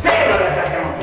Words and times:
C'est 0.00 0.08
le 0.08 0.30
l'attaquant. 0.30 0.98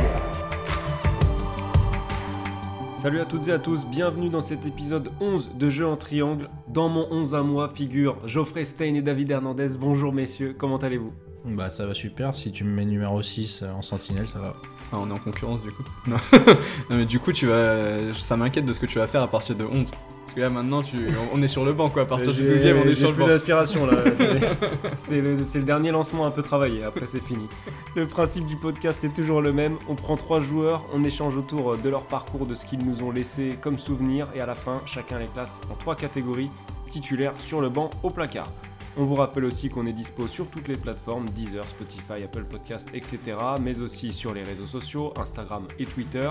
Salut 3.00 3.20
à 3.20 3.26
toutes 3.26 3.48
et 3.48 3.52
à 3.52 3.60
tous, 3.60 3.86
bienvenue 3.86 4.30
dans 4.30 4.42
cet 4.42 4.66
épisode 4.66 5.12
11 5.22 5.52
de 5.56 5.70
Jeux 5.70 5.86
en 5.86 5.98
triangle. 5.98 6.50
Dans 6.68 6.90
mon 6.90 7.08
11 7.12 7.36
à 7.36 7.44
moi 7.44 7.70
figurent 7.70 8.18
Geoffrey 8.28 8.66
Stein 8.66 8.96
et 8.96 9.04
David 9.04 9.30
Hernandez. 9.30 9.78
Bonjour 9.80 10.12
messieurs, 10.12 10.56
comment 10.58 10.78
allez-vous? 10.78 11.14
Bah 11.46 11.70
ça 11.70 11.86
va 11.86 11.94
super, 11.94 12.36
si 12.36 12.52
tu 12.52 12.64
me 12.64 12.72
mets 12.72 12.86
numéro 12.86 13.22
6 13.22 13.64
en 13.76 13.84
sentinelle, 13.84 14.28
ça 14.28 14.40
va. 14.40 14.56
Ah, 14.92 14.98
on 15.00 15.10
est 15.10 15.14
en 15.14 15.18
concurrence 15.18 15.62
du 15.62 15.72
coup. 15.72 15.84
Non. 16.08 16.18
Non, 16.90 16.98
mais 16.98 17.06
du 17.06 17.20
coup, 17.20 17.34
tu 17.34 17.46
vas... 17.46 18.14
ça 18.16 18.36
m'inquiète 18.36 18.66
de 18.66 18.74
ce 18.74 18.80
que 18.80 18.86
tu 18.86 18.98
vas 18.98 19.06
faire 19.08 19.22
à 19.22 19.28
partir 19.28 19.56
de 19.56 19.64
11. 19.66 19.92
Que 20.38 20.42
là 20.42 20.52
maintenant, 20.52 20.84
tu... 20.84 20.98
on 21.34 21.42
est 21.42 21.48
sur 21.48 21.66
le 21.66 21.74
banc 21.74 21.90
quoi. 21.90 22.04
À 22.04 22.06
partir 22.06 22.32
du 22.32 22.44
12 22.44 22.60
on 22.86 22.88
est 22.88 22.94
sur 22.94 23.10
le 23.10 23.16
plus 23.16 23.24
banc. 23.24 23.28
d'inspiration 23.28 23.88
là. 23.88 23.98
c'est 24.94 25.20
le, 25.20 25.44
c'est 25.44 25.58
le 25.58 25.64
dernier 25.64 25.90
lancement 25.90 26.28
un 26.28 26.30
peu 26.30 26.44
travaillé, 26.44 26.84
après 26.84 27.08
c'est 27.08 27.24
fini. 27.24 27.48
Le 27.96 28.06
principe 28.06 28.46
du 28.46 28.56
podcast 28.56 29.04
est 29.04 29.16
toujours 29.16 29.42
le 29.42 29.52
même. 29.52 29.78
On 29.90 29.96
prend 29.96 30.16
trois 30.16 30.40
joueurs, 30.40 30.86
on 30.94 31.04
échange 31.04 31.36
autour 31.36 31.76
de 31.76 31.90
leur 31.90 32.04
parcours, 32.04 32.46
de 32.46 32.54
ce 32.54 32.68
qu'ils 32.68 32.86
nous 32.86 33.02
ont 33.02 33.10
laissé 33.10 33.58
comme 33.64 33.80
souvenir, 33.80 34.28
et 34.36 34.40
à 34.40 34.46
la 34.46 34.54
fin, 34.54 34.80
chacun 34.86 35.18
les 35.18 35.26
classe 35.26 35.62
en 35.72 35.74
trois 35.74 35.96
catégories 35.96 36.52
titulaires 36.92 37.34
sur 37.40 37.60
le 37.60 37.70
banc 37.70 37.90
au 38.04 38.12
placard. 38.12 38.52
On 38.96 39.06
vous 39.06 39.16
rappelle 39.16 39.46
aussi 39.46 39.70
qu'on 39.70 39.88
est 39.88 39.92
dispo 39.92 40.28
sur 40.28 40.48
toutes 40.52 40.68
les 40.68 40.78
plateformes, 40.78 41.26
Deezer, 41.30 41.64
Spotify, 41.64 42.24
Apple 42.24 42.44
Podcast, 42.44 42.90
etc. 42.94 43.38
Mais 43.60 43.80
aussi 43.80 44.12
sur 44.12 44.36
les 44.36 44.44
réseaux 44.44 44.68
sociaux, 44.68 45.16
Instagram 45.20 45.64
et 45.80 45.88
Twitter. 45.88 46.30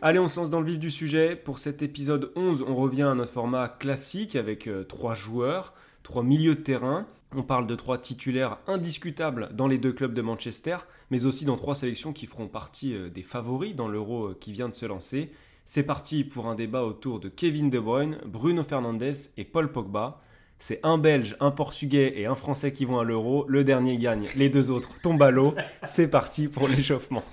Allez, 0.00 0.20
on 0.20 0.28
se 0.28 0.38
lance 0.38 0.48
dans 0.48 0.60
le 0.60 0.66
vif 0.66 0.78
du 0.78 0.92
sujet. 0.92 1.34
Pour 1.34 1.58
cet 1.58 1.82
épisode 1.82 2.30
11, 2.36 2.64
on 2.68 2.76
revient 2.76 3.02
à 3.02 3.14
notre 3.16 3.32
format 3.32 3.68
classique 3.68 4.36
avec 4.36 4.68
euh, 4.68 4.84
trois 4.84 5.14
joueurs, 5.14 5.74
trois 6.04 6.22
milieux 6.22 6.54
de 6.54 6.60
terrain. 6.60 7.04
On 7.34 7.42
parle 7.42 7.66
de 7.66 7.74
trois 7.74 7.98
titulaires 7.98 8.58
indiscutables 8.68 9.48
dans 9.54 9.66
les 9.66 9.76
deux 9.76 9.92
clubs 9.92 10.14
de 10.14 10.22
Manchester, 10.22 10.76
mais 11.10 11.26
aussi 11.26 11.44
dans 11.44 11.56
trois 11.56 11.74
sélections 11.74 12.12
qui 12.12 12.26
feront 12.26 12.46
partie 12.46 12.94
euh, 12.94 13.08
des 13.08 13.24
favoris 13.24 13.74
dans 13.74 13.88
l'Euro 13.88 14.26
euh, 14.26 14.38
qui 14.40 14.52
vient 14.52 14.68
de 14.68 14.74
se 14.74 14.86
lancer. 14.86 15.32
C'est 15.64 15.82
parti 15.82 16.22
pour 16.22 16.46
un 16.46 16.54
débat 16.54 16.84
autour 16.84 17.18
de 17.18 17.28
Kevin 17.28 17.68
De 17.68 17.80
Bruyne, 17.80 18.18
Bruno 18.24 18.62
Fernandes 18.62 19.02
et 19.36 19.44
Paul 19.44 19.72
Pogba. 19.72 20.22
C'est 20.60 20.78
un 20.84 20.98
Belge, 20.98 21.36
un 21.40 21.50
Portugais 21.50 22.20
et 22.20 22.26
un 22.26 22.36
Français 22.36 22.72
qui 22.72 22.84
vont 22.84 23.00
à 23.00 23.04
l'Euro. 23.04 23.46
Le 23.48 23.64
dernier 23.64 23.98
gagne, 23.98 24.28
les 24.36 24.48
deux 24.48 24.70
autres 24.70 25.00
tombent 25.00 25.22
à 25.24 25.32
l'eau. 25.32 25.54
C'est 25.84 26.08
parti 26.08 26.46
pour 26.46 26.68
l'échauffement. 26.68 27.24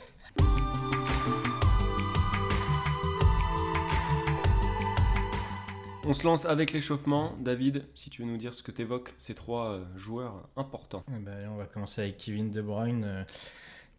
On 6.08 6.14
se 6.14 6.24
lance 6.24 6.46
avec 6.46 6.72
l'échauffement. 6.72 7.34
David, 7.40 7.86
si 7.96 8.12
tu 8.12 8.22
veux 8.22 8.28
nous 8.28 8.38
dire 8.38 8.54
ce 8.54 8.62
que 8.62 8.70
t'évoques 8.70 9.16
ces 9.18 9.34
trois 9.34 9.72
euh, 9.72 9.86
joueurs 9.96 10.48
importants. 10.56 11.04
Eh 11.10 11.20
ben, 11.20 11.50
on 11.52 11.56
va 11.56 11.66
commencer 11.66 12.02
avec 12.02 12.18
Kevin 12.18 12.52
De 12.52 12.62
Bruyne. 12.62 13.04
Euh, 13.04 13.24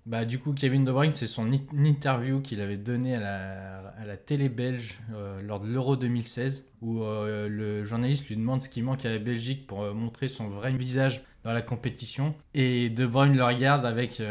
Bah, 0.07 0.25
du 0.25 0.39
coup, 0.39 0.53
Kevin 0.53 0.85
De 0.85 0.93
Bruyne, 0.93 1.15
c'est 1.15 1.27
son 1.27 1.51
interview 1.75 2.41
qu'il 2.41 2.61
avait 2.61 2.77
donnée 2.77 3.17
à 3.17 4.05
la, 4.07 4.17
télé 4.17 4.49
belge 4.49 5.01
euh, 5.13 5.43
lors 5.43 5.59
de 5.59 5.67
l'Euro 5.67 5.97
2016, 5.97 6.69
où 6.81 7.01
le 7.01 7.85
journaliste 7.85 8.29
lui 8.29 8.37
demande 8.37 8.63
ce 8.63 8.69
qui 8.69 8.83
manque 8.83 9.05
à 9.05 9.11
la 9.11 9.19
Belgique 9.19 9.67
pour 9.67 9.93
montrer 9.93 10.29
son 10.29 10.49
vrai 10.49 10.73
visage 10.73 11.23
dans 11.43 11.53
la 11.53 11.63
compétition. 11.63 12.37
Et 12.55 12.89
De 12.89 13.05
Bruyne 13.05 13.37
le 13.37 13.43
regarde 13.43 13.85
avec, 13.85 14.23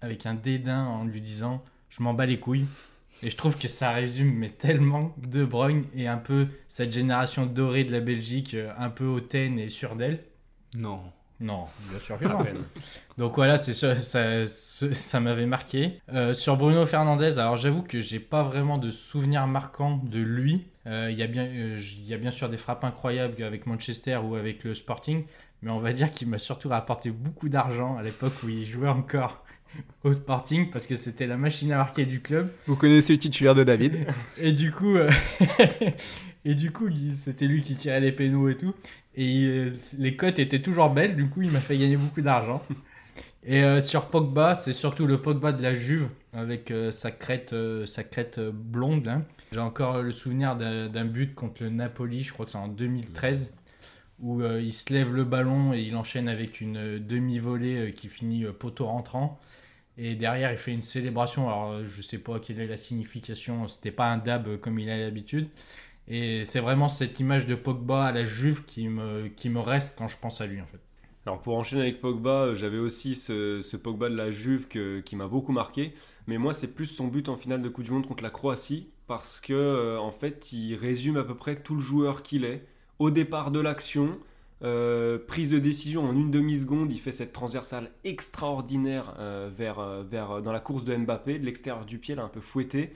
avec 0.00 0.26
un 0.26 0.34
dédain 0.34 0.84
en 0.84 1.04
lui 1.04 1.20
disant 1.20 1.62
Je 1.88 2.02
m'en 2.02 2.14
bats 2.14 2.26
les 2.26 2.40
couilles. 2.40 2.66
Et 3.22 3.30
je 3.30 3.36
trouve 3.36 3.56
que 3.58 3.68
ça 3.68 3.92
résume 3.92 4.32
mais 4.34 4.50
tellement 4.50 5.14
De 5.18 5.44
Bruyne 5.44 5.84
et 5.94 6.06
un 6.06 6.18
peu 6.18 6.48
cette 6.68 6.92
génération 6.92 7.46
dorée 7.46 7.84
de 7.84 7.92
la 7.92 8.00
Belgique, 8.00 8.54
euh, 8.54 8.70
un 8.78 8.90
peu 8.90 9.04
hautaine 9.06 9.58
et 9.58 9.68
sûre 9.68 9.96
d'elle. 9.96 10.22
Non. 10.74 11.00
Non, 11.38 11.66
bien 11.90 11.98
sûr 11.98 12.18
que 12.18 12.24
non. 12.24 12.38
peine. 12.38 12.64
Donc 13.18 13.36
voilà, 13.36 13.58
c'est 13.58 13.74
ça, 13.74 13.94
ça, 13.96 14.46
ça- 14.46 15.20
m'avait 15.20 15.44
marqué. 15.44 16.00
Euh, 16.12 16.32
sur 16.32 16.56
Bruno 16.56 16.86
Fernandez, 16.86 17.38
alors 17.38 17.56
j'avoue 17.56 17.82
que 17.82 18.00
j'ai 18.00 18.20
pas 18.20 18.42
vraiment 18.42 18.78
de 18.78 18.88
souvenirs 18.88 19.46
marquants 19.46 19.98
de 20.02 20.18
lui. 20.20 20.66
Euh, 20.86 21.10
Il 21.10 21.18
y, 21.18 21.22
euh, 21.22 21.78
y 22.06 22.14
a 22.14 22.16
bien 22.16 22.30
sûr 22.30 22.48
des 22.48 22.56
frappes 22.56 22.84
incroyables 22.84 23.42
avec 23.42 23.66
Manchester 23.66 24.16
ou 24.24 24.34
avec 24.34 24.64
le 24.64 24.72
Sporting, 24.72 25.24
mais 25.60 25.70
on 25.70 25.78
va 25.80 25.92
dire 25.92 26.10
qu'il 26.12 26.28
m'a 26.28 26.38
surtout 26.38 26.70
rapporté 26.70 27.10
beaucoup 27.10 27.50
d'argent 27.50 27.98
à 27.98 28.02
l'époque 28.02 28.42
où 28.42 28.48
il 28.48 28.64
jouait 28.64 28.88
encore 28.88 29.44
au 30.06 30.12
Sporting 30.12 30.70
parce 30.70 30.86
que 30.86 30.96
c'était 30.96 31.26
la 31.26 31.36
machine 31.36 31.72
à 31.72 31.76
marquer 31.76 32.06
du 32.06 32.20
club. 32.20 32.50
Vous 32.66 32.76
connaissez 32.76 33.12
le 33.12 33.18
titulaire 33.18 33.54
de 33.54 33.64
David 33.64 34.06
Et 34.40 34.52
du 34.52 34.72
coup, 34.72 34.96
euh, 34.96 35.10
et 36.44 36.54
du 36.54 36.70
coup, 36.70 36.88
c'était 37.14 37.46
lui 37.46 37.62
qui 37.62 37.74
tirait 37.74 38.00
les 38.00 38.12
pénaux 38.12 38.48
et 38.48 38.56
tout. 38.56 38.74
Et 39.16 39.44
euh, 39.44 39.72
les 39.98 40.16
cotes 40.16 40.38
étaient 40.38 40.60
toujours 40.60 40.90
belles. 40.90 41.16
Du 41.16 41.28
coup, 41.28 41.42
il 41.42 41.50
m'a 41.50 41.60
fait 41.60 41.76
gagner 41.76 41.96
beaucoup 41.96 42.20
d'argent. 42.20 42.62
Et 43.44 43.62
euh, 43.62 43.80
sur 43.80 44.06
Pogba, 44.06 44.54
c'est 44.54 44.72
surtout 44.72 45.06
le 45.06 45.20
Pogba 45.20 45.52
de 45.52 45.62
la 45.62 45.74
Juve 45.74 46.08
avec 46.32 46.72
sa 46.90 47.10
crête, 47.10 47.54
sa 47.86 48.04
crête 48.04 48.40
blonde. 48.40 49.06
là. 49.06 49.22
J'ai 49.52 49.60
encore 49.60 50.02
le 50.02 50.10
souvenir 50.10 50.56
d'un 50.56 51.04
but 51.04 51.34
contre 51.34 51.62
le 51.62 51.70
Napoli, 51.70 52.22
je 52.22 52.32
crois 52.32 52.44
que 52.44 52.50
c'est 52.50 52.58
en 52.58 52.68
2013, 52.68 53.54
où 54.20 54.42
il 54.42 54.72
se 54.72 54.92
lève 54.92 55.14
le 55.14 55.24
ballon 55.24 55.72
et 55.72 55.80
il 55.80 55.96
enchaîne 55.96 56.28
avec 56.28 56.60
une 56.60 56.98
demi-volée 56.98 57.94
qui 57.96 58.08
finit 58.08 58.44
poteau 58.58 58.86
rentrant. 58.86 59.40
Et 59.98 60.14
derrière, 60.14 60.50
il 60.50 60.58
fait 60.58 60.72
une 60.72 60.82
célébration. 60.82 61.48
Alors, 61.48 61.72
euh, 61.72 61.86
je 61.86 62.02
sais 62.02 62.18
pas 62.18 62.38
quelle 62.38 62.60
est 62.60 62.66
la 62.66 62.76
signification. 62.76 63.66
C'était 63.68 63.90
pas 63.90 64.06
un 64.06 64.18
dab 64.18 64.46
euh, 64.48 64.58
comme 64.58 64.78
il 64.78 64.90
a 64.90 64.98
l'habitude. 64.98 65.48
Et 66.08 66.44
c'est 66.44 66.60
vraiment 66.60 66.88
cette 66.88 67.18
image 67.18 67.46
de 67.46 67.54
Pogba 67.54 68.04
à 68.04 68.12
la 68.12 68.24
Juve 68.24 68.64
qui 68.64 68.88
me, 68.88 69.58
reste 69.58 69.94
quand 69.96 70.08
je 70.08 70.16
pense 70.18 70.40
à 70.40 70.46
lui, 70.46 70.60
en 70.60 70.66
fait. 70.66 70.80
Alors 71.24 71.42
pour 71.42 71.58
enchaîner 71.58 71.82
avec 71.82 72.00
Pogba, 72.00 72.30
euh, 72.30 72.54
j'avais 72.54 72.78
aussi 72.78 73.16
ce, 73.16 73.76
Pogba 73.76 74.08
de 74.08 74.14
la 74.14 74.30
Juve 74.30 74.68
qui 74.68 75.16
m'a 75.16 75.26
beaucoup 75.26 75.52
marqué. 75.52 75.94
Mais 76.26 76.38
moi, 76.38 76.52
c'est 76.52 76.74
plus 76.74 76.86
son 76.86 77.08
but 77.08 77.28
en 77.28 77.36
finale 77.36 77.62
de 77.62 77.68
Coupe 77.68 77.84
du 77.84 77.90
Monde 77.90 78.06
contre 78.06 78.22
la 78.22 78.30
Croatie. 78.30 78.88
Parce 79.08 79.40
que, 79.40 79.96
en 79.98 80.10
fait, 80.10 80.52
il 80.52 80.74
résume 80.74 81.16
à 81.16 81.22
peu 81.22 81.36
près 81.36 81.54
tout 81.54 81.76
le 81.76 81.80
joueur 81.80 82.24
qu'il 82.24 82.44
est. 82.44 82.66
Au 82.98 83.10
départ 83.10 83.52
de 83.52 83.60
l'action, 83.60 84.18
euh, 84.62 85.18
prise 85.18 85.50
de 85.50 85.58
décision 85.58 86.04
en 86.04 86.14
une 86.14 86.30
demi-seconde, 86.30 86.90
il 86.92 86.98
fait 86.98 87.12
cette 87.12 87.32
transversale 87.32 87.90
extraordinaire 88.04 89.14
euh, 89.18 89.50
vers, 89.54 89.78
euh, 89.78 90.02
vers, 90.02 90.42
dans 90.42 90.52
la 90.52 90.60
course 90.60 90.84
de 90.84 90.96
Mbappé, 90.96 91.38
de 91.38 91.44
l'extérieur 91.44 91.84
du 91.84 91.98
pied, 91.98 92.14
là, 92.14 92.24
un 92.24 92.28
peu 92.28 92.40
fouetté. 92.40 92.92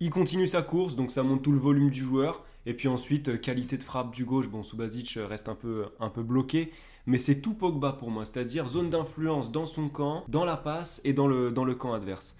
Il 0.00 0.10
continue 0.10 0.46
sa 0.46 0.62
course, 0.62 0.96
donc 0.96 1.10
ça 1.10 1.22
monte 1.22 1.42
tout 1.42 1.52
le 1.52 1.58
volume 1.58 1.90
du 1.90 2.00
joueur. 2.00 2.44
Et 2.66 2.74
puis 2.74 2.86
ensuite, 2.86 3.40
qualité 3.40 3.76
de 3.76 3.82
frappe 3.82 4.14
du 4.14 4.24
gauche. 4.24 4.48
Bon, 4.48 4.62
Subasic 4.62 5.18
reste 5.28 5.48
un 5.48 5.56
peu, 5.56 5.86
un 5.98 6.08
peu 6.08 6.22
bloqué 6.22 6.70
mais 7.06 7.18
c'est 7.18 7.40
tout 7.40 7.54
Pogba 7.54 7.92
pour 7.92 8.10
moi, 8.10 8.24
c'est-à-dire 8.24 8.68
zone 8.68 8.90
d'influence 8.90 9.50
dans 9.50 9.66
son 9.66 9.88
camp, 9.88 10.24
dans 10.28 10.44
la 10.44 10.56
passe 10.56 11.00
et 11.04 11.12
dans 11.12 11.26
le, 11.26 11.50
dans 11.50 11.64
le 11.64 11.74
camp 11.74 11.92
adverse. 11.92 12.36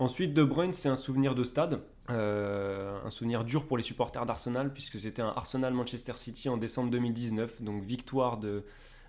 Ensuite, 0.00 0.32
De 0.32 0.42
Bruyne, 0.42 0.72
c'est 0.72 0.88
un 0.88 0.96
souvenir 0.96 1.34
de 1.34 1.44
stade, 1.44 1.82
euh, 2.08 2.98
un 3.04 3.10
souvenir 3.10 3.44
dur 3.44 3.66
pour 3.66 3.76
les 3.76 3.82
supporters 3.82 4.24
d'Arsenal, 4.24 4.72
puisque 4.72 4.98
c'était 4.98 5.20
un 5.20 5.28
Arsenal-Manchester 5.36 6.14
City 6.16 6.48
en 6.48 6.56
décembre 6.56 6.90
2019, 6.90 7.60
donc 7.60 7.82
victoire 7.82 8.38
de, 8.38 8.64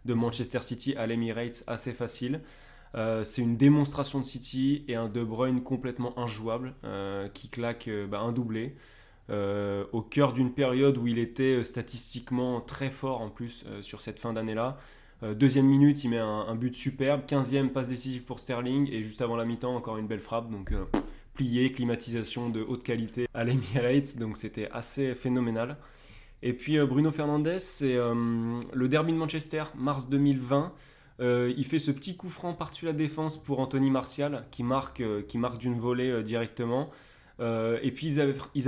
Manchester 0.05 0.59
City 0.59 0.93
à 0.97 1.07
l'Emirates 1.07 1.63
assez 1.65 1.93
facile. 1.93 2.41
Euh, 2.95 3.23
c'est 3.23 3.41
une 3.41 3.55
démonstration 3.55 4.19
de 4.19 4.25
City 4.25 4.83
et 4.89 4.95
un 4.95 5.07
De 5.07 5.23
Bruyne 5.23 5.63
complètement 5.63 6.19
injouable 6.19 6.73
euh, 6.83 7.29
qui 7.29 7.47
claque 7.47 7.89
bah, 8.09 8.19
un 8.19 8.33
doublé. 8.33 8.75
au 9.29 10.01
cœur 10.01 10.33
d'une 10.33 10.51
période 10.51 10.97
où 10.97 11.07
il 11.07 11.19
était 11.19 11.63
statistiquement 11.63 12.59
très 12.59 12.91
fort 12.91 13.21
en 13.21 13.29
plus 13.29 13.63
sur 13.81 14.01
cette 14.01 14.19
fin 14.19 14.33
d'année-là. 14.33 14.77
Euh, 15.23 15.35
deuxième 15.35 15.67
minute, 15.67 16.03
il 16.03 16.09
met 16.09 16.17
un, 16.17 16.55
but 16.55 16.75
superbe. 16.75 17.21
15e 17.27 17.69
passe 17.69 17.89
décisive 17.89 18.23
pour 18.23 18.39
Sterling. 18.39 18.89
Et 18.91 19.03
juste 19.03 19.21
avant 19.21 19.35
la 19.35 19.45
mi-temps, 19.45 19.75
encore 19.75 19.97
une 19.97 20.07
belle 20.07 20.19
frappe. 20.19 20.49
Donc 20.49 20.71
euh, 20.71 20.85
plié, 21.33 21.71
climatisation 21.71 22.49
de 22.49 22.61
haute 22.61 22.83
qualité 22.83 23.27
à 23.33 23.43
l'Emirates. 23.43 24.17
Donc 24.17 24.37
c'était 24.37 24.69
assez 24.71 25.13
phénoménal. 25.13 25.77
Et 26.41 26.53
puis 26.53 26.77
euh, 26.79 26.85
Bruno 26.85 27.11
Fernandes, 27.11 27.59
c'est 27.59 27.95
le 27.95 28.87
derby 28.87 29.13
de 29.13 29.17
Manchester, 29.17 29.63
mars 29.75 30.09
2020. 30.09 30.73
Euh, 31.19 31.53
il 31.55 31.65
fait 31.65 31.77
ce 31.77 31.91
petit 31.91 32.17
coup 32.17 32.29
franc 32.29 32.53
par-dessus 32.53 32.85
la 32.85 32.93
défense 32.93 33.37
pour 33.37 33.59
Anthony 33.59 33.91
Martial 33.91 34.47
qui 34.49 34.63
marque, 34.63 35.03
qui 35.27 35.37
marque 35.37 35.59
d'une 35.59 35.77
volée 35.77 36.23
directement. 36.23 36.89
Et 37.39 37.91
puis 37.91 38.07
ils 38.07 38.19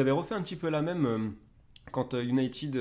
avaient, 0.02 0.12
refait 0.12 0.36
un 0.36 0.42
petit 0.42 0.56
peu 0.56 0.70
la 0.70 0.82
même 0.82 1.34
quand 1.92 2.14
United 2.14 2.80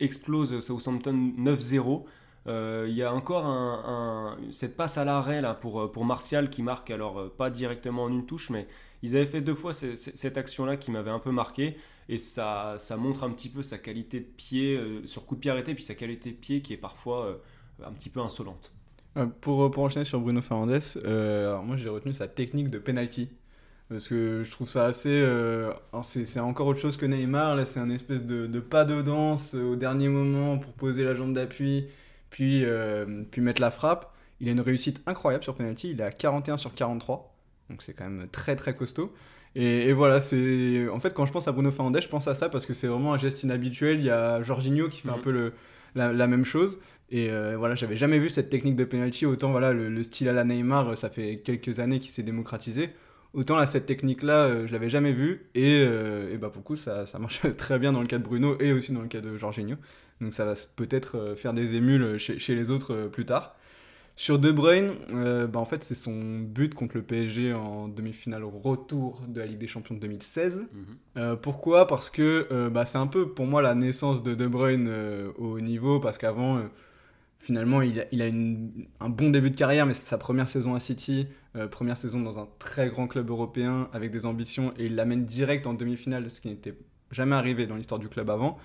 explose 0.00 0.60
Southampton 0.60 1.32
9-0. 1.38 2.04
Euh, 2.48 2.86
Il 2.88 2.94
y 2.96 3.02
a 3.02 3.12
encore 3.14 3.46
cette 4.50 4.76
passe 4.76 4.98
à 4.98 5.04
l'arrêt 5.04 5.40
là 5.40 5.54
pour, 5.54 5.80
euh, 5.82 5.92
pour 5.92 6.04
Martial 6.04 6.50
qui 6.50 6.62
marque, 6.62 6.90
alors 6.90 7.18
euh, 7.20 7.28
pas 7.36 7.50
directement 7.50 8.04
en 8.04 8.08
une 8.10 8.26
touche, 8.26 8.50
mais 8.50 8.66
ils 9.02 9.16
avaient 9.16 9.26
fait 9.26 9.40
deux 9.40 9.54
fois 9.54 9.72
ce- 9.72 9.94
ce- 9.94 10.10
cette 10.14 10.36
action-là 10.36 10.76
qui 10.76 10.90
m'avait 10.90 11.10
un 11.10 11.18
peu 11.20 11.30
marqué. 11.30 11.76
Et 12.08 12.18
ça, 12.18 12.74
ça 12.78 12.96
montre 12.96 13.22
un 13.24 13.30
petit 13.30 13.48
peu 13.48 13.62
sa 13.62 13.78
qualité 13.78 14.20
de 14.20 14.24
pied 14.26 14.80
sur 15.04 15.24
coup 15.24 15.36
de 15.36 15.40
pied 15.40 15.50
arrêté, 15.50 15.74
puis 15.74 15.84
sa 15.84 15.94
qualité 15.94 16.30
de 16.32 16.36
pied 16.36 16.60
qui 16.62 16.72
est 16.72 16.76
parfois 16.76 17.40
un 17.84 17.92
petit 17.92 18.10
peu 18.10 18.20
insolente. 18.20 18.72
Pour, 19.40 19.70
pour 19.70 19.84
enchaîner 19.84 20.04
sur 20.06 20.20
Bruno 20.20 20.40
Fernandes, 20.40 20.80
euh, 21.04 21.50
alors 21.50 21.62
moi 21.64 21.76
j'ai 21.76 21.88
retenu 21.90 22.12
sa 22.14 22.28
technique 22.28 22.70
de 22.70 22.78
penalty. 22.78 23.28
Parce 23.88 24.08
que 24.08 24.42
je 24.42 24.50
trouve 24.50 24.68
ça 24.70 24.86
assez. 24.86 25.22
c'est 26.02 26.40
encore 26.40 26.66
autre 26.66 26.80
chose 26.80 26.96
que 26.96 27.04
Neymar. 27.06 27.56
Là, 27.56 27.64
c'est 27.66 27.80
un 27.80 27.90
espèce 27.90 28.24
de, 28.24 28.46
pas 28.60 28.84
de 28.86 29.02
danse 29.02 29.54
au 29.54 29.76
dernier 29.76 30.08
moment 30.08 30.58
pour 30.58 30.72
poser 30.72 31.04
la 31.04 31.14
jambe 31.14 31.34
d'appui, 31.34 31.86
puis, 32.32 32.64
euh, 32.64 33.22
puis 33.30 33.40
mettre 33.40 33.60
la 33.60 33.70
frappe. 33.70 34.12
Il 34.40 34.48
a 34.48 34.50
une 34.52 34.60
réussite 34.60 35.00
incroyable 35.06 35.44
sur 35.44 35.54
penalty. 35.54 35.90
Il 35.92 36.00
est 36.00 36.04
à 36.04 36.10
41 36.10 36.56
sur 36.56 36.74
43. 36.74 37.32
Donc 37.70 37.80
c'est 37.82 37.92
quand 37.92 38.08
même 38.10 38.26
très 38.32 38.56
très 38.56 38.74
costaud. 38.74 39.12
Et, 39.54 39.88
et 39.88 39.92
voilà, 39.92 40.18
c'est. 40.18 40.88
En 40.88 40.98
fait, 40.98 41.14
quand 41.14 41.26
je 41.26 41.32
pense 41.32 41.46
à 41.46 41.52
Bruno 41.52 41.70
Fernandes, 41.70 42.00
je 42.02 42.08
pense 42.08 42.26
à 42.26 42.34
ça 42.34 42.48
parce 42.48 42.66
que 42.66 42.72
c'est 42.72 42.88
vraiment 42.88 43.14
un 43.14 43.18
geste 43.18 43.44
inhabituel. 43.44 43.98
Il 44.00 44.04
y 44.06 44.10
a 44.10 44.42
Jorginho 44.42 44.88
qui 44.88 45.00
fait 45.02 45.10
un 45.10 45.16
Mhm. 45.16 45.22
peu 45.22 45.30
le, 45.30 45.52
la, 45.94 46.12
la 46.12 46.26
même 46.26 46.44
chose. 46.44 46.80
Et 47.10 47.30
euh, 47.30 47.56
voilà, 47.58 47.74
j'avais 47.74 47.94
jamais 47.96 48.18
vu 48.18 48.30
cette 48.30 48.48
technique 48.50 48.74
de 48.76 48.84
penalty. 48.84 49.26
Autant 49.26 49.50
voilà, 49.52 49.72
le, 49.72 49.88
le 49.90 50.02
style 50.02 50.28
à 50.28 50.32
la 50.32 50.42
Neymar, 50.44 50.96
ça 50.96 51.10
fait 51.10 51.42
quelques 51.44 51.78
années 51.78 52.00
qu'il 52.00 52.10
s'est 52.10 52.22
démocratisé. 52.22 52.90
Autant 53.34 53.56
là, 53.56 53.66
cette 53.66 53.86
technique-là, 53.86 54.46
euh, 54.46 54.66
je 54.66 54.72
l'avais 54.72 54.88
jamais 54.88 55.12
vue. 55.12 55.46
Et, 55.54 55.82
euh, 55.86 56.32
et 56.34 56.38
bah, 56.38 56.48
pour 56.48 56.60
le 56.60 56.64
coup, 56.64 56.76
ça, 56.76 57.06
ça 57.06 57.18
marche 57.18 57.42
très 57.58 57.78
bien 57.78 57.92
dans 57.92 58.00
le 58.00 58.06
cas 58.06 58.18
de 58.18 58.24
Bruno 58.24 58.56
et 58.60 58.72
aussi 58.72 58.92
dans 58.92 59.02
le 59.02 59.08
cas 59.08 59.20
de 59.20 59.36
Jorginho. 59.36 59.76
Donc 60.22 60.32
ça 60.34 60.44
va 60.46 60.54
peut-être 60.76 61.18
euh, 61.18 61.36
faire 61.36 61.52
des 61.52 61.74
émules 61.74 62.16
chez, 62.18 62.38
chez 62.38 62.54
les 62.54 62.70
autres 62.70 62.94
euh, 62.94 63.08
plus 63.08 63.26
tard. 63.26 63.56
Sur 64.14 64.38
De 64.38 64.50
Bruyne, 64.52 64.92
euh, 65.14 65.46
bah, 65.46 65.58
en 65.58 65.64
fait, 65.64 65.82
c'est 65.82 65.94
son 65.94 66.38
but 66.40 66.74
contre 66.74 66.96
le 66.98 67.02
PSG 67.02 67.54
en 67.54 67.88
demi-finale 67.88 68.44
retour 68.44 69.22
de 69.26 69.40
la 69.40 69.46
Ligue 69.46 69.58
des 69.58 69.66
Champions 69.66 69.94
de 69.94 70.00
2016. 70.00 70.66
Euh, 71.16 71.34
pourquoi? 71.36 71.86
Parce 71.86 72.10
que 72.10 72.46
euh, 72.52 72.68
bah, 72.70 72.84
c'est 72.84 72.98
un 72.98 73.06
peu 73.06 73.30
pour 73.30 73.46
moi 73.46 73.62
la 73.62 73.74
naissance 73.74 74.22
de 74.22 74.34
De 74.34 74.46
Bruyne 74.46 74.86
euh, 74.88 75.32
au 75.38 75.52
haut 75.56 75.60
niveau, 75.60 75.98
parce 75.98 76.18
qu'avant, 76.18 76.58
euh, 76.58 76.62
finalement, 77.40 77.82
il 77.82 78.00
a, 78.00 78.04
il 78.12 78.22
a 78.22 78.26
une- 78.28 78.86
un 79.00 79.08
bon 79.08 79.30
début 79.30 79.50
de 79.50 79.56
carrière, 79.56 79.86
mais 79.86 79.94
c'est 79.94 80.08
sa 80.08 80.18
première 80.18 80.48
saison 80.48 80.74
à 80.74 80.80
City, 80.80 81.26
euh, 81.56 81.66
première 81.66 81.96
saison 81.96 82.20
dans 82.20 82.38
un 82.38 82.48
très 82.58 82.88
grand 82.90 83.08
club 83.08 83.30
européen 83.30 83.88
avec 83.92 84.10
des 84.10 84.26
ambitions, 84.26 84.72
et 84.78 84.86
il 84.86 84.94
l'amène 84.94 85.24
direct 85.24 85.66
en 85.66 85.74
demi-finale, 85.74 86.30
ce 86.30 86.40
qui 86.40 86.48
n'était 86.48 86.74
jamais 87.10 87.34
arrivé 87.34 87.66
dans 87.66 87.76
l'histoire 87.76 87.98
du 87.98 88.08
club 88.08 88.30
avant. 88.30 88.58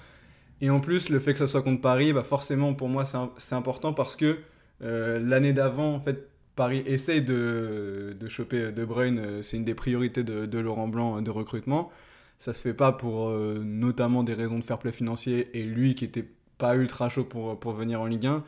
Et 0.61 0.69
en 0.69 0.79
plus, 0.79 1.09
le 1.09 1.19
fait 1.19 1.33
que 1.33 1.39
ça 1.39 1.47
soit 1.47 1.61
contre 1.61 1.81
Paris, 1.81 2.13
bah 2.13 2.23
forcément, 2.23 2.73
pour 2.73 2.89
moi, 2.89 3.03
c'est 3.05 3.55
important 3.55 3.93
parce 3.93 4.15
que 4.15 4.39
euh, 4.81 5.19
l'année 5.19 5.53
d'avant, 5.53 5.93
en 5.93 5.99
fait, 5.99 6.29
Paris 6.57 6.83
essaye 6.87 7.21
de, 7.21 8.17
de 8.19 8.27
choper 8.27 8.71
De 8.71 8.83
Bruyne, 8.83 9.19
euh, 9.19 9.41
c'est 9.43 9.57
une 9.57 9.63
des 9.63 9.75
priorités 9.75 10.23
de, 10.23 10.59
Laurent 10.59 10.87
Blanc 10.89 11.17
euh, 11.17 11.21
de 11.21 11.29
recrutement. 11.29 11.91
Ça 12.39 12.51
se 12.51 12.61
fait 12.63 12.73
pas 12.73 12.91
pour 12.91 13.29
euh, 13.29 13.61
notamment 13.63 14.23
des 14.23 14.33
raisons 14.33 14.59
de 14.59 14.63
fair 14.63 14.79
play 14.79 14.91
financier 14.91 15.49
et 15.53 15.63
lui 15.63 15.95
qui 15.95 16.03
était 16.03 16.25
pas 16.57 16.75
ultra 16.75 17.09
chaud 17.09 17.23
pour, 17.23 17.59
pour 17.59 17.73
venir 17.73 18.01
en 18.01 18.07
Ligue 18.07 18.25
1. 18.25 18.43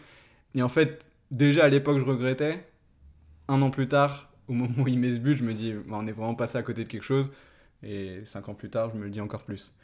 Et 0.56 0.64
en 0.64 0.70
fait, 0.70 1.06
déjà 1.32 1.66
à 1.66 1.70
l'époque, 1.70 2.00
je 2.00 2.06
regrettais. 2.06 2.66
Un 3.48 3.62
an 3.62 3.70
plus 3.70 3.88
tard, 3.88 4.32
au 4.48 4.54
moment 4.54 4.84
où 4.84 4.88
il 4.88 5.00
met 5.00 5.14
ce 5.14 5.20
but, 5.20 5.36
je 5.36 5.44
me 5.44 5.54
dis, 5.54 5.74
bah, 5.74 5.98
on 6.02 6.08
est 6.08 6.12
vraiment 6.12 6.36
passé 6.36 6.58
à 6.58 6.64
côté 6.64 6.84
de 6.84 6.90
quelque 6.90 7.04
chose. 7.04 7.32
Et 7.84 8.22
cinq 8.26 8.50
ans 8.50 8.56
plus 8.56 8.72
tard, 8.72 8.90
je 8.92 8.98
me 8.98 9.04
le 9.04 9.12
dis 9.12 9.22
encore 9.22 9.44
plus. 9.44 9.76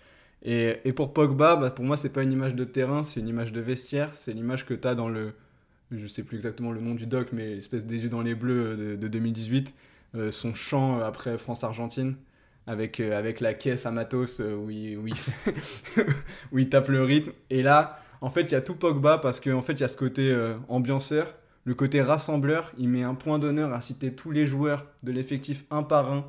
Et, 0.45 0.93
pour 0.93 1.11
Pogba, 1.13 1.55
bah, 1.55 1.71
pour 1.71 1.83
moi, 1.85 1.97
c'est 1.97 2.13
pas 2.13 2.21
une 2.23 2.31
image 2.31 2.53
de 2.55 2.63
terrain, 2.65 3.03
c'est 3.03 3.19
une 3.19 3.27
image 3.27 3.51
de 3.51 3.61
vestiaire. 3.61 4.11
C'est 4.13 4.31
l'image 4.31 4.65
que 4.65 4.73
tu 4.75 4.87
as 4.87 4.93
dans 4.95 5.09
le. 5.09 5.33
Je 5.91 6.07
sais 6.07 6.23
plus 6.23 6.35
exactement 6.37 6.71
le 6.71 6.81
nom 6.81 6.93
du 6.95 7.07
doc, 7.07 7.29
mais 7.31 7.55
l'espèce 7.55 7.85
des 7.85 8.03
yeux 8.03 8.09
dans 8.09 8.21
les 8.21 8.35
bleus 8.35 8.75
de, 8.77 8.95
de 8.95 9.07
2018. 9.07 9.73
euh, 10.15 10.31
son 10.31 10.53
chant 10.53 10.99
euh, 10.99 11.03
après 11.05 11.37
France-Argentine, 11.37 12.15
avec, 12.67 12.99
euh, 12.99 13.17
avec 13.17 13.39
la 13.39 13.53
caisse 13.53 13.85
à 13.85 13.91
matos 13.91 14.39
euh, 14.39 14.55
où, 14.55 14.69
il, 14.69 14.97
où, 16.51 16.59
il, 16.59 16.69
tape 16.69 16.87
le 16.89 17.03
rythme. 17.03 17.31
Et 17.49 17.61
là, 17.63 17.99
en 18.21 18.29
fait, 18.29 18.41
il 18.43 18.51
y 18.51 18.55
a 18.55 18.61
tout 18.61 18.75
Pogba 18.75 19.17
parce 19.17 19.39
qu'en 19.39 19.61
fait, 19.61 19.79
y 19.79 19.83
a 19.83 19.87
ce 19.89 19.97
côté 19.97 20.31
euh, 20.31 20.55
ambianceur, 20.69 21.33
le 21.65 21.73
côté 21.75 22.01
rassembleur. 22.01 22.71
Il 22.77 22.89
met 22.89 23.03
un 23.03 23.15
point 23.15 23.39
d'honneur 23.39 23.73
à 23.73 23.81
citer 23.81 24.13
tous 24.13 24.31
les 24.31 24.45
joueurs 24.45 24.85
de 25.03 25.11
l'effectif 25.11 25.65
un 25.71 25.83
par 25.83 26.11
un, 26.11 26.25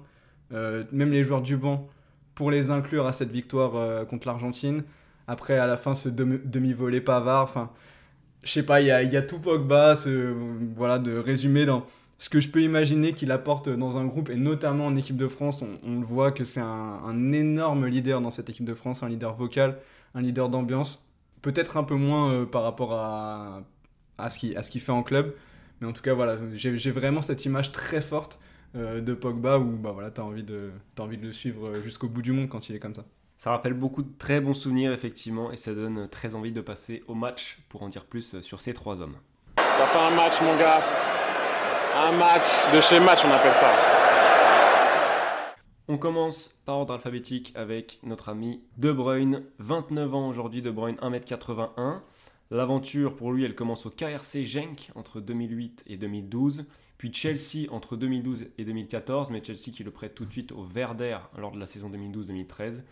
euh, 0.53 0.85
même 0.93 1.11
les 1.13 1.25
joueurs 1.25 1.43
du 1.43 1.57
banc, 1.57 1.89
pour 2.37 2.53
les 2.53 2.71
inclure 2.71 3.07
à 3.07 3.13
cette 3.13 3.33
victoire 3.33 3.75
euh, 3.75 4.05
contre 4.05 4.29
l'Argentine. 4.29 4.85
Après, 5.27 5.59
à 5.59 5.67
la 5.67 5.77
fin, 5.77 5.97
ce 5.97 6.09
demi- 6.09 6.39
demi-volé 6.45 7.01
Pavard. 7.01 7.43
Enfin, 7.43 7.71
je 8.45 8.53
sais 8.53 8.63
pas, 8.63 8.81
il 8.81 8.87
y 8.87 8.91
a, 8.93 9.23
tout 9.23 9.41
Pogba, 9.41 9.95
voilà, 10.77 11.01
de 11.01 11.17
résumer 11.19 11.67
dans 11.67 11.85
ce 12.19 12.29
que 12.29 12.39
je 12.39 12.49
peux 12.49 12.63
imaginer 12.63 13.13
qu'il 13.15 13.33
apporte 13.33 13.69
dans 13.69 13.99
un 13.99 14.05
groupe, 14.05 14.31
et 14.31 14.37
notamment 14.37 14.87
en 14.87 14.95
équipe 14.97 15.17
de 15.17 15.27
France. 15.27 15.63
On, 15.63 15.99
le 15.99 16.05
voit 16.07 16.31
que 16.31 16.45
c'est 16.45 16.61
un, 16.61 17.33
énorme 17.33 17.87
leader 17.87 18.21
dans 18.21 18.31
cette 18.31 18.49
équipe 18.49 18.67
de 18.67 18.75
France, 18.75 19.03
un 19.03 19.09
leader 19.09 19.35
vocal, 19.35 19.79
un 20.15 20.21
leader 20.21 20.49
d'ambiance. 20.49 21.05
Peut-être 21.43 21.77
un 21.77 21.85
peu 21.85 21.97
moins 21.97 22.31
euh, 22.31 22.45
par 22.45 22.63
rapport 22.63 22.93
à, 22.93 23.63
à 24.19 24.29
ce 24.29 24.39
qu'il 24.71 24.81
fait 24.81 24.93
en 24.93 25.03
club. 25.03 25.35
Mais 25.81 25.87
en 25.87 25.93
tout 25.93 26.03
cas, 26.03 26.15
voilà, 26.15 26.37
j'ai 26.55 26.91
vraiment 26.91 27.23
cette 27.23 27.45
image 27.47 27.73
très 27.73 28.01
forte 28.01 28.39
de 28.77 29.15
Pogba 29.15 29.59
où 29.59 29.77
bah, 29.77 29.91
voilà, 29.93 30.11
tu 30.11 30.21
as, 30.21 30.25
envie 30.25 30.43
de- 30.43 30.71
t'as 30.95 31.03
envie 31.05 31.17
de 31.19 31.27
le 31.27 31.33
suivre 31.33 31.69
euh, 31.69 31.83
jusqu'au 31.83 32.09
bout 32.09 32.23
du 32.23 32.33
monde 32.33 32.49
quand 32.49 32.69
il 32.69 32.77
est 32.77 32.79
comme 32.79 32.95
ça. 32.95 33.05
Ça 33.39 33.51
rappelle 33.51 33.75
beaucoup 33.75 34.03
de 34.03 34.11
très 34.19 34.41
bons 34.41 34.55
souvenirs, 34.55 34.93
effectivement, 34.93 35.53
et 35.53 35.57
ça 35.57 35.75
donne 35.75 36.09
très 36.09 36.35
envie 36.35 36.53
de 36.53 36.61
passer 36.61 37.03
au 37.07 37.15
match 37.15 37.59
pour 37.69 37.83
en 37.83 37.89
dire 37.89 38.05
plus 38.07 38.41
sur 38.41 38.61
ces 38.61 38.73
trois 38.73 39.03
hommes. 39.03 39.17
On 39.59 39.79
va 39.79 39.87
faire 39.87 40.03
un 40.03 40.11
match, 40.15 40.41
mon 40.41 40.57
gars. 40.57 40.81
Un 41.99 42.13
match 42.13 42.47
de 42.75 42.81
chez 42.81 42.99
match, 43.01 43.21
on 43.27 43.31
appelle 43.31 43.53
ça. 43.55 43.71
On 45.89 45.99
commence 45.99 46.49
par 46.65 46.79
ordre 46.79 46.95
alphabétique 46.95 47.53
avec 47.55 48.01
notre 48.03 48.29
ami 48.31 48.61
De 48.77 48.91
Bruyne, 48.91 49.43
29 49.59 50.15
ans 50.15 50.29
aujourd'hui, 50.29 50.61
De 50.63 50.71
Bruyne 50.71 50.97
1m81. 50.97 52.01
L'aventure 52.51 53.17
pour 53.17 53.33
lui, 53.33 53.45
elle 53.45 53.57
commence 53.57 53.87
au 53.87 53.91
KRC 53.91 54.45
Genk 54.45 54.91
entre 54.95 55.21
2008 55.21 55.83
et 55.89 55.97
2012, 55.97 56.67
puis 56.97 57.13
Chelsea 57.13 57.69
entre 57.71 57.97
2012 57.97 58.47
et 58.57 58.65
2014, 58.65 59.31
mais 59.31 59.43
Chelsea 59.43 59.73
qui 59.75 59.83
le 59.83 59.91
prête 59.91 60.15
tout 60.15 60.25
de 60.25 60.31
suite 60.31 60.53
au 60.53 60.65
Werder 60.65 61.19
lors 61.37 61.51
de 61.51 61.59
la 61.59 61.67
saison 61.67 61.91
2012-2013. 61.91 62.83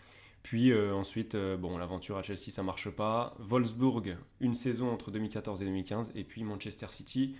Puis 0.42 0.72
euh, 0.72 0.92
ensuite, 0.92 1.36
euh, 1.36 1.56
bon, 1.56 1.78
l'aventure 1.78 2.18
à 2.18 2.22
Chelsea 2.22 2.50
ça 2.50 2.64
marche 2.64 2.90
pas. 2.90 3.36
Wolfsburg, 3.38 4.16
une 4.40 4.56
saison 4.56 4.90
entre 4.90 5.12
2014 5.12 5.62
et 5.62 5.64
2015, 5.64 6.12
et 6.16 6.24
puis 6.24 6.42
Manchester 6.42 6.86
City 6.90 7.36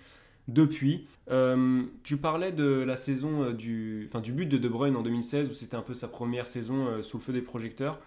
depuis. 0.46 1.08
Euh, 1.30 1.82
tu 2.04 2.16
parlais 2.16 2.52
de 2.52 2.84
la 2.86 2.96
saison 2.96 3.50
du, 3.50 4.04
enfin, 4.08 4.20
du 4.20 4.32
but 4.32 4.46
de 4.46 4.56
De 4.56 4.68
Bruyne 4.68 4.94
en 4.94 5.02
2016 5.02 5.50
où 5.50 5.52
c'était 5.52 5.76
un 5.76 5.82
peu 5.82 5.94
sa 5.94 6.06
première 6.06 6.46
saison 6.46 7.02
sous 7.02 7.18
le 7.18 7.22
feu 7.22 7.32
des 7.32 7.42
projecteurs. 7.42 7.98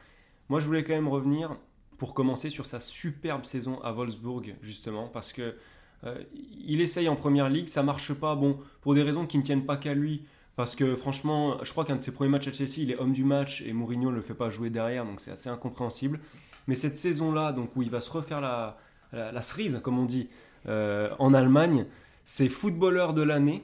Moi, 0.49 0.59
je 0.59 0.65
voulais 0.65 0.83
quand 0.85 0.93
même 0.93 1.09
revenir 1.09 1.57
pour 1.97 2.13
commencer 2.13 2.49
sur 2.49 2.65
sa 2.65 2.79
superbe 2.79 3.45
saison 3.45 3.81
à 3.81 3.91
Wolfsburg 3.91 4.55
justement 4.61 5.07
parce 5.07 5.33
que 5.33 5.55
euh, 6.03 6.21
il 6.65 6.81
essaye 6.81 7.09
en 7.09 7.15
première 7.15 7.49
ligue, 7.49 7.67
ça 7.67 7.83
marche 7.83 8.13
pas. 8.13 8.35
Bon, 8.35 8.59
pour 8.81 8.93
des 8.93 9.01
raisons 9.03 9.25
qui 9.25 9.37
ne 9.37 9.43
tiennent 9.43 9.65
pas 9.65 9.77
qu'à 9.77 9.93
lui. 9.93 10.23
Parce 10.55 10.75
que 10.75 10.95
franchement, 10.95 11.63
je 11.63 11.71
crois 11.71 11.85
qu'un 11.85 11.97
de 11.97 12.01
ses 12.01 12.11
premiers 12.11 12.31
matchs 12.31 12.47
à 12.47 12.51
Chelsea, 12.51 12.79
il 12.79 12.91
est 12.91 12.97
homme 12.97 13.13
du 13.13 13.23
match 13.23 13.61
et 13.61 13.73
Mourinho 13.73 14.09
ne 14.09 14.15
le 14.15 14.21
fait 14.23 14.33
pas 14.33 14.49
jouer 14.49 14.71
derrière, 14.71 15.05
donc 15.05 15.19
c'est 15.21 15.29
assez 15.29 15.49
incompréhensible. 15.49 16.19
Mais 16.65 16.73
cette 16.73 16.97
saison-là, 16.97 17.51
donc 17.51 17.75
où 17.75 17.83
il 17.83 17.91
va 17.91 18.01
se 18.01 18.09
refaire 18.09 18.41
la, 18.41 18.77
la, 19.13 19.31
la 19.31 19.41
cerise, 19.43 19.79
comme 19.83 19.99
on 19.99 20.05
dit, 20.05 20.29
euh, 20.67 21.09
en 21.19 21.35
Allemagne, 21.35 21.85
c'est 22.25 22.49
footballeur 22.49 23.13
de 23.13 23.21
l'année, 23.21 23.61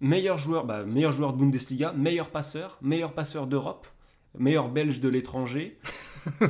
meilleur 0.00 0.38
joueur, 0.38 0.64
bah, 0.64 0.84
meilleur 0.84 1.12
joueur 1.12 1.34
de 1.34 1.38
Bundesliga, 1.38 1.92
meilleur 1.92 2.30
passeur, 2.30 2.78
meilleur 2.80 3.12
passeur 3.12 3.46
d'Europe, 3.46 3.86
meilleur 4.38 4.68
belge 4.68 5.00
de 5.00 5.08
l'étranger. 5.08 5.78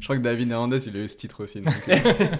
Je 0.00 0.04
crois 0.04 0.16
que 0.16 0.22
David 0.22 0.50
Hernandez, 0.50 0.86
il 0.86 0.96
a 0.96 1.00
eu 1.00 1.08
ce 1.08 1.16
titre 1.16 1.44
aussi. 1.44 1.60
donc, 1.60 1.74
euh, 1.88 1.96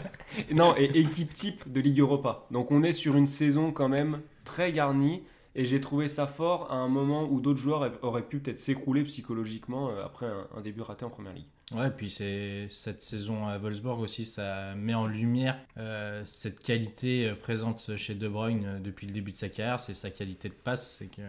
non, 0.54 0.74
et 0.76 0.84
équipe 0.98 1.32
type 1.34 1.70
de 1.70 1.80
Ligue 1.80 2.00
Europa. 2.00 2.46
Donc 2.50 2.70
on 2.70 2.82
est 2.82 2.92
sur 2.92 3.16
une 3.16 3.26
saison 3.26 3.72
quand 3.72 3.88
même 3.88 4.20
très 4.44 4.72
garnie. 4.72 5.22
Et 5.58 5.64
j'ai 5.64 5.80
trouvé 5.80 6.08
ça 6.08 6.26
fort 6.26 6.70
à 6.70 6.74
un 6.74 6.88
moment 6.88 7.24
où 7.30 7.40
d'autres 7.40 7.60
joueurs 7.60 7.90
auraient 8.02 8.28
pu 8.28 8.40
peut-être 8.40 8.58
s'écrouler 8.58 9.04
psychologiquement 9.04 9.88
euh, 9.88 10.04
après 10.04 10.26
un, 10.54 10.60
début 10.60 10.82
raté 10.82 11.06
en 11.06 11.10
première 11.10 11.32
ligue. 11.32 11.46
Ouais, 11.74 11.90
puis 11.90 12.10
c'est 12.10 12.66
cette 12.68 13.00
saison 13.00 13.48
à 13.48 13.56
Wolfsburg 13.56 13.98
aussi, 13.98 14.26
ça 14.26 14.74
met 14.74 14.94
en 14.94 15.06
lumière 15.06 15.58
euh, 15.78 16.20
cette 16.26 16.60
qualité 16.60 17.32
présente 17.40 17.96
chez 17.96 18.14
De 18.14 18.28
Bruyne 18.28 18.80
depuis 18.84 19.06
le 19.06 19.14
début 19.14 19.32
de 19.32 19.38
sa 19.38 19.48
carrière, 19.48 19.80
c'est 19.80 19.94
sa 19.94 20.10
qualité 20.10 20.50
de 20.50 20.54
passe. 20.54 20.96
C'est 20.98 21.06
que 21.06 21.22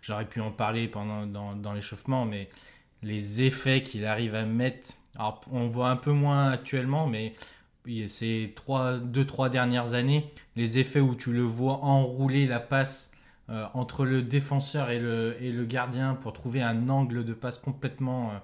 j'aurais 0.00 0.26
pu 0.26 0.40
en 0.40 0.52
parler 0.52 0.86
pendant 0.86 1.26
dans, 1.26 1.56
dans 1.56 1.72
l'échauffement, 1.72 2.24
mais 2.24 2.48
les 3.02 3.42
effets 3.42 3.82
qu'il 3.82 4.04
arrive 4.06 4.34
à 4.34 4.44
mettre, 4.44 4.90
alors 5.16 5.40
on 5.50 5.66
voit 5.68 5.90
un 5.90 5.96
peu 5.96 6.12
moins 6.12 6.50
actuellement, 6.50 7.06
mais 7.06 7.34
ces 8.08 8.52
trois, 8.54 8.98
deux 8.98 9.24
trois 9.24 9.48
dernières 9.48 9.94
années, 9.94 10.30
les 10.56 10.78
effets 10.78 11.00
où 11.00 11.14
tu 11.14 11.32
le 11.32 11.42
vois 11.42 11.84
enrouler 11.84 12.46
la 12.46 12.60
passe 12.60 13.12
euh, 13.50 13.66
entre 13.74 14.04
le 14.04 14.22
défenseur 14.22 14.90
et 14.90 15.00
le, 15.00 15.36
et 15.40 15.50
le 15.50 15.64
gardien 15.64 16.14
pour 16.14 16.32
trouver 16.32 16.62
un 16.62 16.88
angle 16.88 17.24
de 17.24 17.34
passe 17.34 17.58
complètement, 17.58 18.30
euh, 18.30 18.38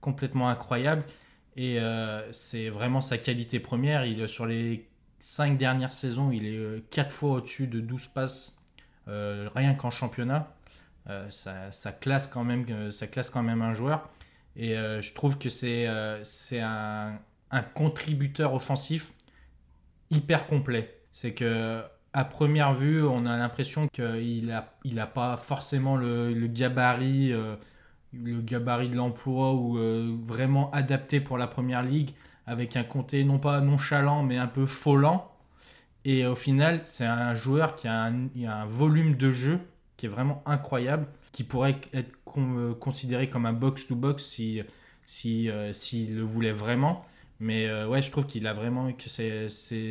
complètement 0.00 0.48
incroyable. 0.48 1.04
Et 1.56 1.80
euh, 1.80 2.30
c'est 2.32 2.68
vraiment 2.68 3.00
sa 3.00 3.18
qualité 3.18 3.60
première. 3.60 4.04
Il, 4.04 4.28
sur 4.28 4.46
les 4.46 4.86
cinq 5.20 5.56
dernières 5.56 5.92
saisons, 5.92 6.30
il 6.30 6.46
est 6.46 6.90
4 6.90 7.12
fois 7.12 7.30
au-dessus 7.36 7.66
de 7.66 7.80
12 7.80 8.08
passes, 8.08 8.58
rien 9.06 9.74
qu'en 9.74 9.90
championnat. 9.90 10.52
Ça, 11.30 11.72
ça, 11.72 11.92
classe 11.92 12.28
quand 12.28 12.44
même, 12.44 12.92
ça 12.92 13.06
classe 13.06 13.28
quand 13.28 13.42
même 13.42 13.60
un 13.62 13.74
joueur. 13.74 14.08
Et 14.56 14.74
je 14.74 15.12
trouve 15.14 15.36
que 15.38 15.48
c'est 15.48 15.88
c'est 16.22 16.60
un, 16.60 17.18
contributeur 17.74 18.54
offensif 18.54 19.12
hyper 20.10 20.46
complet. 20.46 20.94
C'est 21.10 21.34
que 21.34 21.82
à 22.12 22.24
première 22.24 22.74
vue, 22.74 23.02
on 23.04 23.26
a 23.26 23.36
l'impression 23.36 23.88
qu'il 23.88 24.46
n'a 24.46 24.72
il 24.84 25.00
a 25.00 25.06
pas 25.06 25.36
forcément 25.36 25.96
le, 25.96 26.46
gabarit, 26.46 27.32
euh, 27.32 27.56
le 28.12 28.40
gabarit 28.40 28.88
de 28.90 28.96
l'emploi 28.96 29.54
ou 29.54 29.78
euh, 29.78 30.14
vraiment 30.22 30.70
adapté 30.72 31.20
pour 31.20 31.38
la 31.38 31.46
première 31.46 31.82
ligue, 31.82 32.10
avec 32.46 32.76
un 32.76 32.84
comté 32.84 33.24
non 33.24 33.38
pas 33.38 33.60
nonchalant 33.60 34.22
mais 34.22 34.36
un 34.36 34.46
peu 34.46 34.66
folant. 34.66 35.30
Et 36.04 36.26
au 36.26 36.34
final, 36.34 36.82
c'est 36.84 37.06
un 37.06 37.34
joueur 37.34 37.76
qui 37.76 37.86
a 37.88 38.04
un, 38.04 38.66
volume 38.66 39.16
de 39.16 39.30
jeu 39.30 39.60
qui 40.02 40.06
est 40.06 40.08
vraiment 40.08 40.42
incroyable, 40.46 41.06
qui 41.30 41.44
pourrait 41.44 41.80
être 41.92 42.10
euh, 42.36 42.74
considéré 42.74 43.28
comme 43.28 43.46
un 43.46 43.52
box-to-box 43.52 44.24
si, 44.24 44.60
si, 45.06 45.48
s'il 45.70 46.16
le 46.16 46.22
voulait 46.22 46.50
vraiment. 46.50 47.02
Mais 47.38 47.72
ouais, 47.84 48.02
je 48.02 48.10
trouve 48.10 48.26
qu'il 48.26 48.48
a 48.48 48.52
vraiment 48.52 48.92
que 48.92 49.08
c'est 49.08 49.46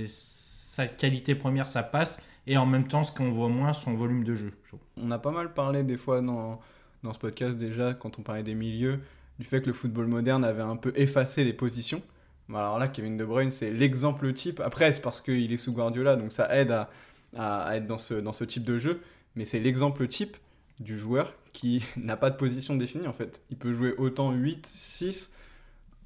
sa 0.06 0.88
qualité 0.88 1.34
première, 1.34 1.66
ça 1.66 1.82
passe, 1.82 2.22
et 2.46 2.58
en 2.58 2.66
même 2.66 2.90
temps, 2.90 3.06
ce 3.06 3.14
qu'on 3.14 3.30
voit 3.30 3.48
moins, 3.48 3.72
son 3.72 3.94
volume 3.94 4.26
de 4.26 4.36
jeu. 4.36 4.52
On 4.98 5.12
a 5.12 5.18
pas 5.18 5.32
mal 5.32 5.54
parlé 5.54 5.84
des 5.84 5.96
fois 5.96 6.20
dans, 6.20 6.60
dans 7.04 7.14
ce 7.14 7.20
podcast 7.20 7.58
déjà, 7.58 7.94
quand 7.94 8.20
on 8.20 8.22
parlait 8.22 8.44
des 8.44 8.56
milieux, 8.56 9.00
du 9.40 9.46
fait 9.46 9.62
que 9.62 9.68
le 9.68 9.74
football 9.74 10.08
moderne 10.08 10.44
avait 10.44 10.62
un 10.62 10.76
peu 10.76 10.92
effacé 10.98 11.46
les 11.46 11.54
positions. 11.54 12.02
Alors 12.50 12.80
là, 12.80 12.90
Kevin 12.90 13.16
De 13.16 13.24
Bruyne, 13.24 13.52
c'est 13.52 13.72
l'exemple 13.72 14.34
type. 14.34 14.60
Après, 14.60 14.92
c'est 14.92 15.02
parce 15.02 15.22
qu'il 15.22 15.54
est 15.54 15.58
sous 15.58 15.72
Guardiola, 15.72 16.18
donc 16.18 16.34
ça 16.34 16.54
aide 16.54 16.72
à, 16.72 16.90
à, 17.38 17.76
être 17.78 17.88
dans 17.88 17.98
ce, 17.98 18.14
dans 18.16 18.34
ce 18.34 18.44
type 18.44 18.64
de 18.64 18.78
jeu. 18.78 19.02
Mais 19.36 19.46
c'est 19.46 19.60
l'exemple 19.60 20.08
type 20.08 20.38
du 20.80 20.98
joueur 20.98 21.36
qui 21.54 21.84
n'a 21.98 22.18
pas 22.18 22.30
de 22.30 22.38
position 22.38 22.76
définie 22.76 23.08
en 23.08 23.14
fait. 23.14 23.42
Il 23.50 23.58
peut 23.58 23.74
jouer 23.74 23.94
autant 23.98 24.32
8, 24.32 24.72
6, 24.74 25.36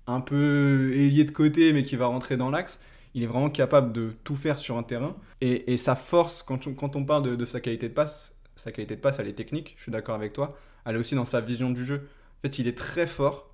un 0.08 0.22
peu 0.22 0.92
ailier 0.94 1.24
de 1.24 1.32
côté, 1.32 1.74
mais 1.74 1.84
qui 1.84 1.96
va 1.96 2.06
rentrer 2.08 2.38
dans 2.38 2.50
l'axe 2.50 2.80
il 3.16 3.24
est 3.24 3.28
vraiment 3.28 3.50
capable 3.50 3.94
de 3.94 4.14
tout 4.26 4.36
faire 4.36 4.60
sur 4.60 4.78
un 4.78 4.84
terrain. 4.84 5.16
Et, 5.40 5.78
sa 5.78 5.96
force, 5.96 6.44
quand 6.44 6.68
on, 6.68 7.06
parle 7.06 7.38
de, 7.38 7.46
sa 7.46 7.62
qualité 7.62 7.88
de 7.88 7.94
passe, 7.94 8.34
sa 8.58 8.74
qualité 8.74 8.98
de 8.98 9.02
passe, 9.02 9.20
elle 9.20 9.30
est 9.30 9.34
technique, 9.34 9.74
je 9.78 9.84
suis 9.84 9.92
d'accord 9.92 10.16
avec 10.16 10.34
toi. 10.34 10.58
Elle 10.86 10.98
est 10.98 11.00
aussi 11.00 11.16
dans 11.16 11.26
sa 11.26 11.40
vision 11.40 11.72
du 11.72 11.86
jeu. 11.86 12.10
En 12.38 12.42
fait, 12.42 12.60
il 12.60 12.68
est 12.68 12.78
très 12.78 13.08
fort 13.08 13.50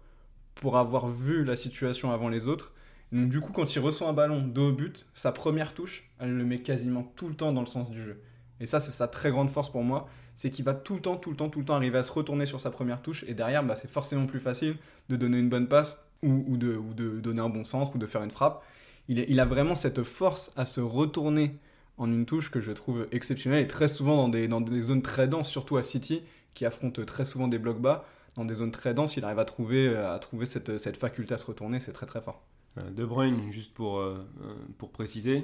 pour 0.56 0.78
avoir 0.78 1.08
vu 1.08 1.46
la 1.46 1.56
situation 1.56 2.12
avant 2.12 2.28
les 2.28 2.48
autres. 2.48 2.74
Donc, 3.12 3.30
du 3.30 3.40
coup, 3.40 3.52
quand 3.52 3.76
il 3.76 3.80
reçoit 3.80 4.08
un 4.08 4.14
ballon 4.14 4.42
dos 4.42 4.70
au 4.70 4.74
but, 4.74 5.06
sa 5.14 5.32
première 5.32 5.76
touche, 5.76 6.10
elle 6.20 6.36
le 6.36 6.44
met 6.44 6.60
quasiment 6.60 7.04
tout 7.16 7.28
le 7.28 7.36
temps 7.36 7.54
dans 7.54 7.62
le 7.62 7.68
sens 7.68 7.92
du 7.92 8.02
jeu. 8.02 8.20
Et 8.62 8.66
ça, 8.66 8.80
c'est 8.80 8.92
sa 8.92 9.10
très 9.10 9.32
grande 9.32 9.50
force 9.50 9.70
pour 9.70 9.84
moi. 9.84 10.08
C'est 10.36 10.50
qu'il 10.50 10.64
va 10.64 10.74
tout 10.74 10.94
le 10.94 11.02
temps, 11.02 11.18
tout 11.18 11.32
le 11.32 11.36
temps, 11.36 11.50
tout 11.50 11.60
le 11.60 11.66
temps 11.66 11.76
arriver 11.76 11.98
à 11.98 12.04
se 12.04 12.12
retourner 12.14 12.46
sur 12.46 12.62
sa 12.62 12.72
première 12.72 13.02
touche. 13.02 13.26
Et 13.28 13.34
derrière, 13.34 13.64
bah, 13.64 13.76
c'est 13.76 13.92
forcément 13.92 14.28
plus 14.28 14.40
facile 14.40 14.78
de 15.10 15.18
donner 15.18 15.40
une 15.40 15.50
bonne 15.50 15.68
passe 15.68 15.98
ou, 16.24 16.56
de, 16.56 16.80
donner 17.20 17.42
un 17.42 17.50
bon 17.50 17.66
centre 17.66 17.96
ou 17.96 17.98
de 17.98 18.06
faire 18.06 18.24
une 18.24 18.32
frappe 18.32 18.64
il, 19.08 19.40
a 19.40 19.46
vraiment 19.46 19.76
cette 19.76 20.04
force 20.04 20.52
à 20.56 20.66
se 20.66 20.80
retourner 20.80 21.58
en 21.98 22.10
une 22.12 22.26
touche 22.26 22.50
que 22.50 22.62
je 22.62 22.72
trouve 22.72 23.08
exceptionnelle 23.12 23.64
et 23.64 23.68
très 23.68 23.88
souvent 23.88 24.28
dans 24.28 24.62
des, 24.62 24.82
zones 24.82 25.02
très 25.02 25.28
denses, 25.28 25.50
surtout 25.50 25.78
à 25.78 25.84
City, 25.84 26.24
qui 26.54 26.66
affronte 26.66 27.06
très 27.06 27.26
souvent 27.26 27.48
des 27.48 27.60
blocs 27.60 27.82
bas. 27.82 28.06
Dans 28.36 28.46
des 28.46 28.56
zones 28.56 28.72
très 28.72 28.94
denses, 28.94 29.18
il 29.18 29.26
arrive 29.26 29.40
à 29.40 29.46
trouver, 29.46 29.96
à 29.96 30.18
trouver 30.20 30.46
cette, 30.46 30.78
cette 30.78 30.98
faculté 30.98 31.34
à 31.34 31.38
se 31.38 31.46
retourner, 31.46 31.80
c'est 31.80 31.92
très 31.92 32.06
très 32.06 32.22
fort. 32.22 32.42
Euh, 32.78 32.90
de 32.90 33.06
Bruyne, 33.06 33.52
juste 33.52 33.74
pour, 33.74 34.00
euh, 34.00 34.26
euh, 34.44 34.54
pour 34.78 34.92
préciser, 34.92 35.44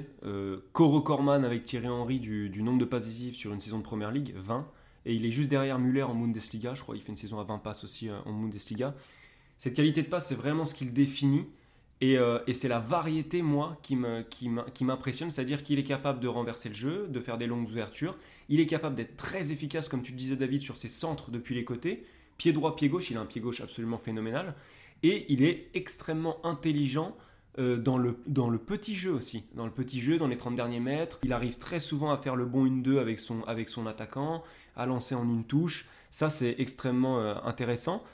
Coro 0.72 1.00
Corman 1.02 1.44
avec 1.44 1.64
Thierry 1.64 1.88
Henry 1.88 2.20
du, 2.20 2.62
nombre 2.62 2.78
de 2.78 2.84
passes 2.84 3.04
décisives 3.04 3.34
sur 3.34 3.52
une 3.52 3.60
saison 3.60 3.78
de 3.78 3.84
Première 3.84 4.10
Ligue, 4.10 4.34
20. 4.36 4.66
Et 5.06 5.14
il 5.14 5.24
est 5.24 5.30
juste 5.30 5.50
derrière 5.50 5.78
Muller 5.78 6.02
en 6.02 6.14
Bundesliga, 6.14 6.74
je 6.74 6.82
crois 6.82 6.94
qu'il 6.94 7.04
fait 7.04 7.12
une 7.12 7.16
saison 7.16 7.38
à 7.40 7.44
20 7.44 7.58
passes 7.58 7.84
aussi 7.84 8.10
en 8.10 8.32
Bundesliga. 8.32 8.94
Cette 9.58 9.74
qualité 9.74 10.02
de 10.02 10.08
passe, 10.08 10.26
c'est 10.26 10.34
vraiment 10.34 10.64
ce 10.64 10.74
qu'il 10.74 10.92
définit. 10.92 11.46
Euh, 12.02 12.40
et, 12.46 12.54
c'est 12.54 12.68
la 12.68 12.78
variété, 12.78 13.42
moi, 13.42 13.76
qui 13.82 13.96
m'impressionne, 14.84 15.30
c'est-à-dire 15.30 15.62
qu'il 15.62 15.78
est 15.78 15.84
capable 15.84 16.20
de 16.20 16.28
renverser 16.28 16.68
le 16.68 16.74
jeu, 16.74 17.08
de 17.08 17.20
faire 17.20 17.38
des 17.38 17.46
longues 17.46 17.66
ouvertures. 17.68 18.16
Il 18.48 18.60
est 18.60 18.66
capable 18.66 18.94
d'être 18.94 19.16
très 19.16 19.52
efficace, 19.52 19.88
comme 19.88 20.02
tu 20.02 20.12
le 20.12 20.18
disais, 20.18 20.36
David, 20.36 20.60
sur 20.60 20.76
ses 20.76 20.88
centres 20.88 21.30
depuis 21.30 21.54
les 21.54 21.64
côtés. 21.64 22.04
Pied 22.38 22.52
droit, 22.52 22.76
pied 22.76 22.88
gauche, 22.88 23.10
il 23.10 23.16
a 23.16 23.20
un 23.20 23.26
pied 23.26 23.40
gauche 23.40 23.60
absolument 23.60 23.98
phénoménal. 23.98 24.54
Et 25.02 25.26
il 25.32 25.42
est 25.42 25.70
extrêmement 25.74 26.44
intelligent 26.46 27.16
euh, 27.58 27.76
dans, 27.76 27.98
le, 27.98 28.14
petit 28.58 28.94
jeu 28.94 29.12
aussi. 29.12 29.44
Dans 29.54 29.64
le 29.64 29.72
petit 29.72 30.00
jeu, 30.00 30.18
dans 30.18 30.28
les 30.28 30.36
30 30.36 30.54
derniers 30.54 30.78
mètres. 30.78 31.18
Il 31.24 31.32
arrive 31.32 31.58
très 31.58 31.80
souvent 31.80 32.12
à 32.12 32.16
faire 32.16 32.36
le 32.36 32.46
bon 32.46 32.64
1-2 32.66 32.98
avec 32.98 33.18
son, 33.18 33.42
avec 33.42 33.68
son 33.68 33.86
attaquant, 33.86 34.44
à 34.76 34.86
lancer 34.86 35.16
en 35.16 35.24
une 35.24 35.44
touche. 35.44 35.88
Ça, 36.12 36.30
c'est 36.30 36.54
extrêmement 36.58 37.20
euh, 37.20 37.34
intéressant. 37.42 38.04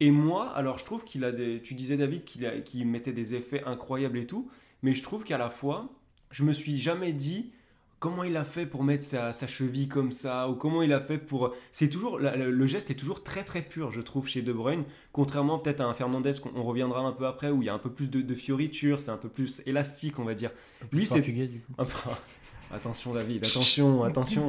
Et 0.00 0.10
moi, 0.10 0.50
alors 0.50 0.78
je 0.78 0.84
trouve 0.84 1.04
qu'il 1.04 1.24
a 1.24 1.32
des. 1.32 1.62
Tu 1.62 1.74
disais 1.74 1.96
David 1.96 2.24
qu'il 2.24 2.86
mettait 2.86 3.12
des 3.12 3.34
effets 3.34 3.64
incroyables 3.64 4.18
et 4.18 4.26
tout, 4.26 4.50
mais 4.82 4.92
je 4.92 5.02
trouve 5.02 5.24
qu'à 5.24 5.38
la 5.38 5.48
fois, 5.48 5.88
je 6.30 6.44
me 6.44 6.52
suis 6.52 6.76
jamais 6.76 7.12
dit 7.12 7.52
comment 8.04 8.22
il 8.22 8.36
a 8.36 8.44
fait 8.44 8.66
pour 8.66 8.84
mettre 8.84 9.02
sa, 9.02 9.32
cheville 9.46 9.88
comme 9.88 10.12
ça 10.12 10.50
ou 10.50 10.56
comment 10.56 10.82
il 10.82 10.92
a 10.92 11.00
fait 11.00 11.16
pour. 11.16 11.54
C'est 11.72 11.88
toujours 11.88 12.18
le, 12.18 12.66
geste 12.66 12.90
est 12.90 12.96
toujours 12.96 13.22
très 13.22 13.44
très 13.44 13.62
pur, 13.62 13.92
je 13.92 14.02
trouve, 14.02 14.28
chez 14.28 14.42
De 14.42 14.52
Bruyne, 14.52 14.84
contrairement 15.12 15.58
peut-être 15.58 15.80
à 15.80 15.84
un 15.84 15.94
Fernandez 15.94 16.32
qu'on 16.38 16.62
reviendra 16.62 17.00
un 17.00 17.12
peu 17.12 17.26
après 17.26 17.48
où 17.48 17.62
il 17.62 17.64
y 17.64 17.70
a 17.70 17.72
un 17.72 17.78
peu 17.78 17.88
plus 17.88 18.10
de, 18.10 18.20
de 18.20 18.34
fioriture, 18.34 19.00
c'est 19.00 19.10
un 19.10 19.16
peu 19.16 19.30
plus 19.30 19.62
élastique, 19.64 20.18
on 20.18 20.24
va 20.24 20.34
dire. 20.34 20.50
Lui, 20.92 21.06
c'est 21.06 21.24
Attention 22.70 23.14
David, 23.14 23.46
attention, 23.46 24.04
attention. 24.04 24.48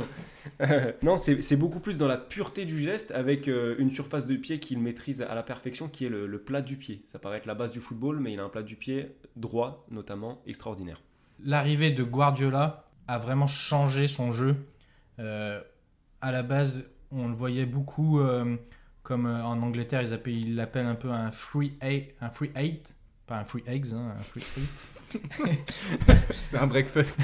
non, 1.02 1.16
c'est 1.16 1.56
beaucoup 1.56 1.80
plus 1.80 1.98
dans 1.98 2.10
la 2.10 2.18
pureté 2.18 2.66
du 2.66 2.78
geste 2.78 3.12
avec 3.12 3.48
euh, 3.48 3.76
une 3.78 3.90
surface 3.90 4.26
de 4.26 4.36
pied 4.36 4.60
qu'il 4.60 4.80
maîtrise 4.80 5.22
à 5.22 5.34
la 5.34 5.44
perfection 5.44 5.88
qui 5.88 6.06
est 6.06 6.10
le, 6.10 6.28
plat 6.40 6.62
du 6.62 6.76
pied. 6.76 7.04
Ça 7.08 7.20
paraît 7.20 7.38
être 7.38 7.46
la 7.46 7.56
base 7.56 7.72
du 7.72 7.80
football, 7.80 8.20
mais 8.20 8.34
il 8.34 8.40
a 8.42 8.44
un 8.44 8.50
plat 8.50 8.64
du 8.64 8.76
pied 8.76 9.16
droit 9.38 9.86
notamment 9.92 10.42
extraordinaire. 10.46 11.02
L'arrivée 11.42 11.92
de 11.92 12.04
Guardiola 12.04 12.85
a 13.08 13.18
vraiment 13.18 13.48
changé 13.48 14.08
son 14.08 14.32
jeu. 14.32 14.56
Euh, 15.20 15.62
à 16.22 16.32
la 16.32 16.44
base, 16.44 16.90
on 17.12 17.28
le 17.28 17.36
voyait 17.36 17.66
beaucoup 17.66 18.20
euh, 18.20 18.56
comme 19.04 19.28
en 19.28 19.62
Angleterre, 19.62 20.04
ils 20.26 20.56
l'appellent 20.56 20.88
un 20.88 20.96
peu 20.96 21.12
un 21.12 21.32
free 21.32 21.78
eight, 21.82 22.16
un 22.22 22.30
free 22.30 22.52
eight, 22.56 22.96
pas 23.28 23.38
un 23.38 23.44
free 23.44 23.64
eggs, 23.68 23.94
hein, 23.94 24.16
un 24.18 24.22
free 24.22 24.44
eight. 24.58 24.70
c'est 26.32 26.58
un 26.58 26.68
breakfast. 26.68 27.20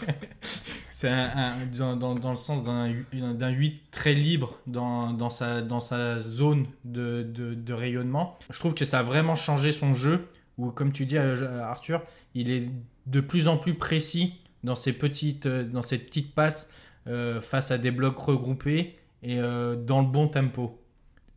c'est 0.90 1.08
un, 1.08 1.66
dans, 1.76 2.14
dans, 2.14 2.30
le 2.30 2.36
sens 2.36 2.62
d'un 2.62 3.50
8 3.50 3.90
très 3.90 4.14
libre 4.14 4.58
dans, 4.66 5.12
dans, 5.12 5.30
sa, 5.30 5.62
dans 5.62 5.80
sa 5.80 6.18
zone 6.18 6.66
de, 6.84 7.22
de, 7.22 7.54
de, 7.54 7.72
rayonnement. 7.72 8.38
Je 8.50 8.58
trouve 8.58 8.74
que 8.74 8.84
ça 8.84 9.00
a 9.00 9.02
vraiment 9.02 9.34
changé 9.34 9.72
son 9.72 9.94
jeu, 9.94 10.28
où 10.58 10.70
comme 10.70 10.92
tu 10.92 11.06
dis 11.06 11.16
euh, 11.16 11.62
Arthur, 11.62 12.02
il 12.34 12.50
est 12.50 12.68
de 13.06 13.20
plus 13.20 13.48
en 13.48 13.56
plus 13.56 13.74
précis 13.74 14.34
dans 14.64 14.74
ses 14.74 14.92
petites, 14.92 15.46
euh, 15.46 15.64
dans 15.64 15.82
ses 15.82 15.98
petites 15.98 16.34
passes 16.34 16.70
euh, 17.06 17.40
face 17.40 17.70
à 17.70 17.78
des 17.78 17.92
blocs 17.92 18.18
regroupés 18.18 18.96
et 19.22 19.38
dans 19.38 20.02
le 20.02 20.06
bon 20.06 20.28
tempo. 20.28 20.82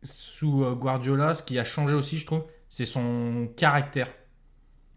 Sous 0.02 0.62
Guardiola, 0.74 1.32
ce 1.32 1.42
qui 1.42 1.58
a 1.58 1.64
changé 1.64 1.94
aussi, 1.94 2.18
je 2.18 2.26
trouve, 2.26 2.44
c'est 2.68 2.84
son 2.84 3.48
caractère 3.56 4.08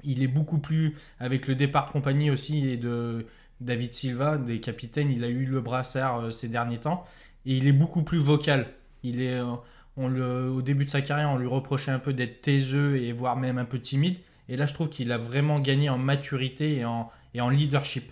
il 0.03 0.23
est 0.23 0.27
beaucoup 0.27 0.59
plus, 0.59 0.95
avec 1.19 1.47
le 1.47 1.55
départ 1.55 1.87
de 1.87 1.91
compagnie 1.91 2.31
aussi 2.31 2.67
et 2.67 2.77
de 2.77 3.25
David 3.59 3.93
Silva, 3.93 4.37
des 4.37 4.59
capitaines, 4.59 5.11
il 5.11 5.23
a 5.23 5.27
eu 5.27 5.45
le 5.45 5.61
brassard 5.61 6.19
euh, 6.19 6.29
ces 6.31 6.47
derniers 6.47 6.79
temps, 6.79 7.03
et 7.45 7.55
il 7.55 7.67
est 7.67 7.73
beaucoup 7.73 8.03
plus 8.03 8.17
vocal. 8.17 8.67
Il 9.03 9.21
est, 9.21 9.39
euh, 9.39 9.53
on 9.97 10.07
le, 10.07 10.49
au 10.49 10.61
début 10.61 10.85
de 10.85 10.89
sa 10.89 11.01
carrière, 11.01 11.29
on 11.29 11.37
lui 11.37 11.47
reprochait 11.47 11.91
un 11.91 11.99
peu 11.99 12.13
d'être 12.13 12.41
taiseux 12.41 12.97
et 12.97 13.11
voire 13.11 13.37
même 13.37 13.57
un 13.57 13.65
peu 13.65 13.79
timide, 13.79 14.17
et 14.49 14.57
là 14.57 14.65
je 14.65 14.73
trouve 14.73 14.89
qu'il 14.89 15.11
a 15.11 15.17
vraiment 15.17 15.59
gagné 15.59 15.89
en 15.89 15.97
maturité 15.97 16.77
et 16.77 16.85
en, 16.85 17.09
et 17.33 17.41
en 17.41 17.49
leadership. 17.49 18.11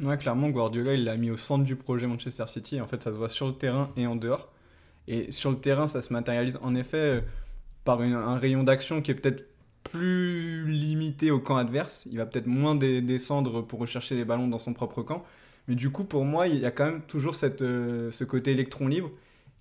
Ouais, 0.00 0.16
clairement, 0.16 0.50
Guardiola, 0.50 0.94
il 0.94 1.04
l'a 1.04 1.16
mis 1.16 1.30
au 1.30 1.36
centre 1.36 1.64
du 1.64 1.76
projet 1.76 2.06
Manchester 2.06 2.44
City. 2.48 2.80
En 2.80 2.86
fait, 2.86 3.02
ça 3.02 3.12
se 3.12 3.18
voit 3.18 3.28
sur 3.28 3.46
le 3.46 3.54
terrain 3.54 3.90
et 3.96 4.06
en 4.06 4.16
dehors. 4.16 4.52
Et 5.08 5.30
sur 5.30 5.50
le 5.50 5.56
terrain, 5.56 5.88
ça 5.88 6.02
se 6.02 6.12
matérialise 6.12 6.58
en 6.62 6.74
effet 6.74 6.96
euh, 6.96 7.20
par 7.84 8.00
un 8.00 8.38
rayon 8.38 8.62
d'action 8.62 9.02
qui 9.02 9.10
est 9.10 9.14
peut-être 9.14 9.44
plus 9.84 10.64
limité 10.66 11.30
au 11.30 11.40
camp 11.40 11.56
adverse. 11.56 12.06
Il 12.10 12.18
va 12.18 12.26
peut-être 12.26 12.46
moins 12.46 12.74
descendre 12.74 13.62
pour 13.62 13.80
rechercher 13.80 14.14
les 14.14 14.24
ballons 14.24 14.48
dans 14.48 14.58
son 14.58 14.72
propre 14.72 15.02
camp. 15.02 15.24
Mais 15.68 15.74
du 15.74 15.90
coup, 15.90 16.04
pour 16.04 16.24
moi, 16.24 16.48
il 16.48 16.58
y 16.58 16.66
a 16.66 16.70
quand 16.70 16.86
même 16.86 17.02
toujours 17.02 17.34
cette, 17.34 17.62
euh, 17.62 18.10
ce 18.10 18.24
côté 18.24 18.52
électron 18.52 18.88
libre 18.88 19.10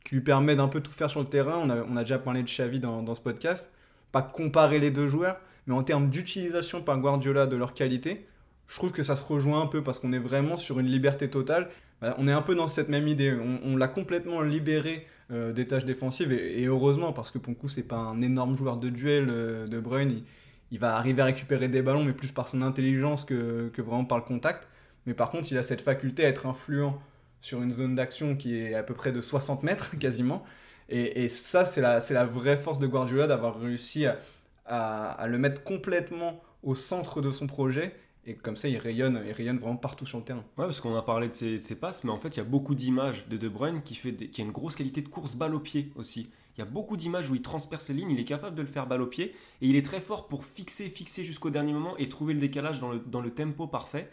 qui 0.04 0.16
lui 0.16 0.22
permet 0.22 0.56
d'un 0.56 0.68
peu 0.68 0.82
tout 0.82 0.92
faire 0.92 1.10
sur 1.10 1.20
le 1.20 1.28
terrain. 1.28 1.60
On 1.64 1.70
a, 1.70 1.84
on 1.84 1.96
a 1.96 2.02
déjà 2.02 2.18
parlé 2.18 2.42
de 2.42 2.48
Xavi 2.48 2.80
dans, 2.80 3.04
dans, 3.04 3.16
ce 3.16 3.22
podcast. 3.22 3.72
Pas 4.12 4.22
comparer 4.22 4.80
les 4.80 4.92
deux 4.92 5.08
joueurs, 5.08 5.40
mais 5.68 5.76
en 5.76 5.84
termes 5.84 6.10
d'utilisation 6.10 6.82
par 6.82 7.00
Guardiola 7.00 7.46
de 7.46 7.56
leur 7.56 7.74
qualité, 7.74 8.26
je 8.72 8.78
trouve 8.78 8.94
que 8.94 9.04
ça 9.04 9.18
se 9.18 9.24
rejoint 9.26 9.62
un 9.62 9.68
peu 9.68 9.84
parce 9.84 10.00
qu'on 10.00 10.14
est 10.14 10.20
vraiment 10.20 10.56
sur 10.56 10.80
une 10.80 10.88
liberté 10.88 11.30
totale. 11.30 11.70
Bah, 12.00 12.16
on 12.18 12.28
est 12.30 12.32
un 12.32 12.42
peu 12.42 12.56
dans 12.56 12.70
cette 12.70 12.88
même 12.88 13.06
idée. 13.06 13.38
On, 13.66 13.76
l'a 13.76 13.90
complètement 13.90 14.42
libéré 14.42 15.06
euh, 15.30 15.52
des 15.52 15.68
tâches 15.68 15.84
défensives 15.84 16.32
et, 16.32 16.64
heureusement 16.68 17.12
parce 17.12 17.32
que 17.32 17.38
Ponku 17.38 17.68
c'est 17.68 17.84
pas 17.84 17.98
un 17.98 18.22
énorme 18.22 18.56
joueur 18.56 18.78
de 18.78 18.88
duel 18.88 19.28
euh, 19.30 19.68
de 19.68 19.78
Bruyne. 19.78 20.24
Il, 20.72 20.80
va 20.80 20.96
arriver 20.96 21.22
à 21.22 21.26
récupérer 21.26 21.68
des 21.68 21.82
ballons 21.82 22.06
mais 22.06 22.14
plus 22.14 22.32
par 22.32 22.48
son 22.48 22.62
intelligence 22.62 23.26
que, 23.26 23.70
vraiment 23.78 24.06
par 24.06 24.18
le 24.18 24.24
contact. 24.24 24.70
Mais 25.06 25.14
par 25.14 25.32
contre 25.32 25.52
il 25.52 25.58
a 25.58 25.64
cette 25.64 25.82
faculté 25.82 26.24
à 26.24 26.30
être 26.30 26.46
influent 26.46 26.98
sur 27.42 27.62
une 27.62 27.72
zone 27.72 27.96
d'action 27.96 28.38
qui 28.38 28.58
est 28.58 28.74
à 28.74 28.84
peu 28.84 28.94
près 28.94 29.12
de 29.12 29.20
60 29.20 29.64
mètres 29.64 29.98
quasiment. 30.00 30.46
Et, 30.88 31.28
ça 31.28 31.66
c'est 31.66 31.82
la, 31.82 32.00
la 32.10 32.26
vraie 32.26 32.56
force 32.56 32.80
de 32.80 32.88
Guardiola 32.88 33.28
d'avoir 33.28 33.60
réussi 33.60 34.06
à, 34.06 34.18
à 34.66 35.28
le 35.28 35.38
mettre 35.38 35.62
complètement 35.62 36.42
au 36.64 36.74
centre 36.74 37.22
de 37.22 37.32
son 37.32 37.48
projet 37.48 37.94
et 38.26 38.36
comme 38.36 38.56
ça, 38.56 38.70
il 38.70 38.78
rayonne, 38.78 39.24
il 39.26 39.32
rayonne 39.32 39.58
vraiment 39.58 39.78
partout 39.78 40.06
sur 40.06 40.20
le 40.20 40.24
terrain. 40.24 40.44
Ouais, 40.58 40.66
parce 40.66 40.80
qu'on 40.80 40.96
a 40.96 41.02
parlé 41.02 41.28
de 41.30 41.34
ses, 41.34 41.76
passes, 41.76 42.04
mais 42.04 42.12
en 42.12 42.20
fait, 42.20 42.30
il 42.30 42.38
y 42.38 42.42
a 42.42 42.46
beaucoup 42.46 42.76
d'images 42.76 43.28
de 43.28 43.38
De 43.38 43.50
Bruyne 43.50 43.82
qui, 43.84 43.96
fait 43.96 44.14
qui 44.14 44.42
a 44.42 44.44
une 44.44 44.52
grosse 44.52 44.76
qualité 44.76 45.02
de 45.02 45.08
course 45.08 45.36
balle 45.36 45.56
au 45.56 45.60
pied 45.60 45.92
aussi. 45.96 46.30
Il 46.56 46.60
y 46.60 46.62
a 46.62 46.66
beaucoup 46.66 46.98
d'images 46.98 47.32
où 47.32 47.36
il 47.36 47.42
transperce 47.42 47.90
les 47.90 47.96
lignes, 47.96 48.12
il 48.12 48.20
est 48.20 48.26
capable 48.26 48.56
de 48.56 48.62
le 48.62 48.68
faire 48.68 48.86
balle 48.86 49.02
au 49.02 49.08
pied, 49.08 49.34
et 49.62 49.68
il 49.68 49.76
est 49.76 49.86
très 49.86 50.02
fort 50.02 50.28
pour 50.28 50.46
fixer, 50.46 50.90
fixer 50.90 51.24
jusqu'au 51.24 51.50
dernier 51.50 51.74
moment 51.74 51.98
et 51.98 52.10
trouver 52.10 52.34
le 52.34 52.40
décalage 52.40 52.80
dans 52.80 52.92
le, 52.92 53.00
dans 53.00 53.22
le 53.22 53.32
tempo 53.32 53.66
parfait. 53.66 54.10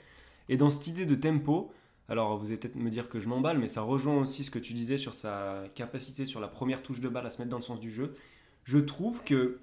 Et 0.49 0.57
dans 0.57 0.71
cette 0.71 0.87
idée 0.87 1.05
de 1.05 1.15
tempo, 1.15 1.71
alors 2.09 2.39
vous 2.39 2.47
allez 2.47 2.57
peut-être 2.57 2.77
me 2.77 2.91
dire 2.91 3.11
que 3.11 3.21
je 3.21 3.29
m'emballe, 3.29 3.59
mais 3.59 3.69
ça 3.69 3.83
rejoint 3.83 4.17
aussi 4.17 4.43
ce 4.43 4.51
que 4.51 4.59
tu 4.59 4.73
disais 4.73 4.97
sur 4.97 5.13
sa 5.13 5.65
capacité 5.75 6.25
sur 6.25 6.41
la 6.41 6.49
première 6.49 6.83
touche 6.83 7.01
de 7.01 7.09
balle 7.11 7.27
à 7.27 7.31
se 7.31 7.39
mettre 7.39 7.51
dans 7.51 7.59
le 7.59 7.63
sens 7.63 7.81
du 7.81 7.91
jeu. 7.91 8.17
Je 8.65 8.79
trouve 8.79 9.23
que 9.25 9.59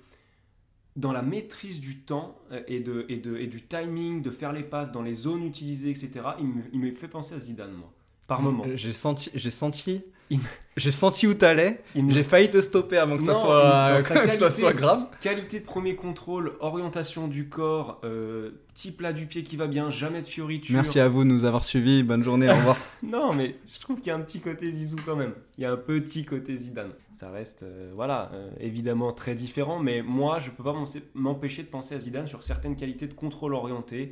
dans 0.96 1.12
la 1.12 1.22
maîtrise 1.22 1.80
du 1.80 2.00
temps 2.00 2.40
euh, 2.52 2.62
et, 2.68 2.80
de, 2.80 3.06
et, 3.10 3.18
de, 3.18 3.38
et 3.38 3.48
du 3.48 3.62
timing, 3.62 4.22
de 4.22 4.32
faire 4.32 4.54
les 4.54 4.64
passes 4.64 4.92
dans 4.92 5.02
les 5.02 5.16
zones 5.16 5.44
utilisées, 5.44 5.90
etc., 5.90 6.12
il 6.40 6.48
me, 6.48 6.64
il 6.74 6.80
me 6.80 6.92
fait 6.92 7.08
penser 7.08 7.36
à 7.36 7.40
Zidane, 7.40 7.74
moi, 7.74 7.92
par 8.28 8.42
moment. 8.42 8.66
J'ai 8.76 8.94
senti, 8.94 9.30
j'ai 9.34 9.52
senti, 9.52 10.02
Il- 10.30 10.40
j'ai 10.78 10.92
senti 10.92 11.28
où 11.28 11.34
t'allais. 11.34 11.82
Il 11.96 12.12
J'ai 12.12 12.24
failli 12.24 12.50
te 12.50 12.60
stopper 12.62 12.98
avant 12.98 13.18
que 13.18 13.24
ça 13.24 13.34
soit, 13.36 14.00
ça 14.52 14.74
grave. 14.74 15.08
Qualité 15.22 15.60
de 15.60 15.66
premier 15.66 15.96
contrôle, 15.96 16.54
orientation 16.60 17.28
du 17.28 17.48
corps, 17.48 18.02
euh, 18.04 18.52
petit 18.74 18.92
plat 18.92 19.14
du 19.14 19.26
pied 19.26 19.44
qui 19.44 19.56
va 19.56 19.68
bien, 19.68 19.90
jamais 19.90 20.22
de 20.22 20.28
fioriture. 20.28 20.76
Merci 20.76 21.00
à 21.00 21.08
vous 21.08 21.24
de 21.24 21.30
nous 21.30 21.46
avoir 21.46 21.64
suivis. 21.64 22.04
Bonne 22.04 22.24
journée. 22.24 22.50
Au 22.50 22.54
revoir. 22.54 22.78
Non, 23.04 23.34
mais 23.34 23.56
je 23.74 23.80
trouve 23.80 23.98
qu'il 24.00 24.08
y 24.08 24.10
a 24.10 24.16
un 24.16 24.22
petit 24.22 24.40
côté 24.40 24.72
Zizou 24.72 24.98
quand 25.06 25.16
même. 25.16 25.34
Il 25.58 25.62
y 25.62 25.66
a 25.66 25.72
un 25.72 25.78
petit 25.78 26.26
côté 26.26 26.58
Zidane. 26.58 26.92
Ça 27.14 27.30
reste, 27.30 27.64
euh, 27.64 27.92
voilà, 27.96 28.32
euh, 28.34 28.50
évidemment 28.60 29.12
très 29.14 29.36
différent, 29.36 29.80
mais 29.80 30.02
moi, 30.02 30.40
je 30.40 30.50
peux 30.50 30.64
pas 30.64 30.76
m'empêcher 31.14 31.62
de 31.64 31.68
penser 31.68 31.94
à 31.96 32.00
Zidane 32.00 32.28
sur 32.28 32.42
certaines 32.44 32.76
qualités 32.76 33.08
de 33.08 33.14
contrôle 33.14 33.54
orienté, 33.54 34.12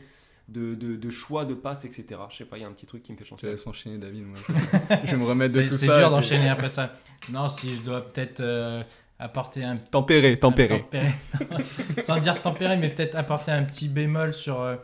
de, 0.50 0.76
de, 0.76 0.96
de 0.96 1.10
choix 1.10 1.46
de 1.46 1.54
passe, 1.54 1.86
etc. 1.86 2.06
Je 2.30 2.38
sais 2.38 2.46
pas, 2.46 2.58
il 2.58 2.62
y 2.62 2.64
a 2.64 2.68
un 2.68 2.72
petit 2.74 2.86
truc 2.86 3.02
qui 3.04 3.12
me 3.14 3.18
fait 3.18 3.26
Je 3.26 3.34
te 3.36 3.48
à 3.48 3.52
laisse 3.52 3.66
enchaîner, 3.68 3.98
David. 3.98 4.26
moi, 4.26 4.38
je... 4.48 4.96
je 5.06 5.12
vais 5.12 5.18
me 5.18 5.26
remettre 5.26 5.54
de 5.56 5.62
C'est 5.62 5.68
tout 5.68 5.74
c'est 5.76 5.88
ça. 5.88 5.98
dur 5.98 6.02
et 6.08 6.10
puis- 6.10 6.10
d'enchaîner 6.16 6.50
après 6.50 6.70
ça. 6.70 6.94
Non, 7.32 7.48
si 7.48 7.76
je 7.76 7.82
dois 7.82 8.12
peut-être 8.12 8.42
euh, 8.42 8.84
apporter 9.20 9.64
un 9.64 9.78
Tempéré, 9.78 10.38
tempéré. 10.38 10.82
tempéré. 10.82 11.08
Sans 12.02 12.20
dire 12.20 12.42
tempéré, 12.42 12.78
mais 12.78 12.90
peut-être 12.90 13.16
apporter 13.16 13.52
un 13.52 13.64
petit 13.64 13.88
bémol 13.88 14.34
sur, 14.34 14.60
euh, 14.62 14.76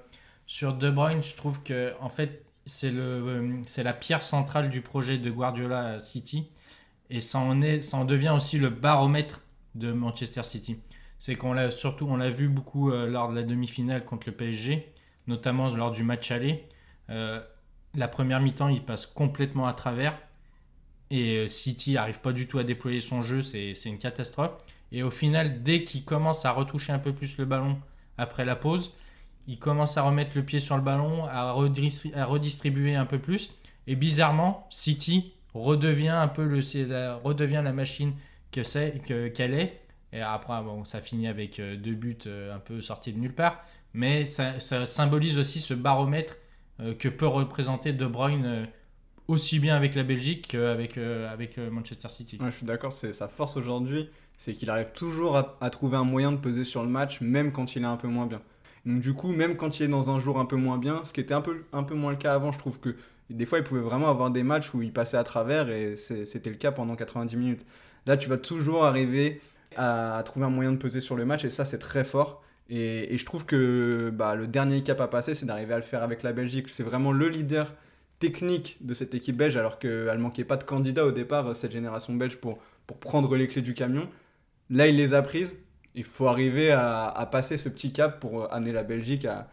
sur 0.45 0.73
De 0.75 0.89
Bruyne. 0.89 1.21
Je 1.21 1.35
trouve 1.35 1.61
que 1.63 1.93
en 1.99 2.09
fait, 2.09 2.43
c'est 2.65 2.91
euh, 2.93 3.57
c'est 3.65 3.83
la 3.83 3.93
pierre 3.93 4.23
centrale 4.23 4.69
du 4.69 4.81
projet 4.81 5.17
de 5.17 5.29
Guardiola 5.29 5.93
à 5.93 5.99
City. 5.99 6.47
Et 7.09 7.19
ça 7.21 7.39
en, 7.39 7.61
est, 7.61 7.81
ça 7.81 7.97
en 7.97 8.05
devient 8.05 8.29
aussi 8.35 8.59
le 8.59 8.69
baromètre 8.69 9.41
de 9.75 9.91
Manchester 9.91 10.43
City. 10.43 10.77
C'est 11.17 11.35
qu'on 11.35 11.51
l'a 11.53 11.71
surtout, 11.71 12.05
on 12.07 12.15
l'a 12.15 12.29
vu 12.29 12.47
beaucoup 12.47 12.91
euh, 12.91 13.07
lors 13.07 13.29
de 13.31 13.35
la 13.35 13.43
demi-finale 13.43 14.05
contre 14.05 14.27
le 14.29 14.35
PSG, 14.35 14.93
notamment 15.29 15.69
lors 15.69 15.91
du 15.91 16.03
match 16.03 16.31
aller. 16.31 16.65
Euh, 17.09 17.39
la 17.95 18.07
première 18.07 18.41
mi-temps, 18.41 18.67
il 18.67 18.83
passe 18.83 19.05
complètement 19.05 19.67
à 19.67 19.73
travers. 19.73 20.19
Et 21.11 21.37
euh, 21.37 21.47
City 21.47 21.97
arrive 21.97 22.19
pas 22.19 22.33
du 22.33 22.47
tout 22.47 22.59
à 22.59 22.63
déployer 22.63 22.99
son 22.99 23.21
jeu, 23.21 23.41
c'est 23.41 23.73
une 23.85 23.99
catastrophe. 23.99 24.57
Et 24.91 25.03
au 25.03 25.11
final, 25.11 25.63
dès 25.63 25.83
qu'il 25.83 26.03
commence 26.03 26.45
à 26.45 26.51
retoucher 26.51 26.91
un 26.91 26.99
peu 26.99 27.13
plus 27.13 27.37
le 27.37 27.45
ballon 27.45 27.79
après 28.17 28.43
la 28.43 28.55
pause, 28.55 28.93
il 29.47 29.59
commence 29.59 29.97
à 29.97 30.01
remettre 30.01 30.31
le 30.35 30.43
pied 30.43 30.59
sur 30.59 30.75
le 30.75 30.81
ballon, 30.83 31.25
à, 31.25 31.53
redistri- 31.53 32.13
à 32.15 32.25
redistribuer 32.25 32.95
un 32.95 33.05
peu 33.05 33.19
plus. 33.19 33.51
Et 33.87 33.95
bizarrement, 33.95 34.67
City 34.69 35.33
redevient 35.53 36.09
un 36.09 36.27
peu 36.27 36.43
le, 36.43 36.59
la, 36.87 37.15
redevient 37.15 37.61
la 37.63 37.71
machine 37.71 38.13
que 38.51 39.27
qu'elle 39.29 39.53
est. 39.53 39.79
Et 40.11 40.21
après, 40.21 40.55
ça 40.85 41.01
finit 41.01 41.27
avec 41.27 41.59
euh, 41.59 41.75
deux 41.75 41.93
buts 41.93 42.17
un 42.25 42.59
peu 42.59 42.81
sortis 42.81 43.13
de 43.13 43.19
nulle 43.19 43.33
part. 43.35 43.63
Mais 43.93 44.25
ça, 44.25 44.59
symbolise 44.85 45.37
aussi 45.37 45.59
ce 45.59 45.73
baromètre 45.73 46.37
euh, 46.79 46.93
que 46.93 47.09
peut 47.09 47.27
représenter 47.27 47.91
De 47.93 48.05
Bruyne 48.05 48.45
euh, 48.45 48.65
aussi 49.27 49.59
bien 49.59 49.75
avec 49.75 49.95
la 49.95 50.03
Belgique 50.03 50.47
qu'avec 50.49 50.97
euh, 50.97 51.69
Manchester 51.71 52.09
City. 52.09 52.39
Je 52.43 52.49
suis 52.51 52.65
d'accord, 52.65 52.93
c'est 52.93 53.13
sa 53.13 53.27
force 53.27 53.57
aujourd'hui, 53.57 54.09
c'est 54.37 54.53
qu'il 54.53 54.69
arrive 54.69 54.91
toujours 54.93 55.37
à, 55.37 55.69
trouver 55.69 55.97
un 55.97 56.03
moyen 56.03 56.31
de 56.31 56.37
peser 56.37 56.63
sur 56.63 56.83
le 56.83 56.89
match, 56.89 57.21
même 57.21 57.51
quand 57.51 57.75
il 57.75 57.83
est 57.83 57.87
un 57.87 57.97
peu 57.97 58.07
moins 58.07 58.25
bien. 58.25 58.41
Donc 58.85 59.01
du 59.01 59.13
coup, 59.13 59.31
même 59.31 59.57
quand 59.57 59.79
il 59.79 59.83
est 59.83 59.89
dans 59.89 60.09
un 60.09 60.19
jour 60.19 60.39
un 60.39 60.45
peu 60.45 60.55
moins 60.55 60.77
bien, 60.77 61.03
ce 61.03 61.13
qui 61.13 61.19
était 61.19 61.33
un 61.33 61.41
peu, 61.41 61.65
un 61.73 61.83
peu 61.83 61.95
moins 61.95 62.11
le 62.11 62.17
cas 62.17 62.33
avant, 62.33 62.51
je 62.51 62.59
trouve 62.59 62.79
que 62.79 62.95
des 63.29 63.45
fois, 63.45 63.59
il 63.59 63.63
pouvait 63.63 63.81
vraiment 63.81 64.09
avoir 64.09 64.31
des 64.31 64.43
matchs 64.43 64.73
où 64.73 64.81
il 64.81 64.91
passait 64.91 65.17
à 65.17 65.23
travers 65.23 65.69
et 65.69 65.95
c'était 65.95 66.49
le 66.49 66.55
cas 66.55 66.71
pendant 66.71 66.95
90 66.95 67.35
minutes. 67.35 67.65
Là, 68.07 68.17
tu 68.17 68.29
vas 68.29 68.37
toujours 68.37 68.85
arriver 68.85 69.41
à 69.75 70.21
trouver 70.25 70.47
un 70.47 70.49
moyen 70.49 70.71
de 70.71 70.77
peser 70.77 70.99
sur 70.99 71.15
le 71.15 71.25
match 71.25 71.45
et 71.45 71.49
ça, 71.51 71.65
c'est 71.65 71.77
très 71.77 72.03
fort. 72.03 72.41
Et, 72.69 73.17
je 73.17 73.25
trouve 73.25 73.45
que 73.45 74.11
bah, 74.13 74.35
le 74.35 74.47
dernier 74.47 74.83
cap 74.83 75.01
à 75.01 75.07
passer, 75.07 75.33
c'est 75.33 75.45
d'arriver 75.45 75.73
à 75.73 75.77
le 75.77 75.83
faire 75.83 76.03
avec 76.03 76.23
la 76.23 76.33
Belgique. 76.33 76.69
C'est 76.69 76.83
vraiment 76.83 77.11
le 77.11 77.27
leader 77.29 77.73
technique 78.19 78.77
de 78.81 78.93
cette 78.93 79.13
équipe 79.15 79.37
belge, 79.37 79.57
alors 79.57 79.79
qu'elle 79.79 80.17
manquait 80.19 80.43
pas 80.43 80.57
de 80.57 80.63
candidats 80.63 81.05
au 81.05 81.11
départ, 81.11 81.55
cette 81.55 81.71
génération 81.71 82.13
belge, 82.13 82.37
pour, 82.37 82.59
prendre 82.99 83.35
les 83.35 83.47
clés 83.47 83.61
du 83.61 83.73
camion. 83.73 84.09
Là, 84.69 84.87
il 84.87 84.97
les 84.97 85.13
a 85.13 85.21
prises. 85.21 85.57
Il 85.95 86.03
faut 86.03 86.27
arriver 86.27 86.71
à, 86.71 87.27
passer 87.31 87.57
ce 87.57 87.69
petit 87.69 87.91
cap 87.93 88.19
pour 88.19 88.53
amener 88.53 88.71
la 88.71 88.83
Belgique 88.83 89.25
à, 89.25 89.47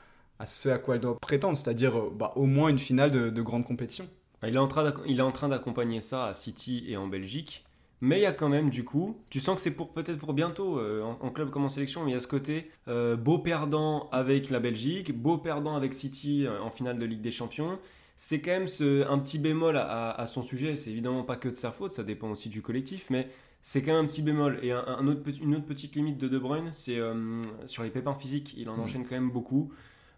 ce 0.46 0.68
à 0.68 0.78
quoi 0.78 0.96
elle 0.96 1.00
doit 1.00 1.18
prétendre, 1.18 1.56
c'est-à-dire 1.56 2.10
bah, 2.10 2.32
au 2.36 2.44
moins 2.46 2.68
une 2.68 2.78
finale 2.78 3.10
de, 3.10 3.30
de 3.30 3.42
grande 3.42 3.64
compétition. 3.64 4.06
D'acc- 4.42 5.00
il 5.06 5.18
est 5.18 5.22
en 5.22 5.32
train 5.32 5.48
d'accompagner 5.48 6.00
ça 6.00 6.26
à 6.26 6.34
City 6.34 6.84
et 6.88 6.96
en 6.96 7.06
Belgique. 7.06 7.65
Mais 8.02 8.18
il 8.18 8.22
y 8.22 8.26
a 8.26 8.32
quand 8.32 8.48
même, 8.50 8.68
du 8.68 8.84
coup, 8.84 9.16
tu 9.30 9.40
sens 9.40 9.54
que 9.56 9.60
c'est 9.62 9.74
pour 9.74 9.92
peut-être 9.92 10.18
pour 10.18 10.34
bientôt, 10.34 10.78
euh, 10.78 11.02
en, 11.02 11.18
en 11.20 11.30
club 11.30 11.50
comme 11.50 11.64
en 11.64 11.70
sélection, 11.70 12.04
mais 12.04 12.10
il 12.10 12.14
y 12.14 12.16
a 12.16 12.20
ce 12.20 12.26
côté 12.28 12.70
euh, 12.88 13.16
beau 13.16 13.38
perdant 13.38 14.08
avec 14.12 14.50
la 14.50 14.60
Belgique, 14.60 15.16
beau 15.18 15.38
perdant 15.38 15.74
avec 15.76 15.94
City 15.94 16.46
euh, 16.46 16.60
en 16.60 16.70
finale 16.70 16.98
de 16.98 17.06
Ligue 17.06 17.22
des 17.22 17.30
Champions. 17.30 17.78
C'est 18.18 18.40
quand 18.42 18.50
même 18.50 18.68
ce- 18.68 19.06
un 19.08 19.18
petit 19.18 19.38
bémol 19.38 19.76
à, 19.78 20.10
à 20.10 20.26
son 20.26 20.42
sujet. 20.42 20.76
C'est 20.76 20.90
évidemment 20.90 21.22
pas 21.22 21.36
que 21.36 21.48
de 21.48 21.54
sa 21.54 21.70
faute, 21.72 21.92
ça 21.92 22.02
dépend 22.04 22.30
aussi 22.30 22.48
du 22.50 22.60
collectif, 22.60 23.06
mais 23.08 23.28
c'est 23.62 23.82
quand 23.82 23.92
même 23.94 24.04
un 24.04 24.08
petit 24.08 24.22
bémol. 24.22 24.58
Et 24.62 24.72
un, 24.72 24.84
un 24.86 25.06
autre, 25.06 25.22
petit- 25.22 25.40
une 25.40 25.54
autre 25.54 25.66
petite 25.66 25.94
limite 25.96 26.18
de 26.18 26.28
De 26.28 26.38
Bruyne, 26.38 26.68
c'est 26.72 26.98
euh, 26.98 27.40
sur 27.64 27.82
les 27.82 27.90
pépins 27.90 28.14
physiques. 28.14 28.54
Il 28.58 28.68
en 28.68 28.74
Mhm. 28.76 28.80
enchaîne 28.82 29.02
quand 29.06 29.14
même 29.16 29.30
beaucoup. 29.30 29.72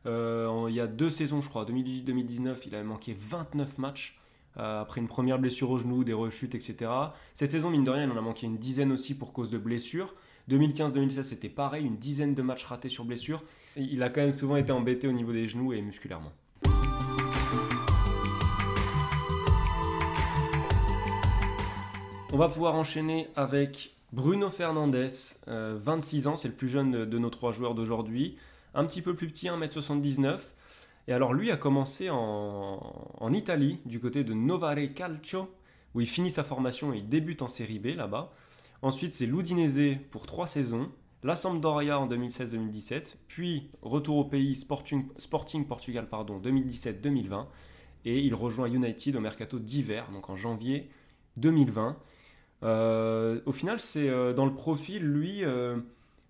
Il 0.07 0.75
y 0.75 0.81
a 0.81 0.87
deux 0.87 1.11
saisons, 1.11 1.41
je 1.43 1.49
crois, 1.51 1.65
2018-2019, 1.67 2.57
il 2.67 2.75
avait 2.75 2.83
manqué 2.85 3.15
29 3.19 3.77
matchs 3.79 4.19
après 4.59 5.01
une 5.01 5.09
première 5.09 5.39
blessure 5.39 5.71
au 5.71 5.79
genou, 5.79 6.05
des 6.05 6.13
rechutes, 6.13 6.55
etc. 6.55 6.91
Cette 7.35 7.51
saison, 7.51 7.71
mine 7.71 7.85
de 7.85 7.91
rien, 7.91 8.05
il 8.05 8.11
en 8.11 8.17
a 8.17 8.21
manqué 8.21 8.47
une 8.47 8.59
dizaine 8.59 8.93
aussi 8.93 9.15
pour 9.15 9.33
cause 9.33 9.51
de 9.51 9.59
blessures. 9.59 10.15
2015-2016, 10.51 11.23
c'était 11.23 11.49
pareil, 11.49 11.85
une 11.85 11.97
dizaine 11.97 12.35
de 12.35 12.43
matchs 12.43 12.65
ratés 12.65 12.89
sur 12.89 13.05
blessure. 13.05 13.43
Il 13.77 14.03
a 14.03 14.09
quand 14.09 14.23
même 14.23 14.33
souvent 14.33 14.57
été 14.57 14.73
embêté 14.73 15.07
au 15.07 15.13
niveau 15.13 15.33
des 15.33 15.47
genoux 15.47 15.73
et 15.73 15.83
musculairement. 15.83 16.33
On 22.33 22.37
va 22.37 22.49
pouvoir 22.49 22.75
enchaîner 22.75 23.29
avec 23.37 23.95
Bruno 24.13 24.51
Fernandes, 24.51 25.09
euh, 25.49 25.79
26 25.81 26.27
ans, 26.27 26.37
c'est 26.37 26.49
le 26.49 26.55
plus 26.55 26.69
jeune 26.69 26.91
de, 26.91 27.05
de 27.05 27.19
nos 27.19 27.31
trois 27.31 27.53
joueurs 27.53 27.75
d'aujourd'hui. 27.75 28.37
Un 28.75 28.85
petit 28.85 29.03
peu 29.03 29.15
plus 29.15 29.29
petit, 29.29 29.49
1m79. 29.49 30.39
Et 31.09 31.13
alors 31.13 31.33
lui 31.33 31.51
a 31.51 31.57
commencé 31.57 32.11
en, 32.11 33.33
Italie, 33.33 33.79
du 33.87 33.99
côté 33.99 34.25
de 34.25 34.35
Novare 34.35 34.93
Calcio, 34.95 35.49
où 35.95 36.03
il 36.03 36.07
finit 36.07 36.31
sa 36.31 36.45
formation 36.45 36.93
et 36.93 36.99
il 36.99 37.09
débute 37.09 37.41
en 37.41 37.49
Série 37.49 37.79
B 37.79 37.97
là-bas. 37.97 38.31
Ensuite 38.83 39.15
c'est 39.15 39.25
l'Udinese 39.25 39.97
pour 40.11 40.27
trois 40.27 40.47
saisons, 40.47 40.91
la 41.23 41.35
Sampdoria 41.35 41.99
en 41.99 42.07
2016-2017, 42.09 43.17
puis 43.27 43.71
retour 43.81 44.19
au 44.19 44.25
pays 44.25 44.55
Sporting, 44.55 45.65
Portugal 45.67 46.09
pardon, 46.11 46.39
2017-2020, 46.41 47.47
et 48.05 48.21
il 48.21 48.35
rejoint 48.35 48.69
United 48.69 49.17
au 49.17 49.21
mercato 49.21 49.59
d'hiver, 49.59 50.11
donc 50.13 50.29
en 50.29 50.37
janvier 50.37 50.91
2020. 51.39 51.97
Euh, 52.65 53.41
au 53.47 53.53
final, 53.53 53.81
c'est 53.81 54.09
euh, 54.09 54.35
dans 54.35 54.45
le 54.45 54.55
profil, 54.55 55.03
lui, 55.05 55.45
euh, 55.45 55.79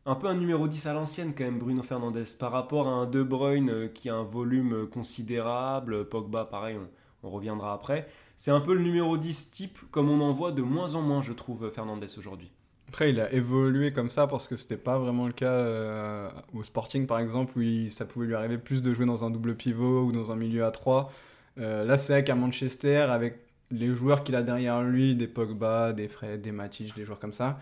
un 0.09 0.14
peu 0.14 0.27
un 0.27 0.35
numéro 0.35 0.66
10 0.66 0.87
à 0.87 0.92
l'ancienne 0.94 1.35
quand 1.37 1.44
même, 1.44 1.59
Bruno 1.59 1.83
Fernandes, 1.83 2.25
par 2.38 2.53
rapport 2.53 2.88
à 2.88 2.90
un 2.90 3.07
De 3.07 3.23
Bruyne 3.23 3.71
euh, 3.71 3.88
qui 3.88 4.09
a 4.09 4.14
un 4.14 4.25
volume 4.25 4.73
euh, 4.75 4.87
considérable, 4.87 6.09
Pogba, 6.09 6.44
pareil, 6.44 6.77
on, 7.23 7.31
reviendra 7.31 7.75
après. 7.75 8.09
C'est 8.37 8.51
un 8.51 8.61
peu 8.61 8.75
le 8.75 8.81
numéro 8.81 9.16
10 9.16 9.51
type, 9.51 9.79
comme 9.90 10.11
on 10.11 10.21
en 10.21 10.33
voit 10.33 10.53
de 10.53 10.62
moins 10.62 10.94
en 10.94 11.03
moins, 11.03 11.23
je 11.23 11.33
trouve, 11.33 11.71
Fernandes 11.71 12.07
aujourd'hui. 12.16 12.51
Après, 12.88 13.11
il 13.11 13.21
a 13.21 13.31
évolué 13.33 13.92
comme 13.92 14.09
ça 14.09 14.27
parce 14.27 14.49
que 14.49 14.57
c'était 14.57 14.79
pas 14.79 14.99
vraiment 14.99 15.27
le 15.27 15.35
cas 15.35 15.53
euh, 15.53 16.31
au 16.55 16.62
Sporting, 16.62 17.07
par 17.07 17.18
exemple, 17.18 17.59
où 17.59 17.90
ça 17.90 18.07
pouvait 18.07 18.27
lui 18.27 18.35
arriver 18.35 18.57
plus 18.57 18.81
de 18.81 18.94
jouer 18.94 19.05
dans 19.05 19.25
un 19.25 19.31
double 19.31 19.57
pivot 19.57 20.05
ou 20.05 20.12
dans 20.12 20.33
un 20.33 20.37
milieu 20.37 20.64
à 20.64 20.71
3. 20.71 21.12
Euh, 21.59 21.85
là, 21.85 21.99
c'est 21.99 22.23
vrai 22.23 22.35
Manchester, 22.35 23.01
avec 23.11 23.40
les 23.71 23.94
joueurs 23.94 24.25
qu'il 24.25 24.37
a 24.37 24.42
derrière 24.42 24.83
lui, 24.83 25.14
des 25.14 25.27
Pogba, 25.27 25.92
des 25.92 26.09
Fred, 26.09 26.40
des 26.40 26.53
Matic, 26.53 26.97
des 26.97 27.05
joueurs 27.05 27.18
comme 27.18 27.35
ça, 27.35 27.59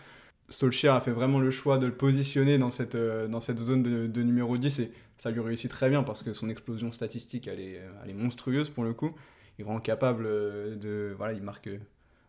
Solskjaer 0.48 0.94
a 0.94 1.00
fait 1.00 1.11
vraiment 1.11 1.40
le 1.40 1.50
choix 1.50 1.78
de 1.78 1.87
le 1.87 1.94
positionner 1.94 2.59
dans 2.59 2.70
cette, 2.70 2.94
euh, 2.94 3.26
dans 3.28 3.40
cette 3.40 3.59
zone 3.59 3.82
de, 3.82 4.22
numéro 4.22 4.56
10 4.56 4.78
et 4.80 4.92
ça 5.18 5.30
lui 5.30 5.40
réussit 5.40 5.70
très 5.70 5.88
bien 5.88 6.02
parce 6.02 6.22
que 6.22 6.32
son 6.32 6.48
explosion 6.48 6.92
statistique, 6.92 7.48
elle 7.48 7.61
est, 7.61 7.80
est 8.06 8.14
monstrueuse 8.14 8.70
pour 8.70 8.85
le 8.85 8.92
coup. 8.92 9.12
Il 9.59 9.64
rend 9.64 9.80
capable 9.80 10.26
euh, 10.26 10.76
de. 10.76 11.14
Voilà, 11.16 11.32
il 11.32 11.42
marque 11.42 11.68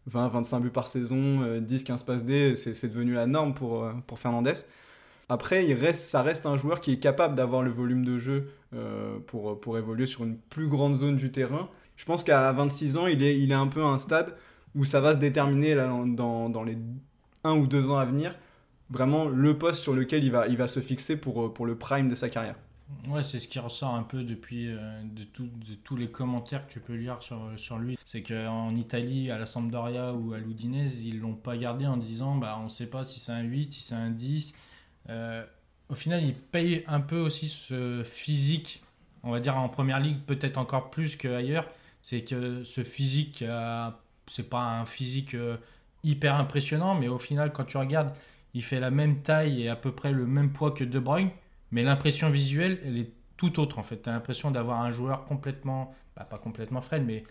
20-25 0.09 0.61
buts 0.61 0.69
par 0.69 0.87
saison, 0.87 1.41
euh, 1.43 1.59
10-15 1.59 2.05
passes 2.05 2.25
D, 2.25 2.55
c'est 2.55 2.87
devenu 2.87 3.13
la 3.13 3.27
norme 3.27 3.53
pour, 3.53 3.83
euh, 3.83 3.93
pour 4.07 4.19
Fernandez. 4.19 4.53
Après, 5.29 5.65
il 5.65 5.73
reste, 5.73 6.03
ça 6.03 6.21
reste 6.21 6.45
un 6.45 6.55
joueur 6.55 6.79
qui 6.79 6.93
est 6.93 6.99
capable 6.99 7.35
d'avoir 7.35 7.61
le 7.61 7.69
volume 7.69 8.05
de 8.05 8.17
jeu 8.17 8.49
euh, 8.73 9.19
pour, 9.27 9.59
pour 9.59 9.77
évoluer 9.77 10.05
sur 10.05 10.23
une 10.23 10.37
plus 10.37 10.67
grande 10.67 10.95
zone 10.95 11.17
du 11.17 11.31
terrain. 11.31 11.69
Je 11.97 12.05
pense 12.05 12.23
qu'à 12.23 12.51
26 12.53 12.97
ans, 12.97 13.07
il 13.07 13.21
est, 13.23 13.37
il 13.37 13.51
est 13.51 13.55
un 13.55 13.67
peu 13.67 13.83
à 13.83 13.87
un 13.87 13.97
stade 13.97 14.35
où 14.75 14.85
ça 14.85 15.01
va 15.01 15.13
se 15.13 15.17
déterminer 15.17 15.75
là, 15.75 15.91
dans, 16.05 16.49
dans 16.49 16.63
les 16.63 16.77
un 17.43 17.55
ou 17.55 17.67
deux 17.67 17.89
ans 17.89 17.97
à 17.97 18.05
venir, 18.05 18.35
vraiment 18.89 19.25
le 19.25 19.57
poste 19.57 19.83
sur 19.83 19.93
lequel 19.93 20.23
il 20.23 20.31
va, 20.31 20.47
il 20.47 20.57
va 20.57 20.67
se 20.67 20.79
fixer 20.79 21.17
pour, 21.17 21.45
euh, 21.45 21.53
pour 21.53 21.65
le 21.65 21.75
prime 21.75 22.09
de 22.09 22.15
sa 22.15 22.29
carrière. 22.29 22.55
Ouais, 23.09 23.21
c'est 23.21 23.39
ce 23.39 23.49
qui 23.49 23.59
ressort 23.59 23.93
un 23.95 24.03
peu 24.03 24.23
depuis 24.23 24.67
euh, 24.69 25.01
de, 25.03 25.25
tous 25.83 25.97
les 25.97 26.07
commentaires 26.07 26.65
que 26.67 26.71
tu 26.71 26.79
peux 26.79 26.93
lire 26.93 27.21
sur, 27.21 27.37
sur 27.57 27.77
lui. 27.77 27.97
C'est 28.05 28.23
qu'en 28.23 28.73
Italie, 28.75 29.29
à 29.29 29.37
la 29.37 29.45
Sampdoria 29.45 30.13
ou 30.13 30.33
à 30.33 30.37
l'Udinese, 30.37 31.01
ils 31.03 31.19
l'ont 31.19 31.35
pas 31.35 31.57
gardé 31.57 31.85
en 31.85 31.97
disant 31.97 32.35
bah, 32.35 32.57
on 32.61 32.65
ne 32.65 32.69
sait 32.69 32.87
pas 32.87 33.03
si 33.03 33.19
c'est 33.19 33.33
un 33.33 33.41
8, 33.41 33.73
si 33.73 33.81
c'est 33.81 33.95
un 33.95 34.09
10. 34.09 34.53
Euh, 35.09 35.45
au 35.89 35.95
final, 35.95 36.23
il 36.23 36.33
paye 36.33 36.83
un 36.87 36.99
peu 36.99 37.17
aussi 37.17 37.47
ce 37.47 38.03
physique, 38.03 38.81
on 39.23 39.31
va 39.31 39.39
dire 39.39 39.57
en 39.57 39.69
première 39.69 39.99
ligue, 39.99 40.19
peut-être 40.25 40.57
encore 40.57 40.89
plus 40.89 41.15
qu'ailleurs. 41.15 41.67
C'est 42.01 42.23
que 42.23 42.63
ce 42.63 42.83
physique, 42.83 43.41
euh, 43.41 43.89
c'est 44.27 44.49
pas 44.49 44.61
un 44.61 44.85
physique 44.85 45.33
euh, 45.33 45.57
hyper 46.07 46.35
impressionnant, 46.35 46.95
mais 46.95 47.07
au 47.07 47.19
final, 47.19 47.51
quand 47.53 47.65
tu 47.65 47.77
regardes, 47.77 48.13
il 48.53 48.63
fait 48.63 48.79
la 48.79 48.89
même 48.89 49.21
taille 49.21 49.63
et 49.63 49.69
à 49.69 49.75
peu 49.75 49.91
près 49.91 50.11
le 50.11 50.25
même 50.25 50.51
poids 50.51 50.71
que 50.71 50.83
De 50.83 50.99
Bruyne. 50.99 51.29
Mais 51.71 51.83
l'impression 51.83 52.29
visuelle, 52.29 52.79
elle 52.85 52.97
est 52.97 53.11
tout 53.35 53.59
autre 53.59 53.77
en 53.77 53.83
fait. 53.83 54.01
Tu 54.01 54.09
as 54.09 54.13
l'impression 54.13 54.49
d'avoir 54.51 54.81
un 54.81 54.89
joueur 54.89 55.25
complètement, 55.25 55.93
bah, 56.15 56.23
pas 56.23 56.37
complètement 56.37 56.81
frêle, 56.81 57.03
mais 57.05 57.23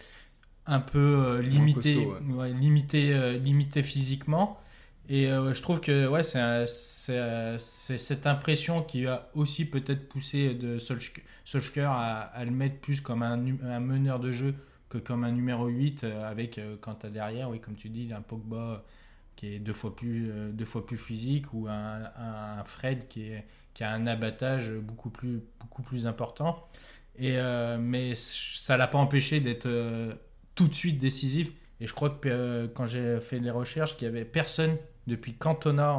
un 0.66 0.80
peu 0.80 0.98
euh, 0.98 1.42
limité, 1.42 1.94
costaud, 1.94 2.16
ouais, 2.34 2.52
limité, 2.52 3.14
euh, 3.14 3.38
limité 3.38 3.82
physiquement. 3.82 4.60
Et 5.08 5.28
euh, 5.28 5.54
je 5.54 5.62
trouve 5.62 5.80
que 5.80 6.08
ouais, 6.08 6.22
c'est 6.24 7.98
cette 7.98 8.26
impression 8.26 8.82
qui 8.82 9.06
a 9.06 9.28
aussi 9.34 9.64
peut-être 9.64 10.08
poussé 10.08 10.54
de 10.54 10.78
Solskjaer 10.78 11.90
à, 11.90 12.18
à 12.20 12.44
le 12.44 12.50
mettre 12.50 12.78
plus 12.80 13.00
comme 13.00 13.22
un 13.22 13.36
meneur 13.80 14.18
de 14.18 14.32
jeu 14.32 14.54
comme 15.00 15.24
un 15.24 15.32
numéro 15.32 15.66
8 15.66 16.04
euh, 16.04 16.28
avec 16.30 16.58
euh, 16.58 16.76
quand 16.80 16.96
tu 16.96 17.06
as 17.06 17.10
derrière, 17.10 17.50
oui, 17.50 17.60
comme 17.60 17.74
tu 17.76 17.88
dis, 17.88 18.12
un 18.12 18.22
Pogba 18.22 18.84
qui 19.36 19.54
est 19.54 19.58
deux 19.58 19.72
fois 19.72 19.94
plus, 19.94 20.30
euh, 20.30 20.50
deux 20.52 20.64
fois 20.64 20.86
plus 20.86 20.96
physique 20.96 21.52
ou 21.52 21.66
un, 21.68 22.64
Fred 22.64 23.08
qui, 23.08 23.32
a 23.80 23.90
un 23.92 24.06
abattage 24.06 24.72
beaucoup 24.74 25.10
plus, 25.10 25.40
beaucoup 25.60 25.82
plus 25.82 26.06
important. 26.06 26.64
Et, 27.18 27.38
euh, 27.38 27.78
mais 27.80 28.14
ça 28.14 28.76
l'a 28.76 28.86
pas 28.88 28.98
empêché 28.98 29.40
d'être 29.40 29.66
euh, 29.66 30.12
tout 30.54 30.68
de 30.68 30.74
suite 30.74 30.98
décisif. 30.98 31.50
Et 31.80 31.86
je 31.86 31.94
crois 31.94 32.10
que 32.10 32.28
euh, 32.28 32.68
quand 32.74 32.86
j'ai 32.86 33.20
fait 33.20 33.38
les 33.38 33.50
recherches, 33.50 33.96
qu'il 33.96 34.06
y 34.06 34.08
avait 34.08 34.24
personne 34.24 34.76
depuis 35.06 35.34
Cantona 35.34 35.98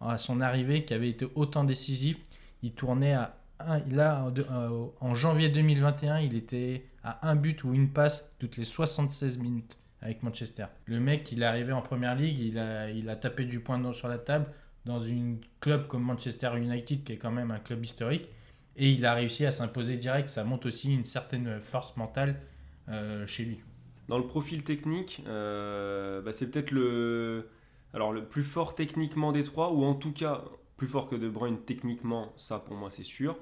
à 0.00 0.18
son 0.18 0.40
arrivée 0.40 0.84
qui 0.84 0.94
avait 0.94 1.08
été 1.10 1.26
autant 1.34 1.64
décisif. 1.64 2.18
Il 2.62 2.72
tournait 2.72 3.14
à 3.14 3.36
un, 3.60 3.80
là 3.90 4.24
en, 4.24 4.30
de- 4.30 4.46
euh, 4.50 4.86
en 5.00 5.14
janvier 5.14 5.48
2021, 5.48 6.20
il 6.20 6.36
était 6.36 6.84
un 7.22 7.36
but 7.36 7.64
ou 7.64 7.74
une 7.74 7.90
passe 7.90 8.28
toutes 8.38 8.56
les 8.56 8.64
76 8.64 9.38
minutes 9.38 9.76
avec 10.00 10.22
Manchester. 10.22 10.66
Le 10.86 11.00
mec, 11.00 11.30
il 11.32 11.42
est 11.42 11.46
arrivé 11.46 11.72
en 11.72 11.82
première 11.82 12.14
ligue, 12.14 12.38
il 12.38 12.58
a, 12.58 12.90
il 12.90 13.08
a 13.08 13.16
tapé 13.16 13.44
du 13.44 13.60
poing 13.60 13.92
sur 13.92 14.08
la 14.08 14.18
table 14.18 14.46
dans 14.84 15.00
une 15.00 15.38
club 15.60 15.86
comme 15.86 16.02
Manchester 16.02 16.50
United, 16.56 17.04
qui 17.04 17.12
est 17.12 17.16
quand 17.16 17.30
même 17.30 17.50
un 17.50 17.58
club 17.58 17.84
historique, 17.84 18.28
et 18.76 18.90
il 18.90 19.04
a 19.04 19.14
réussi 19.14 19.44
à 19.44 19.52
s'imposer 19.52 19.96
direct. 19.96 20.28
Ça 20.28 20.44
montre 20.44 20.68
aussi 20.68 20.92
une 20.92 21.04
certaine 21.04 21.60
force 21.60 21.96
mentale 21.96 22.40
euh, 22.88 23.26
chez 23.26 23.44
lui. 23.44 23.60
Dans 24.08 24.18
le 24.18 24.26
profil 24.26 24.64
technique, 24.64 25.22
euh, 25.26 26.22
bah, 26.22 26.32
c'est 26.32 26.50
peut-être 26.50 26.70
le, 26.70 27.48
alors 27.92 28.12
le 28.12 28.24
plus 28.24 28.44
fort 28.44 28.74
techniquement 28.74 29.32
des 29.32 29.44
trois, 29.44 29.72
ou 29.72 29.84
en 29.84 29.94
tout 29.94 30.12
cas 30.12 30.42
plus 30.76 30.86
fort 30.86 31.08
que 31.08 31.16
De 31.16 31.28
Bruyne 31.28 31.58
techniquement, 31.58 32.32
ça 32.36 32.58
pour 32.58 32.76
moi 32.76 32.90
c'est 32.90 33.04
sûr. 33.04 33.38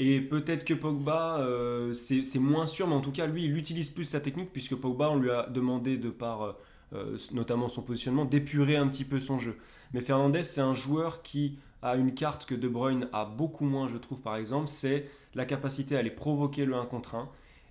Et 0.00 0.20
peut-être 0.20 0.64
que 0.64 0.74
Pogba, 0.74 1.38
euh, 1.40 1.92
c'est 1.92 2.38
moins 2.38 2.66
sûr, 2.66 2.86
mais 2.86 2.94
en 2.94 3.00
tout 3.00 3.10
cas 3.10 3.26
lui, 3.26 3.44
il 3.44 3.56
utilise 3.56 3.90
plus 3.90 4.04
sa 4.04 4.20
technique, 4.20 4.52
puisque 4.52 4.76
Pogba, 4.76 5.10
on 5.10 5.16
lui 5.16 5.30
a 5.30 5.46
demandé 5.48 5.96
de 5.96 6.10
par 6.10 6.56
euh, 6.94 7.18
notamment 7.32 7.68
son 7.68 7.82
positionnement, 7.82 8.24
d'épurer 8.24 8.76
un 8.76 8.88
petit 8.88 9.04
peu 9.04 9.20
son 9.20 9.38
jeu. 9.38 9.56
Mais 9.92 10.00
Fernandez, 10.00 10.42
c'est 10.42 10.62
un 10.62 10.72
joueur 10.72 11.22
qui 11.22 11.58
a 11.82 11.96
une 11.96 12.14
carte 12.14 12.46
que 12.46 12.54
De 12.54 12.66
Bruyne 12.66 13.08
a 13.12 13.26
beaucoup 13.26 13.66
moins, 13.66 13.88
je 13.88 13.98
trouve 13.98 14.20
par 14.20 14.36
exemple, 14.36 14.68
c'est 14.68 15.06
la 15.34 15.44
capacité 15.44 15.96
à 15.96 15.98
aller 15.98 16.10
provoquer 16.10 16.64
le 16.64 16.74
1 16.74 16.86
contre 16.86 17.16
1. 17.16 17.28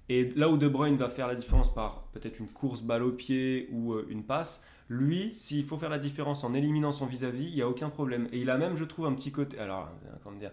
Et 0.09 0.29
là 0.35 0.49
où 0.49 0.57
De 0.57 0.67
Bruyne 0.67 0.97
va 0.97 1.09
faire 1.09 1.27
la 1.27 1.33
différence 1.33 1.73
par 1.73 2.03
peut-être 2.13 2.39
une 2.39 2.47
course 2.47 2.83
balle 2.83 3.01
au 3.01 3.11
pied 3.11 3.67
ou 3.71 3.93
euh, 3.93 4.05
une 4.09 4.23
passe, 4.23 4.63
lui, 4.87 5.33
s'il 5.33 5.65
faut 5.65 5.77
faire 5.77 5.89
la 5.89 5.99
différence 5.99 6.43
en 6.43 6.53
éliminant 6.53 6.91
son 6.91 7.07
vis-à-vis, 7.07 7.45
il 7.45 7.55
n'y 7.55 7.61
a 7.63 7.67
aucun 7.67 7.89
problème. 7.89 8.29
Et 8.31 8.39
il 8.39 8.49
a 8.51 8.57
même, 8.57 8.77
je 8.77 8.83
trouve, 8.85 9.07
un 9.07 9.13
petit 9.13 9.31
côté. 9.31 9.57
Alors, 9.59 9.89
comment 10.23 10.37
dire 10.37 10.51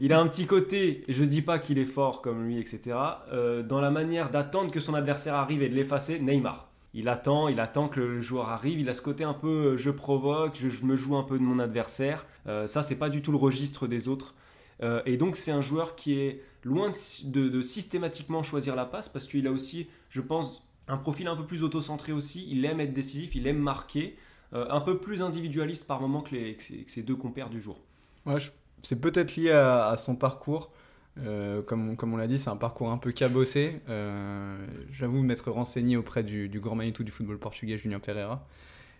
Il 0.00 0.12
a 0.12 0.20
un 0.20 0.26
petit 0.28 0.46
côté, 0.46 1.02
je 1.08 1.24
dis 1.24 1.42
pas 1.42 1.58
qu'il 1.58 1.78
est 1.78 1.84
fort 1.84 2.22
comme 2.22 2.46
lui, 2.46 2.58
etc., 2.58 2.96
euh, 3.32 3.62
dans 3.62 3.80
la 3.80 3.90
manière 3.90 4.30
d'attendre 4.30 4.70
que 4.70 4.80
son 4.80 4.94
adversaire 4.94 5.34
arrive 5.34 5.62
et 5.62 5.68
de 5.68 5.74
l'effacer, 5.74 6.18
Neymar. 6.20 6.68
Il 6.94 7.08
attend, 7.08 7.48
il 7.48 7.60
attend 7.60 7.88
que 7.88 8.00
le 8.00 8.20
joueur 8.22 8.48
arrive, 8.48 8.80
il 8.80 8.88
a 8.88 8.94
ce 8.94 9.02
côté 9.02 9.24
un 9.24 9.34
peu 9.34 9.48
euh, 9.48 9.76
je 9.76 9.90
provoque, 9.90 10.56
je, 10.56 10.84
me 10.84 10.96
joue 10.96 11.16
un 11.16 11.22
peu 11.22 11.38
de 11.38 11.42
mon 11.42 11.58
adversaire. 11.58 12.26
Euh, 12.46 12.66
ça, 12.66 12.82
c'est 12.82 12.96
pas 12.96 13.10
du 13.10 13.22
tout 13.22 13.30
le 13.30 13.38
registre 13.38 13.86
des 13.86 14.08
autres. 14.08 14.34
Euh, 14.82 15.02
et 15.04 15.16
donc, 15.16 15.36
c'est 15.36 15.50
un 15.50 15.60
joueur 15.60 15.96
qui 15.96 16.14
est 16.18 16.42
loin 16.64 16.90
de, 17.24 17.62
systématiquement 17.62 18.42
choisir 18.42 18.74
la 18.74 18.84
passe 18.84 19.08
parce 19.08 19.26
qu'il 19.26 19.46
a 19.46 19.50
aussi, 19.52 19.88
je 20.10 20.20
pense, 20.20 20.64
un 20.86 20.96
profil 20.96 21.26
un 21.28 21.36
peu 21.36 21.44
plus 21.44 21.62
autocentré 21.62 22.12
aussi. 22.12 22.46
Il 22.50 22.64
aime 22.64 22.80
être 22.80 22.94
décisif, 22.94 23.34
il 23.34 23.46
aime 23.46 23.58
marquer, 23.58 24.16
un 24.52 24.80
peu 24.80 24.96
plus 24.98 25.20
individualiste 25.20 25.86
par 25.86 26.00
moment 26.00 26.22
que 26.22 26.30
ses 26.86 27.02
deux 27.02 27.16
compères 27.16 27.50
du 27.50 27.60
jour. 27.60 27.78
Ouais, 28.24 28.38
je- 28.40 28.50
c'est 28.82 29.00
peut-être 29.00 29.36
lié 29.36 29.50
à, 29.52 29.88
à 29.88 29.96
son 29.96 30.16
parcours. 30.16 30.70
Euh, 31.20 31.62
comme, 31.62 31.90
on- 31.90 31.96
comme 31.96 32.14
on 32.14 32.16
l'a 32.16 32.26
dit, 32.28 32.38
c'est 32.38 32.50
un 32.50 32.56
parcours 32.56 32.90
un 32.90 32.98
peu 32.98 33.12
cabossé. 33.12 33.80
Euh, 33.88 34.56
J'avoue 34.92 35.22
m'être 35.22 35.50
renseigné 35.50 35.96
auprès 35.96 36.22
du, 36.22 36.48
du 36.48 36.60
grand 36.60 36.76
Manitou 36.76 37.04
du 37.04 37.10
football 37.12 37.38
portugais, 37.38 37.76
Julien 37.78 37.98
Pereira. 38.00 38.46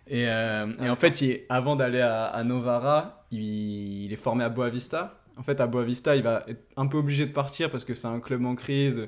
Et, 0.07 0.27
euh, 0.29 0.67
et 0.81 0.89
en 0.89 0.95
fait, 0.95 1.21
il 1.21 1.41
avant 1.49 1.75
d'aller 1.75 2.01
à, 2.01 2.25
à 2.25 2.43
Novara, 2.43 3.25
il, 3.31 4.05
il 4.05 4.13
est 4.13 4.17
formé 4.17 4.43
à 4.43 4.49
Boavista. 4.49 5.21
En 5.37 5.43
fait, 5.43 5.61
à 5.61 5.67
Boavista, 5.67 6.15
il 6.15 6.23
va 6.23 6.43
être 6.47 6.63
un 6.77 6.87
peu 6.87 6.97
obligé 6.97 7.25
de 7.25 7.31
partir 7.33 7.71
parce 7.71 7.85
que 7.85 7.93
c'est 7.93 8.07
un 8.07 8.19
club 8.19 8.45
en 8.45 8.55
crise 8.55 9.07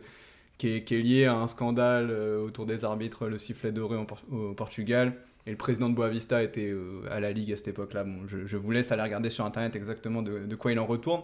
qui 0.57 0.69
est, 0.75 0.83
qui 0.83 0.95
est 0.95 1.01
lié 1.01 1.25
à 1.25 1.35
un 1.35 1.47
scandale 1.47 2.11
autour 2.11 2.65
des 2.65 2.85
arbitres, 2.85 3.27
le 3.27 3.37
sifflet 3.37 3.71
doré 3.71 3.97
en 3.97 4.05
au 4.31 4.53
Portugal. 4.53 5.13
Et 5.47 5.51
le 5.51 5.57
président 5.57 5.89
de 5.89 5.95
Boavista 5.95 6.43
était 6.43 6.69
euh, 6.69 7.01
à 7.09 7.19
la 7.19 7.31
Ligue 7.31 7.51
à 7.51 7.57
cette 7.57 7.69
époque-là. 7.69 8.03
Bon, 8.03 8.27
je, 8.27 8.57
vous 8.57 8.71
laisse 8.71 8.91
aller 8.91 9.01
regarder 9.01 9.29
sur 9.29 9.45
Internet 9.45 9.75
exactement 9.75 10.21
de, 10.21 10.45
de 10.45 10.55
quoi 10.55 10.71
il 10.71 10.79
en 10.79 10.85
retourne. 10.85 11.23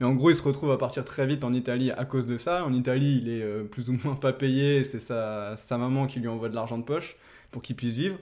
Mais 0.00 0.06
en 0.06 0.14
gros, 0.14 0.30
il 0.30 0.34
se 0.34 0.42
retrouve 0.42 0.70
à 0.70 0.78
partir 0.78 1.04
très 1.04 1.26
vite 1.26 1.42
en 1.44 1.52
Italie 1.52 1.90
à 1.90 2.04
cause 2.04 2.26
de 2.26 2.36
ça. 2.36 2.64
En 2.64 2.72
Italie, 2.72 3.20
il 3.22 3.28
est 3.28 3.42
euh, 3.42 3.64
plus 3.64 3.90
ou 3.90 3.98
moins 4.04 4.14
pas 4.14 4.32
payé. 4.32 4.84
C'est 4.84 5.00
sa, 5.00 5.56
sa 5.56 5.78
maman 5.78 6.06
qui 6.06 6.20
lui 6.20 6.28
envoie 6.28 6.48
de 6.48 6.54
l'argent 6.54 6.78
de 6.78 6.84
poche 6.84 7.16
pour 7.50 7.62
qu'il 7.62 7.76
puisse 7.76 7.94
vivre. 7.94 8.18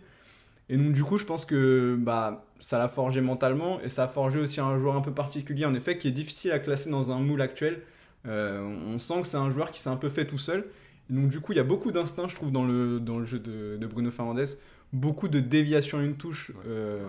Et 0.68 0.76
donc, 0.76 0.92
du 0.92 1.04
coup, 1.04 1.18
je 1.18 1.24
pense 1.24 1.44
que 1.44 1.96
bah, 1.98 2.44
ça 2.58 2.78
l'a 2.78 2.88
forgé 2.88 3.20
mentalement 3.20 3.80
et 3.82 3.88
ça 3.88 4.04
a 4.04 4.08
forgé 4.08 4.40
aussi 4.40 4.60
un 4.60 4.78
joueur 4.78 4.96
un 4.96 5.00
peu 5.00 5.12
particulier, 5.12 5.64
en 5.64 5.74
effet, 5.74 5.96
qui 5.96 6.08
est 6.08 6.12
difficile 6.12 6.52
à 6.52 6.58
classer 6.58 6.90
dans 6.90 7.12
un 7.12 7.20
moule 7.20 7.40
actuel. 7.40 7.82
Euh, 8.26 8.62
on 8.86 8.98
sent 8.98 9.22
que 9.22 9.28
c'est 9.28 9.36
un 9.36 9.50
joueur 9.50 9.70
qui 9.70 9.80
s'est 9.80 9.90
un 9.90 9.96
peu 9.96 10.08
fait 10.08 10.26
tout 10.26 10.38
seul. 10.38 10.64
Et 11.08 11.12
donc, 11.12 11.28
du 11.28 11.40
coup, 11.40 11.52
il 11.52 11.56
y 11.56 11.60
a 11.60 11.64
beaucoup 11.64 11.92
d'instinct, 11.92 12.26
je 12.26 12.34
trouve, 12.34 12.50
dans 12.50 12.64
le, 12.64 12.98
dans 12.98 13.18
le 13.18 13.24
jeu 13.24 13.38
de, 13.38 13.76
de 13.76 13.86
Bruno 13.86 14.10
Fernandes. 14.10 14.56
Beaucoup 14.92 15.28
de 15.28 15.40
déviations 15.40 15.98
à 15.98 16.02
une 16.02 16.16
touche. 16.16 16.52
Euh, 16.66 17.04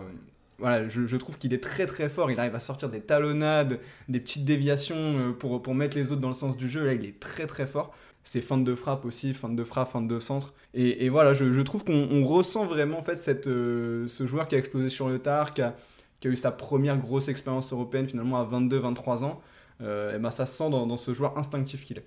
voilà, 0.60 0.88
je, 0.88 1.06
je 1.06 1.18
trouve 1.18 1.38
qu'il 1.38 1.54
est 1.54 1.64
très 1.64 1.86
très 1.86 2.10
fort. 2.10 2.32
Il 2.32 2.40
arrive 2.40 2.56
à 2.56 2.60
sortir 2.60 2.90
des 2.90 3.02
talonnades, 3.02 3.80
des 4.10 4.20
petites 4.20 4.46
déviations 4.46 4.96
euh, 4.98 5.32
pour, 5.32 5.62
pour 5.62 5.76
mettre 5.76 5.96
les 5.98 6.12
autres 6.12 6.22
dans 6.22 6.30
le 6.30 6.34
sens 6.34 6.58
du 6.58 6.68
jeu. 6.68 6.86
Là, 6.86 6.94
il 6.94 7.06
est 7.06 7.20
très 7.20 7.46
très 7.46 7.68
fort. 7.68 7.94
Ses 8.24 8.42
feintes 8.42 8.66
de 8.66 8.76
frappe 8.76 9.06
aussi, 9.06 9.34
feintes 9.34 9.56
de 9.56 9.64
frappe, 9.64 9.92
feintes 9.92 10.08
de 10.08 10.20
centre. 10.20 10.54
Et, 10.74 11.06
et 11.06 11.10
voilà, 11.10 11.34
je, 11.34 11.52
je 11.52 11.62
trouve 11.62 11.86
qu'on 11.86 12.10
on 12.12 12.26
ressent 12.26 12.66
vraiment 12.66 12.98
en 12.98 13.04
fait 13.04 13.20
cette, 13.20 13.48
euh, 13.48 14.08
ce 14.08 14.26
joueur 14.26 14.48
qui 14.48 14.56
a 14.56 14.58
explosé 14.58 14.90
sur 14.90 15.08
le 15.08 15.20
tard, 15.20 15.54
qui 15.54 15.62
a, 15.62 15.76
qui 16.20 16.28
a 16.28 16.32
eu 16.32 16.36
sa 16.36 16.52
première 16.52 16.98
grosse 16.98 17.30
expérience 17.30 17.72
européenne 17.72 18.08
finalement 18.08 18.38
à 18.38 18.46
22-23 18.46 19.24
ans. 19.24 19.40
Euh, 19.82 20.16
et 20.16 20.20
ben 20.20 20.32
ça 20.32 20.46
se 20.46 20.58
sent 20.58 20.70
dans, 20.72 20.88
dans 20.88 20.98
ce 20.98 21.14
joueur 21.14 21.38
instinctif 21.38 21.86
qu'il 21.86 22.00
est. 22.00 22.06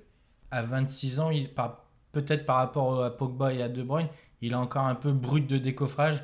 À 0.50 0.62
26 0.62 1.20
ans, 1.20 1.30
il, 1.30 1.48
peut-être 2.12 2.44
par 2.44 2.56
rapport 2.56 3.02
à 3.04 3.16
Pogba 3.16 3.54
et 3.54 3.62
à 3.62 3.68
De 3.68 3.82
Bruyne, 3.84 4.08
il 4.42 4.52
est 4.52 4.56
encore 4.56 4.86
un 4.86 4.94
peu 4.94 5.12
brut 5.12 5.46
de 5.46 5.58
décoffrage. 5.58 6.22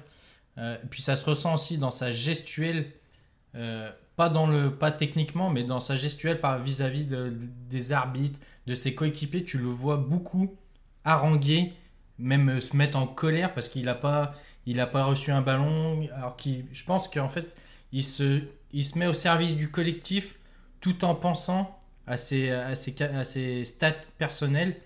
Euh, 0.59 0.77
puis 0.91 1.03
ça 1.03 1.17
se 1.17 1.25
ressent 1.25 1.55
aussi 1.55 1.79
dans 1.79 1.91
sa 1.91 2.11
gestuelle, 2.11 2.93
euh, 3.55 3.91
pas, 4.17 4.29
dans 4.29 4.47
le, 4.47 4.75
pas 4.75 4.91
techniquement, 4.91 5.51
mais 5.51 5.65
dans 5.65 5.81
sa 5.81 5.95
gestuelle 5.95 6.41
vis-à-vis 6.63 7.05
de- 7.05 7.33
des 7.71 7.93
arbitres, 7.93 8.41
de 8.67 8.75
ses 8.75 8.95
coéquipiers. 8.95 9.45
Tu 9.45 9.59
le 9.59 9.67
vois 9.67 9.97
beaucoup 9.99 10.55
haranguer, 11.05 11.73
même 12.19 12.61
se 12.61 12.77
mettre 12.77 12.99
en 12.99 13.07
colère 13.07 13.53
parce 13.55 13.69
qu'il 13.69 13.85
n'a 13.85 13.95
pas, 13.95 14.33
a 14.79 14.87
pas 14.87 15.05
reçu 15.05 15.31
un 15.31 15.43
ballon. 15.43 16.09
Alors 16.15 16.37
je 16.73 16.85
pense 16.85 17.09
qu'en 17.09 17.29
fait, 17.29 17.55
il 17.93 18.03
se, 18.03 18.43
il 18.73 18.85
se 18.85 18.99
met 18.99 19.07
au 19.07 19.13
service 19.15 19.57
du 19.57 19.71
collectif 19.71 20.37
tout 20.81 21.05
en 21.05 21.15
pensant 21.15 21.79
à 22.07 22.17
ses, 22.17 22.51
à 22.51 22.75
ses, 22.75 23.01
à 23.03 23.25
ses 23.25 23.65
stats 23.65 23.93
personnelles. 24.19 24.77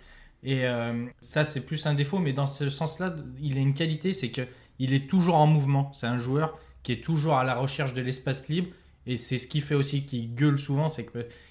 Et 0.42 0.66
euh, 0.66 1.06
ça, 1.20 1.44
c'est 1.44 1.66
plus 1.66 1.86
un 1.86 1.94
défaut, 1.94 2.18
mais 2.18 2.32
dans 2.32 2.46
ce 2.46 2.68
sens-là, 2.68 3.14
il 3.40 3.56
a 3.58 3.60
une 3.60 3.74
qualité, 3.74 4.12
c'est 4.12 4.30
que 4.30 4.42
il 4.78 4.94
est 4.94 5.08
toujours 5.08 5.36
en 5.36 5.46
mouvement. 5.46 5.92
C'est 5.92 6.06
un 6.06 6.16
joueur 6.16 6.58
qui 6.82 6.92
est 6.92 7.04
toujours 7.04 7.34
à 7.34 7.44
la 7.44 7.54
recherche 7.54 7.92
de 7.92 8.00
l'espace 8.00 8.48
libre. 8.48 8.68
Et 9.06 9.16
c'est 9.16 9.38
ce 9.38 9.46
qui 9.46 9.60
fait 9.60 9.74
aussi 9.74 10.04
qu'il 10.04 10.34
gueule 10.34 10.58
souvent, 10.58 10.88
c'est 10.88 11.06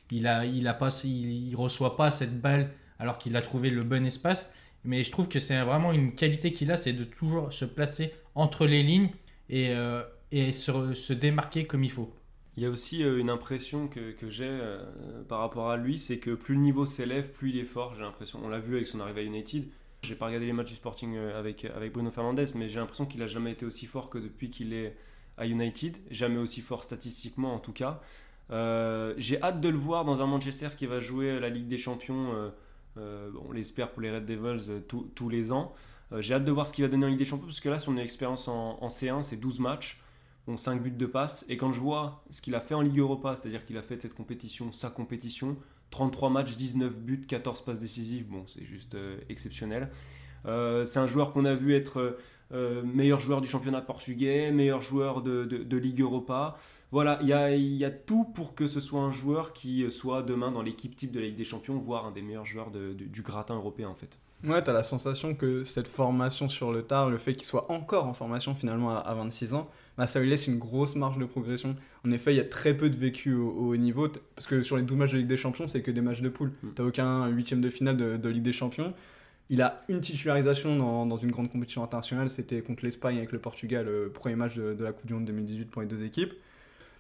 qu'il 0.08 0.28
a, 0.28 0.46
il 0.46 0.68
a 0.68 0.74
pas, 0.74 0.90
il, 1.04 1.56
reçoit 1.56 1.96
pas 1.96 2.12
cette 2.12 2.42
balle 2.42 2.72
alors 2.98 3.18
qu'il 3.18 3.36
a 3.36 3.42
trouvé 3.42 3.70
le 3.70 3.84
bon 3.84 4.06
espace. 4.06 4.52
Mais 4.84 5.04
je 5.04 5.12
trouve 5.12 5.28
que 5.28 5.40
c'est 5.40 5.60
vraiment 5.62 5.92
une 5.92 6.16
qualité 6.16 6.54
qu'il 6.54 6.72
a, 6.72 6.78
c'est 6.78 6.94
de 6.94 7.04
toujours 7.04 7.54
se 7.54 7.66
placer 7.66 8.14
entre 8.34 8.66
les 8.66 8.82
lignes 8.82 9.10
et, 9.50 9.70
euh, 9.72 10.04
se 10.32 11.14
démarquer 11.14 11.66
comme 11.66 11.84
il 11.84 11.92
faut. 11.92 12.14
Il 12.60 12.64
y 12.64 12.66
a 12.66 12.70
aussi 12.70 13.06
euh, 13.06 13.20
une 13.20 13.30
impression 13.30 13.88
que, 13.88 14.14
j'ai 14.28 14.44
euh, 14.46 14.84
par 15.30 15.40
rapport 15.40 15.70
à 15.70 15.78
lui, 15.78 15.98
c'est 15.98 16.18
que 16.18 16.32
plus 16.32 16.56
le 16.56 16.60
niveau 16.60 16.86
s'élève, 16.86 17.32
plus 17.32 17.52
il 17.52 17.58
est 17.58 17.64
fort, 17.64 17.96
j'ai 17.96 18.02
l'impression. 18.02 18.38
On 18.44 18.50
l'a 18.50 18.60
vu 18.60 18.76
avec 18.76 18.86
son 18.86 19.00
arrivée 19.00 19.22
à 19.22 19.24
United. 19.24 19.66
J'ai 20.04 20.16
pas 20.16 20.26
regardé 20.26 20.46
les 20.46 20.52
matchs 20.52 20.72
du 20.72 20.76
Sporting 20.76 21.16
euh, 21.16 21.40
avec, 21.40 21.66
Bruno 21.94 22.12
Fernandes, 22.12 22.46
mais 22.56 22.68
j'ai 22.68 22.82
l'impression 22.82 23.06
qu'il 23.06 23.24
a 23.24 23.28
jamais 23.28 23.54
été 23.54 23.66
aussi 23.66 23.86
fort 23.86 24.10
que 24.10 24.18
depuis 24.18 24.50
qu'il 24.50 24.74
est 24.74 24.94
à 25.38 25.48
United. 25.48 25.96
Jamais 26.12 26.38
aussi 26.38 26.60
fort 26.60 26.84
statistiquement 26.84 27.56
en 27.56 27.60
tout 27.60 27.72
cas. 27.72 28.02
J'ai 28.50 29.42
hâte 29.42 29.62
de 29.62 29.70
le 29.70 29.78
voir 29.78 30.04
dans 30.04 30.22
un 30.22 30.28
Manchester 30.28 30.68
qui 30.76 30.86
va 30.86 31.00
jouer 31.00 31.40
la 31.40 31.48
Ligue 31.48 31.70
des 31.70 31.78
Champions, 31.78 32.52
on 32.98 33.52
l'espère 33.54 33.92
pour 33.94 34.02
les 34.02 34.12
Red 34.12 34.26
Devils, 34.26 34.82
tous- 34.90 35.30
les 35.30 35.54
ans. 35.54 35.74
J'ai 36.18 36.34
hâte 36.34 36.44
de 36.44 36.52
voir 36.52 36.68
ce 36.68 36.74
qu'il 36.74 36.84
va 36.84 36.90
donner 36.92 37.06
en 37.06 37.10
Ligue 37.10 37.20
des 37.20 37.24
Champions, 37.24 37.46
parce 37.46 37.62
que 37.62 37.70
là, 37.70 37.80
son 37.80 37.96
expérience 37.96 38.50
en, 38.50 38.80
en 38.82 38.90
C1, 38.90 39.24
c'est 39.24 39.38
12 39.38 39.60
matchs. 39.62 40.02
Bon, 40.50 40.58
5 40.58 40.82
buts 40.82 40.90
de 40.90 41.06
passe. 41.06 41.46
Et 41.48 41.58
quand 41.58 41.72
je 41.72 41.80
vois 41.80 42.24
ce 42.32 42.42
qu'il 42.42 42.56
a 42.56 42.60
fait 42.60 42.74
en 42.74 42.82
Ligue 42.82 42.98
Europa, 42.98 43.36
c'est-à-dire 43.36 43.64
qu'il 43.68 43.78
a 43.78 43.84
fait 43.84 44.02
cette 44.02 44.16
compétition, 44.16 44.72
sa 44.72 44.90
compétition, 44.90 45.58
33 45.92 46.32
matchs, 46.32 46.58
19 46.58 46.98
buts, 46.98 47.22
14 47.28 47.62
passes 47.62 47.80
décisives, 47.80 48.26
bon, 48.28 48.46
c'est 48.48 48.66
juste 48.66 48.96
euh, 48.96 49.20
exceptionnel. 49.30 49.92
Euh, 50.48 50.86
c'est 50.86 50.98
un 50.98 51.06
joueur 51.06 51.34
qu'on 51.34 51.46
a 51.46 51.54
vu 51.54 51.76
être 51.76 52.18
euh, 52.52 52.82
meilleur 52.82 53.20
joueur 53.20 53.42
du 53.42 53.48
championnat 53.48 53.82
portugais, 53.82 54.50
meilleur 54.52 54.82
joueur 54.82 55.22
de, 55.22 55.46
de- 55.46 55.78
Ligue 55.78 56.02
Europa. 56.02 56.58
Voilà, 56.92 57.20
il 57.22 57.28
y 57.28 57.34
a, 57.34 57.56
y 57.56 57.86
a 57.86 57.92
tout 57.92 58.24
pour 58.24 58.56
que 58.56 58.66
ce 58.66 58.80
soit 58.80 59.02
un 59.02 59.12
joueur 59.12 59.54
qui 59.54 59.92
soit 59.92 60.24
demain 60.24 60.52
dans 60.52 60.64
l'équipe 60.64 60.96
type 60.96 61.12
de 61.12 61.20
la 61.20 61.28
Ligue 61.28 61.38
des 61.38 61.46
Champions, 61.46 61.78
voire 61.78 62.08
un 62.08 62.12
des 62.12 62.24
meilleurs 62.24 62.46
joueurs 62.48 62.72
du 62.72 63.22
gratin 63.22 63.54
européen 63.54 63.90
en 63.90 63.94
fait. 63.96 64.18
Ouais, 64.46 64.64
t'as 64.64 64.72
la 64.72 64.84
sensation 64.84 65.36
que 65.36 65.66
cette 65.66 65.90
formation 65.90 66.48
sur 66.48 66.72
le 66.72 66.84
tard, 66.84 67.10
le 67.10 67.18
fait 67.18 67.34
qu'il 67.34 67.44
soit 67.44 67.70
encore 67.70 68.06
en 68.08 68.14
formation 68.14 68.56
finalement 68.56 68.92
à, 68.96 69.00
à 69.00 69.14
26 69.14 69.54
ans, 69.54 69.70
bah, 69.98 70.08
ça 70.08 70.22
lui 70.22 70.30
laisse 70.30 70.48
une 70.48 70.58
grosse 70.58 70.96
marge 70.96 71.18
de 71.18 71.26
progression. 71.26 71.76
En 72.06 72.12
effet, 72.12 72.34
il 72.34 72.38
y 72.38 72.40
a 72.40 72.46
très 72.46 72.74
peu 72.74 72.90
de 72.90 72.96
vécu 72.96 73.34
au, 73.34 73.50
au 73.50 73.74
haut 73.74 73.78
niveau, 73.78 74.08
parce 74.36 74.48
que 74.48 74.64
sur 74.64 74.78
les 74.78 74.84
12 74.84 74.98
matchs 74.98 75.12
de 75.12 75.18
Ligue 75.18 75.28
des 75.28 75.36
Champions, 75.36 75.68
c'est 75.68 75.82
que 75.82 75.92
des 75.92 76.00
matchs 76.00 76.22
de 76.22 76.30
poule. 76.30 76.54
Mm. 76.64 76.70
T'as 76.74 76.84
aucun 76.84 77.28
huitième 77.28 77.60
de 77.60 77.70
finale 77.70 77.98
de, 77.98 78.16
de 78.16 78.30
Ligue 78.30 78.44
des 78.44 78.54
Champions. 78.54 78.94
Il 79.50 79.62
a 79.62 79.82
une 79.90 80.02
titularisation 80.02 80.78
dans, 80.78 81.06
dans 81.06 81.18
une 81.18 81.32
grande 81.32 81.52
compétition 81.52 81.84
internationale, 81.84 82.30
c'était 82.30 82.62
contre 82.62 82.86
l'Espagne 82.86 83.18
avec 83.18 83.32
le 83.34 83.40
Portugal, 83.40 83.86
le 83.88 84.10
premier 84.12 84.36
match 84.36 84.56
de, 84.56 84.74
de 84.74 84.84
la 84.86 84.94
Coupe 84.94 85.08
du 85.08 85.14
Monde 85.16 85.26
2018 85.26 85.66
pour 85.72 85.82
les 85.82 85.88
deux 85.88 86.04
équipes. 86.06 86.34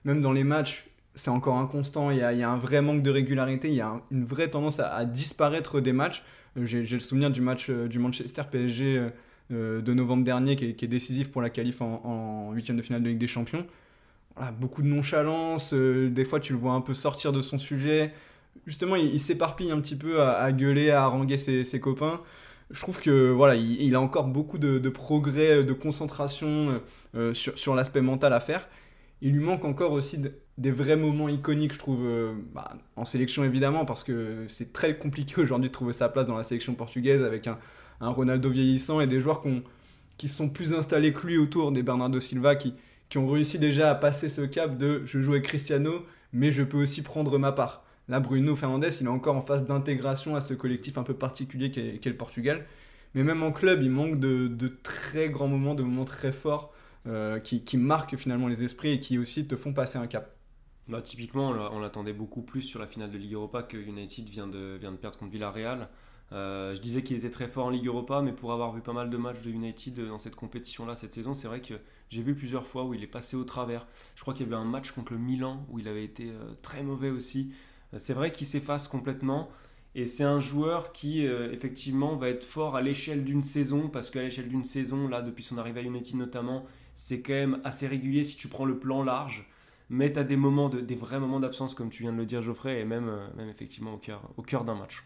Même 0.06 0.22
dans 0.22 0.32
les 0.32 0.44
matchs, 0.44 0.88
c'est 1.16 1.30
encore 1.30 1.58
inconstant, 1.58 2.12
il 2.12 2.18
y, 2.18 2.22
a, 2.22 2.34
il 2.34 2.40
y 2.40 2.44
a 2.44 2.50
un 2.50 2.58
vrai 2.58 2.82
manque 2.82 3.04
de 3.04 3.10
régularité, 3.12 3.68
il 3.70 3.74
y 3.76 3.82
a 3.82 3.88
un- 3.90 4.02
une 4.12 4.24
vraie 4.26 4.50
tendance 4.50 4.80
à, 4.80 4.94
à 4.94 5.06
disparaître 5.06 5.80
des 5.82 5.94
matchs. 5.94 6.24
Euh, 6.58 6.66
J'ai 6.66 6.84
le 6.84 7.00
souvenir 7.00 7.30
du 7.32 7.42
match 7.42 7.68
euh, 7.70 7.88
du 7.88 8.00
Manchester 8.00 8.44
PSG 8.50 9.10
euh, 9.52 9.82
de 9.82 9.94
novembre 9.94 10.24
dernier 10.24 10.56
qui 10.56 10.66
est, 10.66 10.88
décisif 10.88 11.32
pour 11.32 11.42
la 11.42 11.50
qualif 11.50 11.82
en, 11.82 12.52
huitième 12.54 12.78
de 12.78 12.82
finale 12.82 13.04
de 13.04 13.10
Ligue 13.10 13.18
des 13.18 13.28
Champions. 13.28 13.66
Voilà, 14.36 14.52
beaucoup 14.52 14.82
de 14.82 14.88
nonchalance, 14.88 15.74
des 15.74 16.24
fois 16.24 16.40
tu 16.40 16.54
le 16.54 16.60
vois 16.60 16.74
un 16.74 16.82
peu 16.82 16.94
sortir 16.94 17.34
de 17.34 17.42
son 17.42 17.58
sujet. 17.58 18.14
Justement, 18.68 18.96
il, 18.96 19.14
il 19.14 19.20
s'éparpille 19.20 19.72
un 19.72 19.80
petit 19.82 19.96
peu 19.96 20.22
à, 20.22 20.52
gueuler, 20.52 20.92
à 20.92 21.04
haranguer 21.04 21.38
ses, 21.38 21.80
copains. 21.80 22.22
Je 22.70 22.80
trouve 22.80 23.02
que 23.02 23.32
voilà, 23.32 23.56
il, 23.56 23.96
a 23.96 24.02
encore 24.02 24.28
beaucoup 24.28 24.60
de, 24.60 24.90
progrès, 24.90 25.64
de 25.64 25.74
concentration 25.74 26.80
sur, 27.34 27.58
sur 27.58 27.76
l'aspect 27.76 28.02
mental 28.02 28.32
à 28.34 28.40
faire. 28.40 28.70
Il 29.22 29.34
lui 29.34 29.44
manque 29.44 29.66
encore 29.66 29.92
aussi 29.92 30.20
des 30.60 30.72
vrais 30.72 30.98
moments 30.98 31.30
iconiques, 31.30 31.74
je 31.74 31.80
trouve, 31.80 32.06
euh, 32.06 32.34
bah, 32.54 32.76
en 32.98 33.06
sélection 33.06 33.46
évidemment, 33.46 33.86
parce 33.86 34.04
que 34.04 34.44
c'est 34.50 34.74
très 34.74 34.98
compliqué 34.98 35.36
aujourd'hui 35.42 35.70
de 35.70 35.74
trouver 35.74 35.94
sa 35.94 36.10
place 36.10 36.28
dans 36.28 36.38
la 36.38 36.44
sélection 36.44 36.76
portugaise 36.76 37.24
avec 37.24 37.48
un, 37.48 37.58
Ronaldo 38.02 38.50
vieillissant 38.50 39.02
et 39.02 39.08
des 39.08 39.20
joueurs 39.20 39.42
qui 40.18 40.30
sont 40.30 40.48
plus 40.48 40.74
installés 40.74 41.12
que 41.12 41.28
lui 41.28 41.38
autour, 41.38 41.74
des 41.74 41.84
Bernardo 41.84 42.22
Silva 42.22 42.56
qui, 42.56 42.74
ont 43.18 43.28
réussi 43.28 43.60
déjà 43.60 43.90
à 43.90 43.96
passer 43.96 44.30
ce 44.30 44.42
cap 44.42 44.78
de 44.78 45.02
je 45.06 45.20
joue 45.20 45.32
avec 45.34 45.44
Cristiano, 45.44 46.06
mais 46.32 46.52
je 46.52 46.64
peux 46.64 46.78
aussi 46.78 47.02
prendre 47.02 47.38
ma 47.38 47.52
part. 47.52 47.84
Là, 48.08 48.22
Bruno 48.22 48.56
Fernandes, 48.56 48.86
il 49.02 49.06
est 49.06 49.10
encore 49.10 49.36
en 49.36 49.42
phase 49.42 49.66
d'intégration 49.66 50.38
à 50.38 50.42
ce 50.42 50.54
collectif 50.54 50.98
un 50.98 51.04
peu 51.04 51.14
particulier 51.14 51.72
qu'est 51.72 52.10
le 52.10 52.16
Portugal. 52.16 52.66
Mais 53.16 53.24
même 53.24 53.44
en 53.44 53.52
club, 53.52 53.82
il 53.82 53.90
manque 53.90 54.20
de, 54.20 54.68
très 54.82 55.28
grands 55.30 55.48
moments, 55.48 55.76
de 55.76 55.84
moments 55.84 56.06
très 56.06 56.32
forts 56.32 56.74
euh, 57.08 57.40
qui 57.40 57.78
marquent 57.78 58.16
finalement 58.16 58.48
les 58.48 58.64
esprits 58.64 58.94
et 58.94 59.00
qui 59.02 59.18
aussi 59.18 59.46
te 59.46 59.58
font 59.58 59.74
passer 59.74 59.98
un 59.98 60.08
cap. 60.08 60.39
Bah, 60.90 61.02
typiquement, 61.04 61.50
on 61.50 61.54
l'a- 61.54 61.72
on 61.72 61.80
l'attendait 61.80 62.14
beaucoup 62.14 62.42
plus 62.42 62.62
sur 62.64 62.80
la 62.80 62.88
finale 62.88 63.12
de 63.12 63.18
Ligue 63.18 63.34
Europa 63.34 63.64
que 63.64 63.78
United 63.78 64.28
vient 64.30 64.48
de, 64.48 64.78
vient 64.82 64.92
de 64.92 64.98
perdre 64.98 65.18
contre 65.20 65.32
Villarreal. 65.32 65.88
Euh, 66.32 66.76
je 66.76 66.82
disais 66.82 67.04
qu'il 67.04 67.18
était 67.18 67.30
très 67.32 67.48
fort 67.48 67.68
en 67.68 67.70
Ligue 67.70 67.88
Europa, 67.88 68.22
mais 68.22 68.34
pour 68.34 68.54
avoir 68.54 68.74
vu 68.74 68.82
pas 68.82 68.94
mal 68.94 69.10
de 69.10 69.18
matchs 69.18 69.42
de 69.42 69.52
United 69.52 70.00
dans 70.08 70.18
cette 70.20 70.36
compétition-là 70.36 70.96
cette 70.96 71.14
saison, 71.14 71.34
c'est 71.36 71.48
vrai 71.48 71.62
que 71.62 71.76
j'ai 72.10 72.22
vu 72.24 72.36
plusieurs 72.36 72.66
fois 72.68 72.86
où 72.86 72.94
il 72.96 73.04
est 73.04 73.08
passé 73.08 73.36
au 73.38 73.44
travers. 73.44 73.88
Je 74.16 74.22
crois 74.22 74.34
qu'il 74.34 74.46
y 74.48 74.50
avait 74.50 74.62
un 74.62 74.66
match 74.66 74.92
contre 74.92 75.14
le 75.14 75.20
Milan 75.20 75.66
où 75.70 75.80
il 75.80 75.88
avait 75.88 76.04
été 76.04 76.30
euh, 76.32 76.54
très 76.64 76.84
mauvais 76.84 77.10
aussi. 77.12 77.52
Euh, 77.94 77.98
C'est 78.00 78.14
vrai 78.14 78.32
qu'il 78.32 78.48
s'efface 78.48 78.88
complètement. 78.88 79.50
Et 79.96 80.06
c'est 80.06 80.24
un 80.24 80.40
joueur 80.40 80.92
qui, 80.94 81.24
effectivement, 81.26 82.16
va 82.16 82.30
être 82.30 82.44
fort 82.44 82.76
à 82.76 82.82
l'échelle 82.82 83.24
d'une 83.26 83.42
saison, 83.42 83.90
parce 83.90 84.12
qu'à 84.12 84.22
l'échelle 84.22 84.48
d'une 84.48 84.64
saison, 84.64 85.08
là, 85.08 85.22
depuis 85.24 85.44
son 85.44 85.58
arrivée 85.58 85.80
à 85.82 85.84
United 85.84 86.16
notamment, 86.16 86.66
c'est 86.94 87.22
quand 87.22 87.34
même 87.34 87.60
assez 87.64 87.88
régulier 87.88 88.24
si 88.24 88.36
tu 88.38 88.48
prends 88.48 88.66
le 88.66 88.78
plan 88.78 89.04
large 89.04 89.48
mais 89.90 90.14
tu 90.14 90.20
as 90.20 90.24
des 90.24 90.36
moments 90.36 90.70
de, 90.70 90.80
des 90.80 90.96
vrais 90.96 91.20
moments 91.20 91.40
d'absence 91.40 91.74
comme 91.74 91.90
tu 91.90 92.04
viens 92.04 92.14
de 92.14 92.18
le 92.18 92.26
dire 92.26 92.42
Geoffrey 92.42 92.80
et 92.80 92.86
même, 92.86 93.10
euh, 93.10 93.28
même 93.36 93.50
effectivement 93.50 93.94
au 93.94 93.98
cœur, 93.98 94.22
au 94.38 94.44
cœur 94.44 94.64
d'un 94.64 94.76
match. 94.76 95.04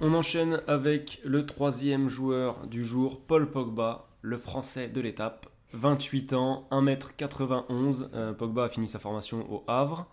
On 0.00 0.12
enchaîne 0.12 0.60
avec 0.66 1.20
le 1.24 1.46
troisième 1.46 2.08
joueur 2.08 2.66
du 2.66 2.84
jour, 2.84 3.24
Paul 3.24 3.50
Pogba, 3.50 4.08
le 4.22 4.36
français 4.36 4.88
de 4.88 5.00
l'étape. 5.00 5.46
28 5.72 6.32
ans, 6.34 6.68
1m91. 6.70 8.08
Euh, 8.12 8.32
Pogba 8.32 8.64
a 8.64 8.68
fini 8.68 8.88
sa 8.88 8.98
formation 8.98 9.50
au 9.52 9.64
Havre. 9.66 10.06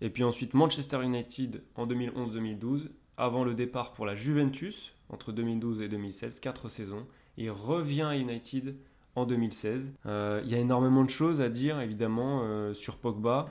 Et 0.00 0.10
puis 0.10 0.24
ensuite 0.24 0.52
Manchester 0.52 1.02
United 1.02 1.62
en 1.74 1.86
2011-2012. 1.86 2.88
Avant 3.18 3.44
le 3.44 3.54
départ 3.54 3.92
pour 3.92 4.04
la 4.04 4.14
Juventus 4.14 4.94
entre 5.08 5.32
2012 5.32 5.80
et 5.80 5.88
2016, 5.88 6.40
4 6.40 6.68
saisons. 6.68 7.06
Il 7.36 7.50
revient 7.50 8.02
à 8.02 8.16
United 8.16 8.76
en 9.14 9.26
2016. 9.26 9.92
Euh, 10.06 10.42
Il 10.44 10.50
y 10.50 10.54
a 10.54 10.58
énormément 10.58 11.04
de 11.04 11.10
choses 11.10 11.40
à 11.40 11.48
dire 11.48 11.80
évidemment 11.80 12.42
euh, 12.42 12.74
sur 12.74 12.96
Pogba. 12.96 13.48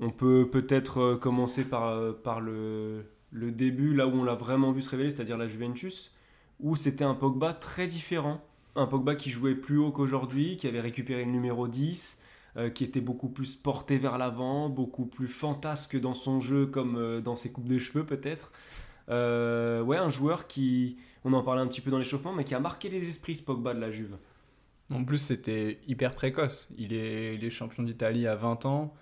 On 0.00 0.10
peut 0.10 0.48
peut-être 0.50 0.98
euh, 0.98 1.16
commencer 1.16 1.64
par, 1.64 2.14
par 2.22 2.40
le, 2.40 3.06
début, 3.32 3.94
là 3.94 4.06
où 4.06 4.12
on 4.12 4.24
l'a 4.24 4.34
vraiment 4.34 4.72
vu 4.72 4.82
se 4.82 4.90
révéler, 4.90 5.10
c'est-à-dire 5.10 5.38
la 5.38 5.46
Juventus, 5.46 6.12
où 6.60 6.76
c'était 6.76 7.04
un 7.04 7.14
Pogba 7.14 7.52
très 7.52 7.86
différent. 7.86 8.40
Un 8.76 8.86
Pogba 8.86 9.14
qui 9.14 9.30
jouait 9.30 9.54
plus 9.54 9.78
haut 9.78 9.92
qu'aujourd'hui, 9.92 10.56
qui 10.56 10.66
avait 10.66 10.80
récupéré 10.80 11.24
le 11.24 11.30
numéro 11.30 11.68
10, 11.68 12.20
euh, 12.56 12.70
qui 12.70 12.84
était 12.84 13.00
beaucoup 13.00 13.28
plus 13.28 13.54
porté 13.54 13.98
vers 13.98 14.18
l'avant, 14.18 14.68
beaucoup 14.68 15.06
plus 15.06 15.28
fantasque 15.28 15.98
dans 15.98 16.14
son 16.14 16.40
jeu, 16.40 16.66
comme 16.66 17.20
dans 17.20 17.36
ses 17.36 17.52
coupes 17.52 17.68
de 17.68 17.78
cheveux 17.78 18.04
peut-être. 18.04 18.50
Euh, 19.08 19.82
ouais, 19.82 19.96
un 19.96 20.10
joueur 20.10 20.46
qui, 20.46 20.96
on 21.24 21.32
en 21.32 21.42
parlait 21.42 21.60
un 21.60 21.66
petit 21.66 21.80
peu 21.80 21.90
dans 21.90 21.98
l'échauffement, 21.98 22.32
mais 22.32 22.44
qui 22.44 22.54
a 22.54 22.60
marqué 22.60 22.88
les 22.88 23.08
esprits, 23.08 23.34
ce 23.34 23.42
Pogba 23.42 23.74
de 23.74 23.80
la 23.80 23.90
Juve. 23.90 24.16
En 24.92 25.04
plus, 25.04 25.18
c'était 25.18 25.80
hyper 25.86 26.14
précoce. 26.14 26.70
Il 26.76 26.92
est, 26.92 27.36
il 27.36 27.44
est 27.44 27.50
champion 27.50 27.82
d'Italie 27.82 28.26
à 28.26 28.36
20 28.36 28.66
ans. 28.66 28.94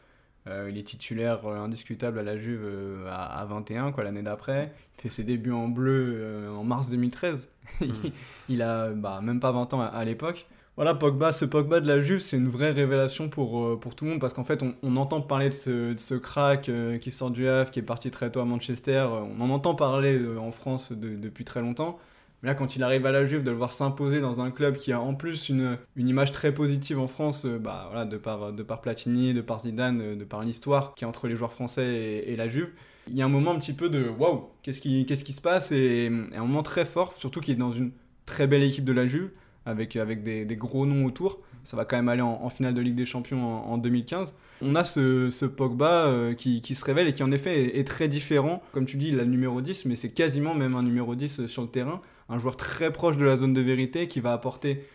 Euh, 0.49 0.69
il 0.71 0.77
est 0.77 0.83
titulaire 0.83 1.47
euh, 1.47 1.57
indiscutable 1.57 2.19
à 2.19 2.23
la 2.23 2.37
Juve 2.37 2.63
euh, 2.65 3.09
à, 3.09 3.41
à 3.41 3.45
21, 3.45 3.93
quoi, 3.93 4.03
l'année 4.03 4.23
d'après. 4.23 4.73
Il 4.99 5.03
fait 5.03 5.09
ses 5.09 5.25
débuts 5.25 5.53
en 5.53 5.69
bleu 5.69 6.49
en 6.51 6.65
mars 6.65 6.89
2013. 6.89 7.49
il 8.49 8.63
a 8.63 8.91
bah, 8.91 9.21
même 9.23 9.41
pas 9.41 9.53
20 9.53 9.75
ans 9.75 9.81
à, 9.81 9.87
à 9.87 10.05
l'époque. 10.05 10.47
Voilà, 10.77 10.95
Pogba, 10.95 11.33
ce 11.33 11.45
Pogba 11.45 11.81
de 11.81 11.87
la 11.87 12.01
Juve, 12.01 12.21
c'est 12.21 12.39
une 12.39 12.49
vraie 12.49 12.71
révélation 12.71 13.29
pour, 13.29 13.63
euh, 13.63 13.79
pour 13.79 13.95
tout 13.95 14.07
le 14.07 14.13
monde 14.13 14.21
parce 14.21 14.33
qu'en 14.33 14.45
fait, 14.45 14.63
on, 14.83 14.97
entend 14.97 15.21
parler 15.21 15.49
de 15.51 15.55
ce, 15.55 15.93
de 15.93 15.99
ce 16.01 16.15
crack 16.15 16.69
euh, 16.71 16.97
qui 16.99 17.11
sort 17.11 17.31
du 17.31 17.47
Havre, 17.47 17.71
qui 17.71 17.79
est 17.81 17.83
parti 17.83 18.11
très 18.11 18.31
tôt 18.33 18.41
à 18.41 18.47
Manchester. 18.47 18.93
euh, 18.93 19.21
on 19.39 19.41
en 19.43 19.51
entend 19.51 19.75
parler 19.75 20.19
en 20.39 20.51
France 20.51 20.93
de- 20.93 21.15
depuis 21.15 21.45
très 21.45 21.61
longtemps. 21.61 21.99
Mais 22.43 22.49
là, 22.49 22.55
quand 22.55 22.75
il 22.75 22.83
arrive 22.83 23.05
à 23.05 23.13
la 23.13 23.25
Juve, 23.27 23.43
de 23.45 23.51
le 23.51 23.57
voir 23.57 23.73
s'imposer 23.73 24.21
dans 24.21 24.41
un 24.41 24.51
club 24.51 24.77
qui 24.79 24.93
a 24.93 25.01
en 25.01 25.15
plus 25.15 25.51
une, 25.51 25.77
une 25.95 26.09
image 26.09 26.33
très 26.33 26.55
positive 26.55 26.99
en 26.99 27.07
France, 27.07 27.45
bah, 27.47 27.89
voilà, 27.91 28.07
de, 28.07 28.17
par, 28.17 28.53
de 28.53 28.63
par 28.63 28.81
Platini, 28.81 29.35
de 29.35 29.43
par 29.43 29.61
Zidane, 29.61 30.17
de 30.17 30.25
par 30.25 30.41
l'histoire 30.43 30.95
qui 30.95 31.05
est 31.05 31.07
entre 31.07 31.29
les 31.29 31.37
joueurs 31.37 31.53
français 31.53 32.25
et, 32.27 32.35
la 32.35 32.49
Juve, 32.49 32.71
il 33.09 33.15
y 33.17 33.23
a 33.23 33.27
un 33.27 33.29
moment 33.29 33.53
un 33.53 33.59
petit 33.59 33.75
peu 33.75 33.89
de 33.91 34.09
waouh, 34.09 34.49
qu'est-ce 34.63 34.81
qui, 34.81 35.05
qui 35.07 35.33
se 35.33 35.41
passe? 35.41 35.71
Et, 35.73 36.07
et 36.07 36.37
un 36.37 36.41
moment 36.43 36.63
très 36.63 36.85
fort, 36.87 37.13
surtout 37.17 37.41
qu'il 37.41 37.55
est 37.55 37.59
dans 37.59 37.73
une 37.73 37.93
très 38.27 38.47
belle 38.47 38.63
équipe 38.63 38.85
de 38.85 38.93
la 38.93 39.07
Juve 39.07 39.31
avec, 39.67 39.97
avec 39.97 40.23
des, 40.23 40.57
gros 40.57 40.87
noms 40.87 41.05
autour. 41.05 41.41
Ça 41.65 41.77
va 41.77 41.85
quand 41.85 41.97
même 41.97 42.09
aller 42.09 42.23
en, 42.23 42.49
finale 42.51 42.75
de 42.75 42.81
Ligue 42.81 42.97
des 42.97 43.05
Champions 43.05 43.45
en, 43.45 43.73
en 43.73 43.79
2015. 43.79 44.35
On 44.63 44.75
a 44.75 44.85
ce, 44.85 45.29
ce 45.31 45.45
Pogba 45.45 46.07
euh, 46.07 46.35
qui, 46.35 46.75
se 46.75 46.85
révèle 46.85 47.09
et 47.09 47.13
qui 47.13 47.23
en 47.23 47.33
effet 47.33 47.79
est, 47.79 47.87
très 47.87 48.09
différent. 48.09 48.63
Comme 48.73 48.87
tu 48.87 48.97
dis, 48.97 49.09
il 49.09 49.19
a 49.21 49.25
le 49.25 49.31
numéro 49.31 49.61
10, 49.61 49.87
mais 49.87 49.97
c'est 49.97 50.11
quasiment 50.11 50.55
même 50.55 50.75
un 50.75 50.83
numéro 50.83 51.15
10 51.15 51.47
sur 51.47 51.63
le 51.63 51.69
terrain. 51.69 52.01
Un 52.29 52.39
joueur 52.39 52.57
très 52.57 52.93
proche 52.93 53.17
de 53.17 53.25
la 53.25 53.37
zone 53.37 53.53
de 53.53 53.61
vérité 53.61 54.07
qui 54.09 54.21
va 54.21 54.33
apporter 54.33 54.87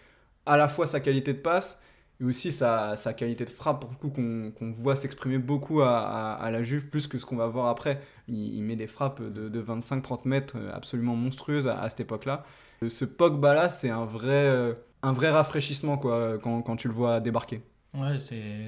à 0.46 0.58
la 0.58 0.68
fois 0.68 0.86
sa 0.86 1.00
qualité 1.00 1.34
de 1.34 1.40
passe 1.40 1.82
et 2.20 2.24
aussi 2.24 2.52
sa, 2.52 2.96
sa 2.96 3.14
qualité 3.14 3.46
de 3.46 3.50
frappe, 3.50 3.82
pour 3.82 3.92
le 3.92 3.98
coup, 3.98 4.10
qu'on 4.10 4.72
voit 4.72 4.96
s'exprimer 4.96 5.38
beaucoup 5.38 5.82
à, 5.82 6.50
la 6.52 6.64
Juve, 6.64 6.88
plus 6.88 7.08
que 7.08 7.20
ce 7.20 7.26
qu'on 7.26 7.36
va 7.36 7.48
voir 7.48 7.68
après. 7.68 8.02
Il, 8.28 8.64
met 8.64 8.76
des 8.76 8.88
frappes 8.88 9.22
de, 9.22 9.50
de 9.50 9.62
25-30 9.62 10.22
mètres 10.26 10.56
euh, 10.58 10.72
absolument 10.74 11.16
monstrueuses 11.16 11.68
à 11.68 11.90
cette 11.90 12.00
époque-là. 12.00 12.44
Ce 12.88 13.06
Pogba-là, 13.06 13.70
c'est 13.70 13.90
un 13.90 14.06
vrai, 14.06 14.30
euh, 14.30 14.74
un 15.02 15.14
vrai 15.14 15.30
rafraîchissement 15.30 15.98
quoi, 15.98 16.38
quand, 16.38 16.62
quand 16.62 16.76
tu 16.76 16.88
le 16.88 16.94
vois 16.94 17.20
débarquer. 17.20 17.62
Ouais, 17.94 18.16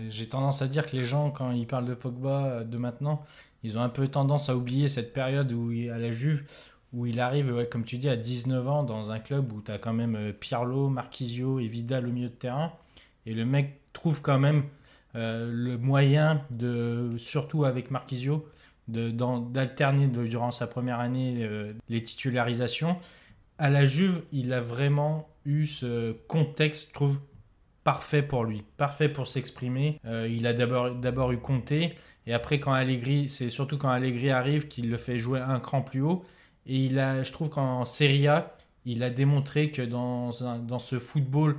j'ai 0.09 0.27
tendance 0.27 0.61
à 0.61 0.67
dire 0.67 0.89
que 0.89 0.95
les 0.95 1.03
gens, 1.03 1.29
quand 1.29 1.51
ils 1.51 1.67
parlent 1.67 1.85
de 1.85 1.93
Pogba 1.93 2.45
euh, 2.45 2.63
de 2.63 2.77
maintenant, 2.77 3.23
ils 3.63 3.77
ont 3.77 3.81
un 3.81 3.89
peu 3.89 4.07
tendance 4.07 4.49
à 4.49 4.55
oublier 4.55 4.87
cette 4.87 5.13
période 5.13 5.51
où 5.51 5.71
il, 5.71 5.91
à 5.91 5.99
la 5.99 6.11
Juve, 6.11 6.43
où 6.93 7.05
il 7.05 7.19
arrive, 7.19 7.67
comme 7.69 7.83
tu 7.83 7.97
dis, 7.97 8.09
à 8.09 8.15
19 8.15 8.67
ans 8.67 8.83
dans 8.83 9.11
un 9.11 9.19
club 9.19 9.51
où 9.53 9.61
tu 9.61 9.71
as 9.71 9.77
quand 9.77 9.93
même 9.93 10.15
euh, 10.15 10.33
Pirlo, 10.33 10.89
Marquisio 10.89 11.59
et 11.59 11.67
Vidal 11.67 12.07
au 12.07 12.11
milieu 12.11 12.29
de 12.29 12.33
terrain. 12.33 12.73
Et 13.25 13.33
le 13.33 13.45
mec 13.45 13.79
trouve 13.93 14.21
quand 14.21 14.39
même 14.39 14.63
le 15.15 15.75
moyen, 15.75 16.41
de, 16.51 17.15
surtout 17.17 17.65
avec 17.65 17.91
Marquisio, 17.91 18.47
d'alterner 18.87 20.07
durant 20.07 20.51
sa 20.51 20.67
première 20.67 20.99
année 20.99 21.47
les 21.89 22.03
titularisations. 22.03 22.95
À 23.59 23.69
la 23.69 23.83
Juve, 23.83 24.23
il 24.31 24.53
a 24.53 24.61
vraiment 24.61 25.27
eu 25.43 25.65
ce 25.65 26.13
contexte, 26.27 26.87
je 26.87 26.93
trouve, 26.93 27.19
parfait 27.83 28.21
pour 28.23 28.45
lui, 28.45 28.63
parfait 28.77 29.09
pour 29.09 29.27
s'exprimer. 29.27 29.99
Euh, 30.05 30.29
il 30.31 30.47
a 30.47 30.53
d'abord 30.53 31.31
eu 31.33 31.37
Conte 31.39 31.73
et 31.73 32.33
après 32.33 32.61
quand 32.61 32.71
Allegri, 32.71 33.27
c'est 33.27 33.49
surtout 33.49 33.77
quand 33.77 33.89
Allegri 33.89 34.31
arrive 34.31 34.69
qu'il 34.69 34.89
le 34.89 34.95
fait 34.95 35.17
jouer 35.17 35.41
un 35.41 35.59
cran 35.59 35.81
plus 35.81 36.01
haut 36.01 36.23
et 36.67 36.77
il 36.85 36.99
a 36.99 37.21
je 37.23 37.33
trouve 37.33 37.49
qu'en 37.49 37.83
Serie 37.83 38.27
A, 38.29 38.55
il 38.85 39.03
a 39.03 39.09
démontré 39.09 39.71
que 39.71 39.81
dans 39.81 40.29
dans 40.59 40.79
ce 40.79 40.97
football 40.97 41.57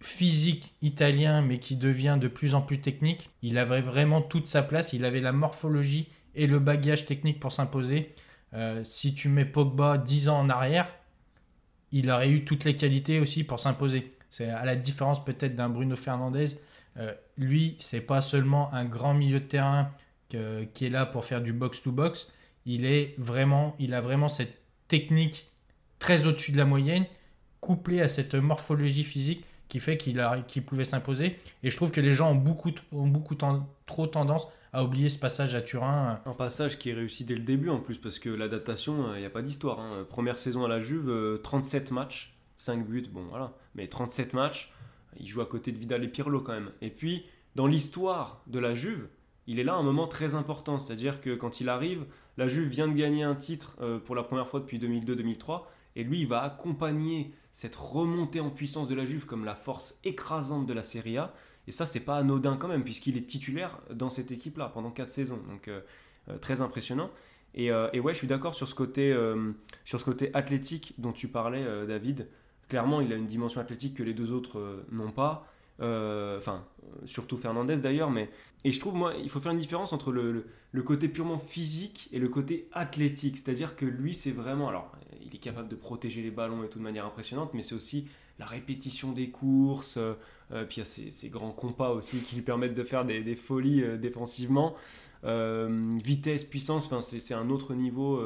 physique 0.00 0.74
italien 0.80 1.42
mais 1.42 1.58
qui 1.58 1.74
devient 1.74 2.18
de 2.20 2.28
plus 2.28 2.54
en 2.54 2.60
plus 2.60 2.80
technique, 2.80 3.30
il 3.42 3.58
avait 3.58 3.80
vraiment 3.80 4.22
toute 4.22 4.46
sa 4.46 4.62
place, 4.62 4.92
il 4.92 5.04
avait 5.04 5.20
la 5.20 5.32
morphologie 5.32 6.08
et 6.36 6.46
le 6.46 6.60
bagage 6.60 7.06
technique 7.06 7.40
pour 7.40 7.50
s'imposer. 7.50 8.14
Euh, 8.54 8.84
si 8.84 9.14
tu 9.14 9.28
mets 9.28 9.44
Pogba 9.44 9.98
10 9.98 10.28
ans 10.28 10.40
en 10.40 10.48
arrière, 10.48 10.88
il 11.92 12.10
aurait 12.10 12.30
eu 12.30 12.44
toutes 12.44 12.64
les 12.64 12.76
qualités 12.76 13.20
aussi 13.20 13.44
pour 13.44 13.60
s'imposer. 13.60 14.10
C'est 14.30 14.48
à 14.48 14.64
la 14.64 14.76
différence 14.76 15.24
peut-être 15.24 15.54
d'un 15.54 15.68
Bruno 15.68 15.96
Fernandez. 15.96 16.46
Euh, 16.96 17.12
lui, 17.36 17.76
c'est 17.78 18.00
pas 18.00 18.20
seulement 18.20 18.72
un 18.72 18.84
grand 18.84 19.14
milieu 19.14 19.40
de 19.40 19.46
terrain 19.46 19.90
qui 20.72 20.86
est 20.86 20.90
là 20.90 21.06
pour 21.06 21.24
faire 21.24 21.40
du 21.40 21.52
box-to-box. 21.52 22.32
Il 22.66 22.86
est 22.86 23.14
vraiment, 23.18 23.76
il 23.78 23.94
a 23.94 24.00
vraiment 24.00 24.26
cette 24.26 24.58
technique 24.88 25.48
très 26.00 26.26
au-dessus 26.26 26.50
de 26.50 26.56
la 26.56 26.64
moyenne, 26.64 27.06
couplée 27.60 28.00
à 28.00 28.08
cette 28.08 28.34
morphologie 28.34 29.04
physique 29.04 29.44
qui 29.68 29.78
fait 29.78 29.96
qu'il 29.96 30.24
qu'il 30.48 30.64
pouvait 30.64 30.84
s'imposer. 30.84 31.38
Et 31.62 31.70
je 31.70 31.76
trouve 31.76 31.92
que 31.92 32.00
les 32.00 32.12
gens 32.12 32.32
ont 32.32 32.36
beaucoup, 32.36 32.70
ont 32.92 33.06
beaucoup 33.06 33.36
trop 33.86 34.06
tendance 34.06 34.48
à 34.74 34.82
oublier 34.82 35.08
ce 35.08 35.20
passage 35.20 35.54
à 35.54 35.62
Turin. 35.62 36.20
Un 36.26 36.32
passage 36.32 36.78
qui 36.80 36.90
est 36.90 36.94
réussi 36.94 37.24
dès 37.24 37.36
le 37.36 37.44
début 37.44 37.68
en 37.68 37.78
plus, 37.78 37.96
parce 37.96 38.18
que 38.18 38.28
l'adaptation, 38.28 39.14
il 39.14 39.20
n'y 39.20 39.24
a 39.24 39.30
pas 39.30 39.40
d'histoire. 39.40 39.78
hein. 39.78 40.04
Première 40.10 40.36
saison 40.36 40.64
à 40.64 40.68
la 40.68 40.80
Juve, 40.80 41.08
euh, 41.08 41.38
37 41.38 41.92
matchs, 41.92 42.34
5 42.56 42.84
buts, 42.84 43.06
bon 43.08 43.22
voilà, 43.30 43.52
mais 43.76 43.86
37 43.86 44.32
matchs, 44.34 44.72
il 45.16 45.28
joue 45.28 45.40
à 45.40 45.46
côté 45.46 45.70
de 45.70 45.78
Vidal 45.78 46.02
et 46.02 46.08
Pirlo 46.08 46.40
quand 46.40 46.54
même. 46.54 46.72
Et 46.82 46.90
puis, 46.90 47.24
dans 47.54 47.68
l'histoire 47.68 48.42
de 48.48 48.58
la 48.58 48.74
Juve, 48.74 49.06
il 49.46 49.60
est 49.60 49.64
là 49.64 49.74
un 49.74 49.84
moment 49.84 50.08
très 50.08 50.34
important, 50.34 50.80
c'est-à-dire 50.80 51.20
que 51.20 51.36
quand 51.36 51.60
il 51.60 51.68
arrive, 51.68 52.04
la 52.36 52.48
Juve 52.48 52.68
vient 52.68 52.88
de 52.88 52.94
gagner 52.94 53.22
un 53.22 53.36
titre 53.36 53.76
euh, 53.80 54.00
pour 54.00 54.16
la 54.16 54.24
première 54.24 54.48
fois 54.48 54.58
depuis 54.58 54.80
2002-2003, 54.80 55.62
et 55.94 56.02
lui, 56.02 56.18
il 56.18 56.26
va 56.26 56.42
accompagner 56.42 57.32
cette 57.52 57.76
remontée 57.76 58.40
en 58.40 58.50
puissance 58.50 58.88
de 58.88 58.96
la 58.96 59.04
Juve 59.04 59.26
comme 59.26 59.44
la 59.44 59.54
force 59.54 60.00
écrasante 60.02 60.66
de 60.66 60.72
la 60.72 60.82
Serie 60.82 61.16
A. 61.18 61.32
Et 61.66 61.72
ça, 61.72 61.86
c'est 61.86 62.00
pas 62.00 62.16
anodin 62.16 62.56
quand 62.56 62.68
même, 62.68 62.84
puisqu'il 62.84 63.16
est 63.16 63.26
titulaire 63.26 63.80
dans 63.90 64.10
cette 64.10 64.30
équipe-là 64.30 64.70
pendant 64.72 64.90
4 64.90 65.08
saisons. 65.08 65.40
Donc, 65.48 65.68
euh, 65.68 65.80
euh, 66.28 66.38
très 66.38 66.60
impressionnant. 66.60 67.10
Et, 67.54 67.70
euh, 67.70 67.88
et 67.92 68.00
ouais, 68.00 68.12
je 68.12 68.18
suis 68.18 68.26
d'accord 68.26 68.54
sur, 68.54 68.68
ce 68.68 68.74
côté, 68.74 69.14
sur 69.84 70.00
ce 70.00 70.04
côté 70.04 70.30
athlétique 70.34 70.94
dont 70.98 71.12
tu 71.12 71.28
parlais, 71.28 71.64
David. 71.86 72.28
Clairement, 72.68 73.00
il 73.00 73.12
a 73.12 73.16
une 73.16 73.26
dimension 73.26 73.60
athlétique 73.60 73.94
que 73.94 74.02
les 74.02 74.14
deux 74.14 74.32
autres 74.32 74.84
n'ont 74.90 75.12
pas. 75.12 75.46
Enfin, 75.78 76.64
surtout 77.04 77.36
Fernandez 77.36 77.76
d'ailleurs. 77.76 78.10
Mais... 78.10 78.30
Et 78.64 78.72
je 78.72 78.80
trouve, 78.80 78.94
moi, 78.94 79.14
il 79.22 79.30
faut 79.30 79.40
faire 79.40 79.52
une 79.52 79.58
différence 79.58 79.92
entre 79.92 80.10
le 80.10 80.82
côté 80.82 81.08
purement 81.08 81.38
physique 81.38 82.08
et 82.12 82.18
le 82.18 82.28
côté 82.28 82.68
athlétique. 82.72 83.38
C'est-à-dire 83.38 83.76
que 83.76 83.86
lui, 83.86 84.14
c'est 84.14 84.32
vraiment. 84.32 84.68
Alors, 84.68 84.90
il 85.24 85.34
est 85.34 85.38
capable 85.38 85.68
de 85.68 85.76
protéger 85.76 86.22
les 86.22 86.30
ballons 86.30 86.64
et 86.64 86.68
tout 86.68 86.78
de 86.78 86.84
manière 86.84 87.06
impressionnante, 87.06 87.54
mais 87.54 87.62
c'est 87.62 87.74
aussi 87.74 88.08
la 88.38 88.46
répétition 88.46 89.12
des 89.12 89.30
courses. 89.30 89.98
Euh, 90.52 90.64
puis 90.64 90.76
il 90.76 90.80
y 90.80 90.82
a 90.82 90.84
ces, 90.84 91.10
ces 91.10 91.28
grands 91.28 91.50
compas 91.50 91.90
aussi 91.90 92.18
qui 92.18 92.36
lui 92.36 92.42
permettent 92.42 92.74
de 92.74 92.82
faire 92.84 93.04
des, 93.04 93.22
des 93.22 93.36
folies 93.36 93.82
euh, 93.82 93.96
défensivement. 93.96 94.74
Euh, 95.24 95.98
vitesse, 96.04 96.44
puissance, 96.44 96.92
c'est 97.00 97.34
un 97.34 97.48
autre 97.48 97.74
niveau 97.74 98.22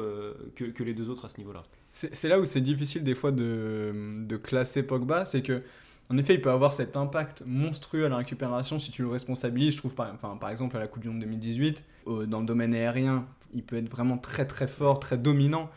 que, 0.55 0.65
que 0.65 0.83
les 0.83 0.93
deux 0.93 1.09
autres 1.09 1.25
à 1.25 1.29
ce 1.29 1.37
niveau-là. 1.37 1.63
C'est 1.93 2.27
là 2.27 2.39
où 2.39 2.45
c'est 2.45 2.61
difficile 2.61 3.03
des 3.03 3.15
fois 3.15 3.31
de, 3.31 4.25
de 4.25 4.37
classer 4.37 4.83
Pogba, 4.83 5.25
c'est 5.25 5.41
que 5.41 5.63
en 6.11 6.17
effet 6.17 6.33
il 6.33 6.41
peut 6.41 6.51
avoir 6.51 6.73
cet 6.73 6.97
impact 6.97 7.43
monstrueux 7.45 8.05
à 8.05 8.09
la 8.09 8.17
récupération 8.17 8.79
si 8.79 8.91
tu 8.91 9.01
le 9.01 9.07
responsabilises. 9.07 9.73
Je 9.73 9.77
trouve 9.77 9.95
par, 9.95 10.13
enfin, 10.13 10.35
par 10.35 10.49
exemple 10.49 10.75
à 10.75 10.79
la 10.79 10.87
Coupe 10.87 11.01
du 11.01 11.09
Monde 11.09 11.19
2018, 11.19 11.85
euh, 12.07 12.25
dans 12.25 12.41
le 12.41 12.45
domaine 12.45 12.73
aérien, 12.73 13.25
il 13.53 13.63
peut 13.63 13.77
être 13.77 13.89
vraiment 13.89 14.17
très 14.17 14.45
très 14.45 14.67
fort, 14.67 14.99
très 14.99 15.17
dominant 15.17 15.69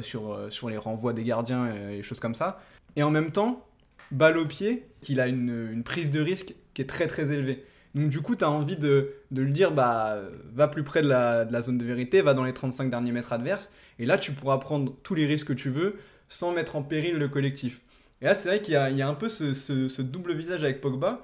sur, 0.00 0.38
sur 0.48 0.68
les 0.68 0.76
renvois 0.76 1.12
des 1.12 1.24
gardiens 1.24 1.74
et, 1.74 1.98
et 1.98 2.02
choses 2.02 2.20
comme 2.20 2.36
ça. 2.36 2.60
Et 2.94 3.02
en 3.02 3.10
même 3.10 3.32
temps, 3.32 3.66
balle 4.10 4.38
au 4.38 4.46
pied, 4.46 4.86
qu'il 5.02 5.20
a 5.20 5.26
une, 5.28 5.70
une 5.72 5.82
prise 5.84 6.10
de 6.10 6.20
risque 6.20 6.54
qui 6.74 6.82
est 6.82 6.86
très 6.86 7.06
très 7.06 7.32
élevée. 7.32 7.64
Donc 7.94 8.08
du 8.10 8.20
coup, 8.20 8.36
tu 8.36 8.44
as 8.44 8.50
envie 8.50 8.76
de, 8.76 9.12
de 9.30 9.42
lui 9.42 9.52
dire, 9.52 9.72
bah, 9.72 10.18
va 10.52 10.68
plus 10.68 10.84
près 10.84 11.02
de 11.02 11.08
la, 11.08 11.44
de 11.44 11.52
la 11.52 11.62
zone 11.62 11.78
de 11.78 11.84
vérité, 11.84 12.20
va 12.22 12.34
dans 12.34 12.44
les 12.44 12.52
35 12.52 12.90
derniers 12.90 13.12
mètres 13.12 13.32
adverses, 13.32 13.72
et 13.98 14.04
là, 14.06 14.18
tu 14.18 14.32
pourras 14.32 14.58
prendre 14.58 14.94
tous 15.02 15.14
les 15.14 15.26
risques 15.26 15.48
que 15.48 15.52
tu 15.54 15.70
veux 15.70 15.94
sans 16.28 16.52
mettre 16.52 16.76
en 16.76 16.82
péril 16.82 17.16
le 17.16 17.28
collectif. 17.28 17.80
Et 18.20 18.26
là, 18.26 18.34
c'est 18.34 18.48
vrai 18.48 18.60
qu'il 18.60 18.72
y 18.74 18.94
y 18.96 19.02
a 19.02 19.08
un 19.08 19.14
peu 19.14 19.28
ce, 19.28 19.54
ce- 19.54 20.02
double 20.02 20.34
visage 20.34 20.64
avec 20.64 20.80
Pogba, 20.80 21.22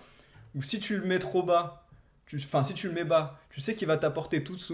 où 0.54 0.62
si 0.62 0.80
tu 0.80 0.96
le 0.98 1.04
mets 1.06 1.18
trop 1.18 1.42
bas, 1.42 1.86
tu- 2.26 2.36
enfin 2.36 2.64
si 2.64 2.74
tu 2.74 2.88
le 2.88 2.94
mets 2.94 3.04
bas, 3.04 3.38
tu 3.50 3.60
sais 3.60 3.74
qu'il 3.74 3.88
va 3.88 3.96
t'apporter 3.96 4.42
toute, 4.44 4.72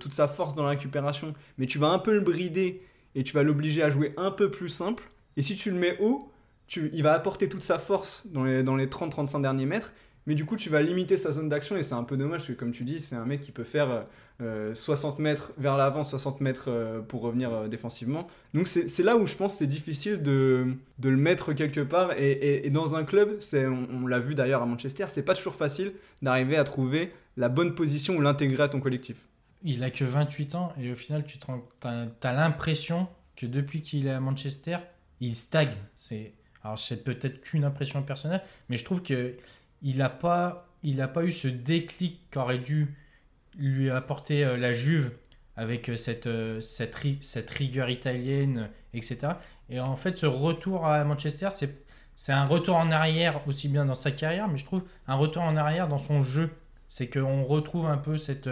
toute 0.00 0.12
sa 0.12 0.28
force 0.28 0.54
dans 0.54 0.62
la 0.64 0.70
récupération, 0.70 1.34
mais 1.58 1.66
tu 1.66 1.78
vas 1.78 1.88
un 1.88 1.98
peu 1.98 2.12
le 2.14 2.20
brider 2.20 2.82
et 3.14 3.24
tu 3.24 3.32
vas 3.34 3.42
l'obliger 3.42 3.82
à 3.82 3.90
jouer 3.90 4.14
un 4.16 4.30
peu 4.30 4.50
plus 4.50 4.68
simple. 4.68 5.04
Et 5.36 5.42
si 5.42 5.56
tu 5.56 5.70
le 5.70 5.76
mets 5.78 5.96
haut, 6.00 6.30
tu- 6.68 6.90
il 6.92 7.02
va 7.02 7.12
apporter 7.14 7.48
toute 7.48 7.62
sa 7.62 7.78
force 7.78 8.26
dans 8.28 8.44
les, 8.44 8.62
dans 8.62 8.76
les 8.76 8.86
30-35 8.86 9.42
derniers 9.42 9.66
mètres, 9.66 9.92
mais 10.26 10.34
du 10.34 10.44
coup 10.44 10.56
tu 10.56 10.68
vas 10.70 10.82
limiter 10.82 11.16
sa 11.16 11.32
zone 11.32 11.48
d'action 11.48 11.76
et 11.76 11.82
c'est 11.82 11.94
un 11.94 12.04
peu 12.04 12.16
dommage 12.16 12.40
parce 12.42 12.48
que 12.48 12.52
comme 12.52 12.72
tu 12.72 12.84
dis, 12.84 13.00
c'est 13.00 13.16
un 13.16 13.24
mec 13.24 13.40
qui 13.40 13.50
peut 13.50 13.64
faire 13.64 14.04
euh, 14.42 14.74
60 14.74 15.18
mètres 15.18 15.52
vers 15.58 15.76
l'avant, 15.76 16.04
60 16.04 16.40
mètres 16.42 16.66
euh, 16.68 17.00
pour 17.00 17.22
revenir 17.22 17.52
euh, 17.52 17.68
défensivement. 17.68 18.28
Donc 18.54 18.68
c'est 18.68 19.02
là 19.02 19.16
où 19.16 19.26
je 19.26 19.34
pense 19.34 19.56
c'est 19.56 19.66
difficile 19.66 20.22
de, 20.22 20.66
de 20.98 21.08
le 21.08 21.16
mettre 21.16 21.54
quelque 21.54 21.80
part. 21.80 22.12
Et, 22.18 22.66
et- 22.66 22.70
dans 22.70 22.94
un 22.94 23.04
club, 23.04 23.38
on, 23.54 23.86
on 24.02 24.06
l'a 24.06 24.18
vu 24.20 24.34
d'ailleurs 24.34 24.62
à 24.62 24.66
Manchester, 24.66 25.06
c'est 25.08 25.22
pas 25.24 25.34
toujours 25.34 25.54
facile 25.54 25.92
d'arriver 26.22 26.56
à 26.56 26.64
trouver 26.64 27.10
la 27.36 27.48
bonne 27.48 27.74
position 27.74 28.14
ou 28.16 28.20
l'intégrer 28.20 28.62
à 28.64 28.68
ton 28.68 28.80
collectif. 28.80 29.24
Il 29.64 29.82
a 29.82 29.90
que 29.90 30.04
28 30.04 30.54
ans 30.54 30.72
et 30.80 30.92
au 30.92 30.94
final, 30.94 31.24
tu 31.24 31.38
as, 31.82 32.32
l'impression 32.32 33.08
que 33.34 33.46
depuis 33.46 33.82
qu'il 33.82 34.06
est 34.06 34.10
à 34.10 34.20
Manchester, 34.20 34.76
il 35.20 35.34
stagne. 35.34 35.74
C'est 35.96 36.32
alors 36.64 36.78
c'est 36.78 37.04
peut-être 37.04 37.40
qu'une 37.40 37.64
impression 37.64 38.02
personnelle, 38.02 38.42
mais 38.68 38.76
je 38.76 38.84
trouve 38.84 39.02
que 39.02 39.34
il 39.82 39.98
n'a 39.98 40.10
pas, 40.10 40.68
il 40.82 40.96
pas 41.12 41.24
eu 41.24 41.30
ce 41.30 41.48
déclic 41.48 42.20
qu'aurait 42.30 42.58
dû 42.58 42.94
lui 43.58 43.90
apporter 43.90 44.44
euh, 44.44 44.56
la 44.56 44.72
Juve 44.72 45.12
avec 45.56 45.88
euh, 45.88 45.96
cette, 45.96 46.26
euh, 46.26 46.60
cette, 46.60 46.96
cette 47.20 47.50
rigueur 47.50 47.90
italienne, 47.90 48.70
etc. 48.94 49.32
Et 49.68 49.80
en 49.80 49.96
fait, 49.96 50.16
ce 50.16 50.26
retour 50.26 50.86
à 50.86 51.04
Manchester, 51.04 51.48
c'est 51.50 51.86
c'est 52.14 52.32
un 52.32 52.46
retour 52.46 52.74
en 52.74 52.90
arrière 52.90 53.46
aussi 53.46 53.68
bien 53.68 53.84
dans 53.84 53.94
sa 53.94 54.10
carrière, 54.10 54.48
mais 54.48 54.58
je 54.58 54.64
trouve 54.64 54.82
un 55.06 55.14
retour 55.14 55.44
en 55.44 55.56
arrière 55.56 55.86
dans 55.86 55.98
son 55.98 56.20
jeu. 56.20 56.50
C'est 56.88 57.08
qu'on 57.08 57.44
retrouve 57.44 57.86
un 57.86 57.96
peu 57.96 58.16
cette 58.16 58.50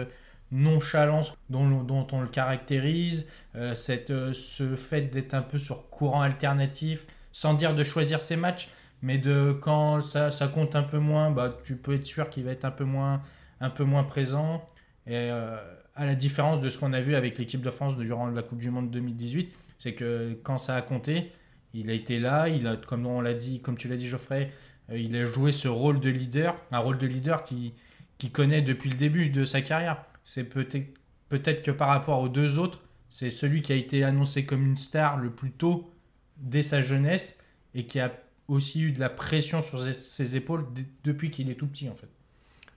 nonchalance 0.51 1.37
dont, 1.49 1.83
dont 1.83 2.07
on 2.13 2.21
le 2.21 2.27
caractérise, 2.27 3.29
cette, 3.75 4.31
ce 4.31 4.77
fait 4.77 5.01
d'être 5.01 5.33
un 5.33 5.41
peu 5.41 5.57
sur 5.57 5.89
courant 5.89 6.21
alternatif, 6.21 7.07
sans 7.37 7.53
dire 7.53 7.75
de 7.75 7.83
choisir 7.83 8.19
ses 8.19 8.35
matchs, 8.35 8.67
mais 9.03 9.19
de 9.19 9.55
quand 9.61 10.01
ça, 10.01 10.31
compte 10.47 10.75
un 10.75 10.81
peu 10.81 10.97
moins, 10.97 11.29
bah, 11.29 11.55
tu 11.63 11.75
peux 11.75 11.93
être 11.93 12.07
sûr 12.07 12.31
qu'il 12.31 12.45
va 12.45 12.51
être 12.51 12.65
un 12.65 12.71
peu 12.71 12.83
moins, 12.83 13.21
un 13.61 13.69
peu 13.69 13.83
moins 13.83 14.03
présent. 14.03 14.65
Et 15.05 15.13
euh, 15.13 15.55
à 15.93 16.07
la 16.07 16.15
différence 16.15 16.61
de 16.61 16.67
ce 16.67 16.79
qu'on 16.79 16.93
a 16.93 16.99
vu 16.99 17.13
avec 17.13 17.37
l'équipe 17.37 17.61
de 17.61 17.69
France 17.69 17.95
durant 17.95 18.25
la 18.25 18.41
Coupe 18.41 18.57
du 18.57 18.71
Monde 18.71 18.89
2018, 18.89 19.55
c'est 19.77 19.93
que 19.93 20.35
quand 20.41 20.57
ça 20.57 20.75
a 20.75 20.81
compté, 20.81 21.31
il 21.75 21.91
a 21.91 21.93
été 21.93 22.19
là, 22.19 22.49
il 22.49 22.65
a, 22.65 22.75
comme 22.75 23.05
on 23.05 23.21
l'a 23.21 23.35
dit, 23.35 23.61
comme 23.61 23.77
tu 23.77 23.87
l'as 23.87 23.97
dit 23.97 24.07
Geoffrey, 24.07 24.51
il 24.91 25.15
a 25.15 25.25
joué 25.25 25.51
ce 25.51 25.67
rôle 25.67 25.99
de 25.99 26.09
leader, 26.09 26.55
un 26.71 26.79
rôle 26.79 26.97
de 26.97 27.05
leader 27.05 27.43
qui, 27.43 27.75
qui 28.17 28.31
connaît 28.31 28.63
depuis 28.63 28.89
le 28.89 28.97
début 28.97 29.29
de 29.29 29.45
sa 29.45 29.61
carrière. 29.61 30.03
C'est 30.23 30.45
peut-être 30.45 30.87
peut-être 31.29 31.61
que 31.61 31.69
par 31.69 31.89
rapport 31.89 32.19
aux 32.19 32.29
deux 32.29 32.57
autres, 32.57 32.81
c'est 33.09 33.29
celui 33.29 33.61
qui 33.61 33.73
a 33.73 33.75
été 33.75 34.03
annoncé 34.03 34.43
comme 34.43 34.65
une 34.65 34.77
star 34.77 35.17
le 35.17 35.29
plus 35.29 35.51
tôt 35.51 35.93
dès 36.39 36.63
sa 36.63 36.81
jeunesse 36.81 37.37
et 37.73 37.85
qui 37.85 37.99
a 37.99 38.11
aussi 38.47 38.81
eu 38.81 38.91
de 38.91 38.99
la 38.99 39.09
pression 39.09 39.61
sur 39.61 39.79
ses 39.93 40.35
épaules 40.35 40.65
depuis 41.03 41.31
qu'il 41.31 41.49
est 41.49 41.55
tout 41.55 41.67
petit 41.67 41.89
en 41.89 41.95
fait. 41.95 42.09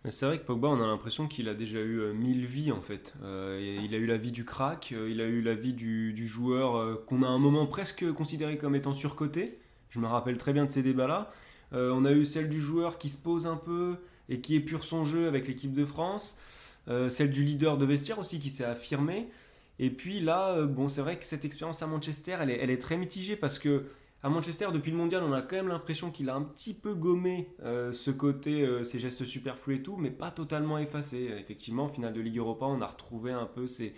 C'est 0.09 0.25
vrai 0.25 0.39
que 0.39 0.45
Pogba, 0.45 0.69
on 0.69 0.83
a 0.83 0.87
l'impression 0.87 1.29
qu'il 1.29 1.47
a 1.51 1.55
déjà 1.55 1.79
eu 1.79 2.01
euh, 2.01 2.15
mille 2.15 2.47
vies 2.47 2.73
en 2.73 2.81
fait. 2.81 3.15
Euh, 3.23 3.83
il 3.85 3.95
a 3.95 3.99
eu 3.99 4.07
la 4.07 4.17
vie 4.17 4.33
du 4.33 4.47
crack, 4.47 4.93
euh, 4.93 5.11
il 5.11 5.21
a 5.21 5.27
eu 5.27 5.43
la 5.43 5.55
vie 5.55 5.75
du, 5.75 6.15
du 6.15 6.27
joueur 6.27 7.05
qu'on 7.05 7.23
a 7.23 7.27
un 7.27 7.39
moment 7.39 7.67
presque 7.67 8.11
considéré 8.13 8.57
comme 8.57 8.75
étant 8.75 8.95
surcoté. 8.95 9.59
Je 9.91 9.99
me 9.99 10.07
rappelle 10.07 10.39
très 10.39 10.55
bien 10.55 10.65
de 10.65 10.71
ces 10.71 10.83
débats-là. 10.83 11.31
on 11.73 12.05
a 12.05 12.13
eu 12.13 12.25
celle 12.25 12.49
du 12.49 12.61
joueur 12.61 12.97
qui 12.97 13.11
se 13.11 13.19
pose 13.19 13.47
un 13.47 13.57
peu 13.57 13.97
et 14.29 14.41
qui 14.41 14.55
épure 14.55 14.85
son 14.85 15.05
jeu 15.05 15.27
avec 15.27 15.49
l'équipe 15.49 15.73
de 15.73 15.85
France. 15.85 16.39
celle 17.09 17.33
du 17.33 17.43
leader 17.43 17.77
de 17.77 17.85
vestiaire 17.85 18.21
aussi 18.21 18.39
qui 18.39 18.51
s'est 18.51 18.65
affirmé. 18.65 19.29
Et 19.83 19.89
puis 19.89 20.21
là, 20.21 20.63
bon, 20.67 20.89
c'est 20.89 21.01
vrai 21.01 21.19
que 21.19 21.25
cette 21.25 21.47
expérience 21.47 21.83
à 21.83 21.87
Manchester, 21.87 22.37
elle 22.39 22.71
est, 22.71 22.79
très 22.79 22.99
mitigée 22.99 23.35
parce 23.35 23.59
que 23.59 23.87
à 24.23 24.29
Manchester, 24.29 24.69
depuis 24.75 24.91
le 24.91 24.99
mondial, 24.99 25.23
on 25.23 25.33
a 25.33 25.41
quand 25.41 25.57
même 25.57 25.69
l'impression 25.69 26.11
qu'il 26.11 26.29
a 26.29 26.35
un 26.35 26.43
petit 26.43 26.75
peu 26.75 26.93
gommé 26.95 27.49
euh, 27.63 27.91
ce 27.93 28.11
côté, 28.11 28.61
euh, 28.63 28.85
ses 28.85 28.99
gestes 28.99 29.25
superflus 29.25 29.77
et 29.77 29.83
tout, 29.83 29.97
mais 29.97 30.11
pas 30.11 30.31
totalement 30.31 30.77
effacé. 30.77 31.31
Effectivement, 31.39 31.85
en 31.85 31.89
finale 31.89 32.13
de 32.13 32.21
Ligue 32.21 32.37
Europa, 32.37 32.67
on 32.67 32.83
a 32.83 32.87
retrouvé 32.87 33.33
un 33.33 33.47
peu 33.47 33.67
ces, 33.67 33.95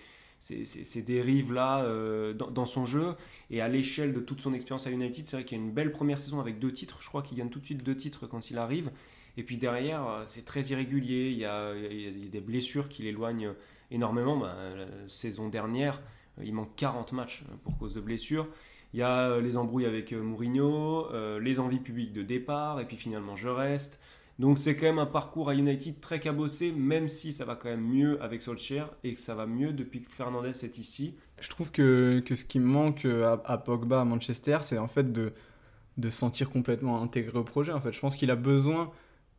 dérives-là 1.04 1.82
euh, 1.82 2.32
dans, 2.34 2.66
son 2.66 2.86
jeu. 2.86 3.16
Et 3.50 3.60
à 3.60 3.66
l'échelle 3.66 4.12
de 4.12 4.20
toute 4.20 4.40
son 4.40 4.54
expérience 4.54 4.86
à 4.86 4.92
United, 4.92 5.26
c'est 5.26 5.34
vrai 5.34 5.44
qu'il 5.44 5.58
y 5.58 5.60
a 5.60 5.64
une 5.64 5.72
belle 5.72 5.90
première 5.90 6.20
saison 6.20 6.38
avec 6.38 6.60
deux 6.60 6.72
titres. 6.72 6.98
Je 7.00 7.08
crois 7.08 7.22
qu'il 7.22 7.36
gagne 7.36 7.50
tout 7.50 7.58
de 7.58 7.64
suite 7.64 7.82
deux 7.82 7.96
titres 7.96 8.28
quand 8.28 8.48
il 8.50 8.58
arrive. 8.58 8.92
Et 9.36 9.42
puis 9.42 9.56
derrière, 9.56 10.22
c'est 10.24 10.44
très 10.44 10.62
irrégulier. 10.62 11.30
Il 11.30 11.38
y, 11.38 11.44
a, 11.44 11.72
des 11.74 12.40
blessures 12.40 12.88
qui 12.88 13.02
l'éloignent 13.02 13.52
énormément. 13.90 14.36
Ben, 14.36 14.54
la 14.76 14.86
saison 15.08 15.48
dernière, 15.48 16.02
il 16.42 16.52
manque 16.54 16.74
40 16.76 17.12
matchs 17.12 17.44
pour 17.64 17.76
cause 17.78 17.94
de 17.94 18.00
blessures. 18.00 18.48
Il 18.94 19.00
y 19.00 19.02
a 19.02 19.30
euh, 19.30 19.40
les 19.40 19.56
embrouilles 19.56 19.86
avec 19.86 20.12
euh, 20.12 20.22
Mourinho, 20.22 21.06
euh, 21.12 21.40
les 21.40 21.58
envies 21.58 21.78
publiques 21.78 22.12
de 22.12 22.22
départ, 22.22 22.80
et 22.80 22.84
puis 22.84 22.96
finalement 22.96 23.36
je 23.36 23.48
reste. 23.48 24.00
Donc 24.38 24.58
c'est 24.58 24.76
quand 24.76 24.86
même 24.86 24.98
un 24.98 25.06
parcours 25.06 25.48
à 25.48 25.54
United 25.54 26.00
très 26.00 26.20
cabossé, 26.20 26.72
même 26.72 27.08
si 27.08 27.32
ça 27.32 27.44
va 27.44 27.54
quand 27.54 27.68
même 27.68 27.86
mieux 27.86 28.22
avec 28.22 28.42
Solskjaer 28.42 28.86
et 29.04 29.14
que 29.14 29.20
ça 29.20 29.34
va 29.34 29.46
mieux 29.46 29.72
depuis 29.72 30.02
que 30.02 30.10
Fernandez 30.10 30.64
est 30.64 30.78
ici. 30.78 31.14
Je 31.40 31.48
trouve 31.48 31.70
que, 31.70 32.22
que 32.24 32.34
ce 32.34 32.44
qui 32.44 32.58
manque 32.58 33.04
à, 33.04 33.58
Pogba 33.58 34.00
à 34.00 34.04
Manchester, 34.04 34.58
c'est 34.62 34.78
en 34.78 34.88
fait 34.88 35.12
de, 35.12 35.32
de 35.98 36.08
se 36.08 36.18
sentir 36.18 36.50
complètement 36.50 37.02
intégré 37.02 37.38
au 37.38 37.44
projet. 37.44 37.72
En 37.72 37.80
fait, 37.80 37.92
je 37.92 38.00
pense 38.00 38.16
qu'il 38.16 38.30
a 38.30 38.36
besoin 38.36 38.90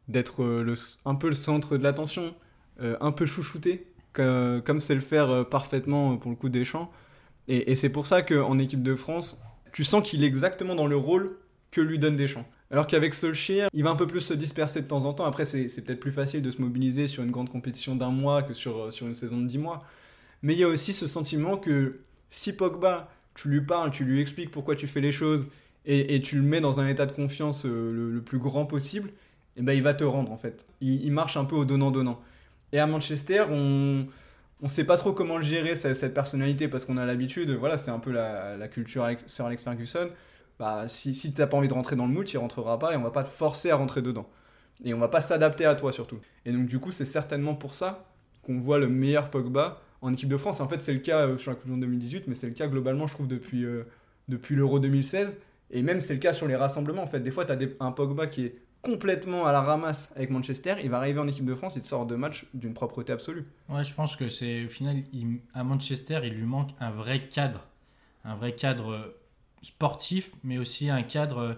d'être 0.08 0.66
un 1.06 1.16
peu 1.16 1.30
le 1.30 1.36
centre 1.36 1.78
de 1.78 1.84
l'attention, 1.84 2.34
un 2.80 3.12
peu 3.12 3.26
chouchouté, 3.26 3.88
comme 4.14 4.80
c'est 4.80 4.96
le 4.96 5.02
faire 5.02 5.48
parfaitement 5.50 6.18
pour 6.18 6.32
le 6.32 6.38
coup 6.38 6.50
des 6.50 6.66
champs. 6.66 6.92
Et, 7.48 7.76
c'est 7.76 7.90
pour 7.90 8.06
ça 8.06 8.22
qu'en 8.22 8.58
équipe 8.60 8.84
de 8.84 8.96
France, 8.96 9.42
tu 9.74 9.84
sens 9.84 10.08
qu'il 10.08 10.24
est 10.24 10.28
exactement 10.28 10.76
dans 10.76 10.88
le 10.88 10.96
rôle 10.96 11.38
que 11.72 11.82
lui 11.82 12.00
donne 12.00 12.16
Deschamps. 12.16 12.46
Alors 12.72 12.88
qu'avec 12.88 13.14
Solskjaer, 13.14 13.68
il 13.74 13.84
va 13.84 13.90
un 13.90 13.96
peu 13.96 14.08
plus 14.08 14.22
se 14.22 14.34
disperser 14.34 14.82
de 14.82 14.88
temps 14.88 15.06
en 15.06 15.14
temps. 15.14 15.26
Après, 15.26 15.46
c'est 15.46 15.68
peut-être 15.84 16.00
plus 16.00 16.12
facile 16.12 16.42
de 16.42 16.52
se 16.52 16.62
mobiliser 16.62 17.08
sur 17.08 17.24
une 17.24 17.32
grande 17.32 17.50
compétition 17.50 17.96
d'un 17.96 18.10
mois 18.10 18.44
que 18.44 18.54
sur, 18.54 18.92
sur 18.92 19.08
une 19.08 19.16
saison 19.16 19.38
de 19.38 19.46
dix 19.46 19.58
mois. 19.58 19.84
Mais 20.42 20.54
il 20.54 20.60
y 20.60 20.64
a 20.64 20.68
aussi 20.68 20.94
ce 20.94 21.08
sentiment 21.08 21.58
que 21.58 22.00
si 22.30 22.56
Pogba, 22.56 23.12
tu 23.36 23.50
lui 23.50 23.62
parles, 23.62 23.92
tu 23.92 24.06
lui 24.06 24.22
expliques 24.22 24.52
pourquoi 24.52 24.76
tu 24.76 24.88
fais 24.88 25.02
les 25.02 25.12
choses 25.12 25.48
et, 25.86 26.22
tu 26.22 26.38
le 26.38 26.44
mets 26.44 26.62
dans 26.62 26.80
un 26.80 26.88
état 26.88 27.06
de 27.06 27.12
confiance 27.12 27.66
euh, 27.66 28.12
le, 28.14 28.22
plus 28.22 28.40
grand 28.40 28.66
possible, 28.66 29.12
et 29.56 29.60
eh 29.60 29.62
ben 29.62 29.74
il 29.74 29.84
va 29.84 29.94
te 29.94 30.04
rendre 30.04 30.32
en 30.32 30.38
fait. 30.38 30.66
Il, 30.82 31.12
marche 31.12 31.38
un 31.38 31.46
peu 31.46 31.56
au 31.56 31.64
donnant-donnant. 31.64 32.20
Et 32.72 32.80
à 32.80 32.88
Manchester, 32.88 33.46
on, 33.52 34.08
on 34.64 34.68
sait 34.68 34.84
pas 34.84 34.98
trop 34.98 35.14
comment 35.14 35.38
le 35.38 35.44
gérer 35.44 35.76
cette, 35.76 36.14
personnalité 36.14 36.68
parce 36.68 36.86
qu'on 36.86 36.98
a 36.98 37.06
l'habitude, 37.06 37.52
voilà, 37.52 37.78
c'est 37.78 37.92
un 37.92 38.00
peu 38.00 38.12
la, 38.12 38.68
culture 38.68 39.08
Sir 39.28 39.46
Alex 39.46 39.64
Ferguson. 39.64 40.08
Bah, 40.58 40.88
si, 40.88 41.14
si 41.14 41.34
t'as 41.34 41.46
pas 41.46 41.58
envie 41.58 41.68
de 41.68 41.74
rentrer 41.74 41.96
dans 41.96 42.08
le 42.08 42.14
moule, 42.14 42.26
tu 42.26 42.38
rentreras 42.38 42.78
pas 42.78 42.94
et 42.94 42.98
on 42.98 43.04
va 43.04 43.12
pas 43.12 43.24
te 43.24 43.30
forcer 43.30 43.70
à 43.70 43.76
rentrer 43.76 44.02
dedans. 44.02 44.28
Et 44.84 44.94
on 44.94 45.00
va 45.00 45.08
pas 45.08 45.22
s'adapter 45.22 45.66
à 45.66 45.76
toi 45.76 45.92
surtout. 45.92 46.20
Et 46.46 46.52
donc 46.52 46.66
du 46.66 46.80
coup, 46.80 46.92
c'est 46.92 47.06
certainement 47.06 47.54
pour 47.54 47.76
ça 47.76 48.06
qu'on 48.42 48.60
voit 48.60 48.80
le 48.80 48.88
meilleur 48.88 49.30
Pogba 49.30 49.82
en 50.02 50.14
équipe 50.14 50.30
de 50.30 50.38
France. 50.38 50.60
En 50.62 50.68
fait, 50.68 50.82
c'est 50.82 50.94
le 50.94 51.00
cas 51.00 51.28
euh, 51.28 51.38
sur 51.38 51.52
la 51.52 51.56
Coupe 51.56 51.66
du 51.66 51.72
Monde 51.72 51.82
2018, 51.82 52.28
mais 52.28 52.36
c'est 52.36 52.48
le 52.48 52.54
cas 52.54 52.68
globalement, 52.68 53.08
je 53.08 53.14
trouve, 53.14 53.28
depuis, 53.28 53.66
euh, 53.66 53.84
depuis 54.28 54.56
l'Euro 54.56 54.80
2016. 54.80 55.38
Et 55.72 55.82
même 55.82 56.02
c'est 56.02 56.14
le 56.14 56.20
cas 56.20 56.34
sur 56.34 56.48
les 56.48 56.56
rassemblements. 56.56 57.04
En 57.04 57.08
fait, 57.08 57.20
des 57.20 57.32
fois, 57.32 57.46
tu 57.46 57.52
as 57.52 57.58
un 57.80 57.92
Pogba 57.92 58.28
qui 58.28 58.46
est 58.46 58.62
complètement 58.84 59.46
à 59.48 59.52
la 59.52 59.62
ramasse 59.62 60.12
avec 60.16 60.30
Manchester, 60.30 60.76
il 60.84 60.90
va 60.90 60.98
arriver 60.98 61.20
en 61.20 61.28
équipe 61.28 61.46
de 61.46 61.56
France, 61.56 61.74
il 61.78 61.84
sort 61.84 62.06
de 62.06 62.16
match 62.16 62.46
d'une 62.54 62.74
propreté 62.74 63.14
absolue. 63.14 63.46
Ouais, 63.70 63.84
je 63.84 63.94
pense 63.94 64.16
que 64.16 64.28
c'est 64.28 64.66
au 64.66 64.70
final, 64.70 65.04
à 65.54 65.64
Manchester, 65.64 66.20
il 66.24 66.34
lui 66.34 66.46
manque 66.46 66.70
un 66.80 66.92
vrai 66.92 67.28
cadre. 67.30 67.66
Un 68.26 68.36
vrai 68.36 68.54
cadre 68.54 68.92
euh, 68.92 69.20
sportif, 69.62 70.32
mais 70.44 70.58
aussi 70.58 70.90
un 70.90 71.02
cadre 71.02 71.58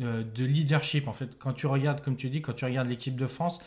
euh, 0.00 0.22
de 0.22 0.44
leadership. 0.44 1.08
En 1.08 1.12
fait, 1.12 1.38
quand 1.38 1.54
tu 1.54 1.66
regardes, 1.66 2.02
comme 2.02 2.16
tu 2.16 2.28
dis, 2.28 2.42
quand 2.42 2.52
tu 2.52 2.66
regardes 2.66 2.88
l'équipe 2.88 3.16
de 3.16 3.26
France, 3.26 3.60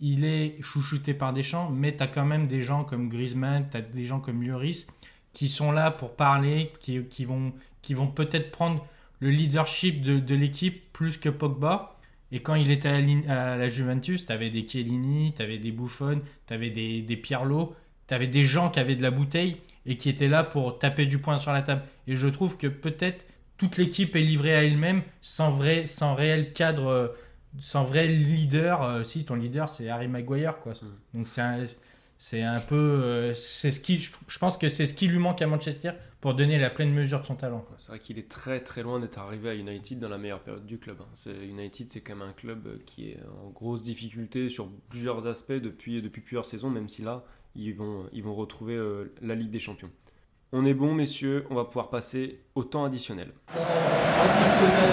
il 0.00 0.24
est 0.24 0.60
chouchouté 0.60 1.14
par 1.14 1.32
des 1.32 1.42
champs, 1.42 1.70
mais 1.70 1.96
tu 1.96 2.02
as 2.02 2.08
quand 2.08 2.24
même 2.24 2.46
des 2.46 2.62
gens 2.62 2.84
comme 2.84 3.08
Griezmann, 3.08 3.68
tu 3.70 3.76
as 3.76 3.80
des 3.80 4.04
gens 4.04 4.18
comme 4.18 4.42
Lloris 4.42 4.88
qui 5.32 5.46
sont 5.46 5.70
là 5.70 5.92
pour 5.92 6.16
parler, 6.16 6.72
qui, 6.80 7.04
qui 7.04 7.24
vont, 7.24 7.52
qui 7.82 7.94
vont 7.94 8.08
peut-être 8.08 8.50
prendre 8.50 8.84
le 9.20 9.30
leadership 9.30 10.00
de, 10.02 10.18
de 10.18 10.34
l'équipe 10.34 10.92
plus 10.92 11.16
que 11.16 11.28
Pogba. 11.28 11.96
Et 12.32 12.40
quand 12.40 12.54
il 12.54 12.70
était 12.70 12.88
à, 13.28 13.56
la 13.56 13.68
Juventus, 13.68 14.26
tu 14.26 14.32
avais 14.32 14.50
des 14.50 14.66
Chiellini, 14.66 15.34
tu 15.36 15.42
avais 15.42 15.58
des 15.58 15.72
Buffon, 15.72 16.20
tu 16.46 16.54
avais 16.54 16.70
des, 16.70 17.02
des 17.02 17.16
Pirlo, 17.16 17.74
tu 18.06 18.14
avais 18.14 18.28
des 18.28 18.44
gens 18.44 18.70
qui 18.70 18.78
avaient 18.78 18.96
de 18.96 19.02
la 19.02 19.10
bouteille 19.10 19.56
et 19.86 19.96
qui 19.96 20.08
étaient 20.08 20.28
là 20.28 20.44
pour 20.44 20.78
taper 20.78 21.06
du 21.06 21.18
poing 21.18 21.38
sur 21.38 21.52
la 21.52 21.62
table. 21.62 21.82
Et 22.06 22.16
je 22.16 22.28
trouve 22.28 22.56
que 22.56 22.66
peut-être 22.66 23.24
toute 23.56 23.76
l'équipe 23.76 24.16
est 24.16 24.20
livrée 24.20 24.54
à 24.54 24.64
elle-même 24.64 25.02
sans, 25.20 25.50
vrai, 25.50 25.86
sans 25.86 26.14
réel 26.14 26.52
cadre, 26.52 27.14
sans 27.58 27.84
vrai 27.84 28.06
leader. 28.06 28.82
Euh, 28.82 29.02
si, 29.02 29.24
ton 29.24 29.34
leader, 29.34 29.68
c'est 29.68 29.88
Harry 29.88 30.08
Maguire. 30.08 30.58
Quoi. 30.60 30.72
Mm. 30.72 31.18
Donc 31.18 31.28
c'est 31.28 31.40
un, 31.40 31.64
c'est 32.22 32.42
un 32.42 32.60
peu. 32.60 32.76
Euh, 32.76 33.32
c'est 33.32 33.70
ce 33.70 33.80
qui, 33.80 33.96
je 33.96 34.38
pense 34.38 34.58
que 34.58 34.68
c'est 34.68 34.84
ce 34.84 34.92
qui 34.92 35.08
lui 35.08 35.18
manque 35.18 35.40
à 35.40 35.46
Manchester 35.46 35.92
pour 36.20 36.34
donner 36.34 36.58
la 36.58 36.68
pleine 36.68 36.92
mesure 36.92 37.22
de 37.22 37.26
son 37.26 37.34
talent. 37.34 37.64
C'est 37.78 37.88
vrai 37.88 37.98
qu'il 37.98 38.18
est 38.18 38.28
très 38.28 38.60
très 38.60 38.82
loin 38.82 39.00
d'être 39.00 39.18
arrivé 39.18 39.48
à 39.48 39.54
United 39.54 39.98
dans 39.98 40.10
la 40.10 40.18
meilleure 40.18 40.40
période 40.40 40.66
du 40.66 40.78
club. 40.78 40.98
Hein. 41.00 41.30
United, 41.42 41.88
c'est 41.90 42.02
quand 42.02 42.14
même 42.14 42.28
un 42.28 42.34
club 42.34 42.84
qui 42.84 43.08
est 43.08 43.18
en 43.42 43.48
grosse 43.48 43.82
difficulté 43.82 44.50
sur 44.50 44.68
plusieurs 44.90 45.26
aspects 45.26 45.52
depuis, 45.52 46.02
depuis 46.02 46.20
plusieurs 46.20 46.44
saisons, 46.44 46.68
même 46.68 46.90
si 46.90 47.00
là, 47.00 47.24
ils 47.54 47.74
vont, 47.74 48.04
ils 48.12 48.22
vont 48.22 48.34
retrouver 48.34 48.74
euh, 48.74 49.14
la 49.22 49.34
Ligue 49.34 49.50
des 49.50 49.58
Champions. 49.58 49.90
On 50.52 50.66
est 50.66 50.74
bon, 50.74 50.92
messieurs, 50.92 51.46
on 51.48 51.54
va 51.54 51.64
pouvoir 51.64 51.88
passer 51.88 52.42
au 52.54 52.64
temps 52.64 52.84
additionnel. 52.84 53.32
Additionnel, 53.48 54.90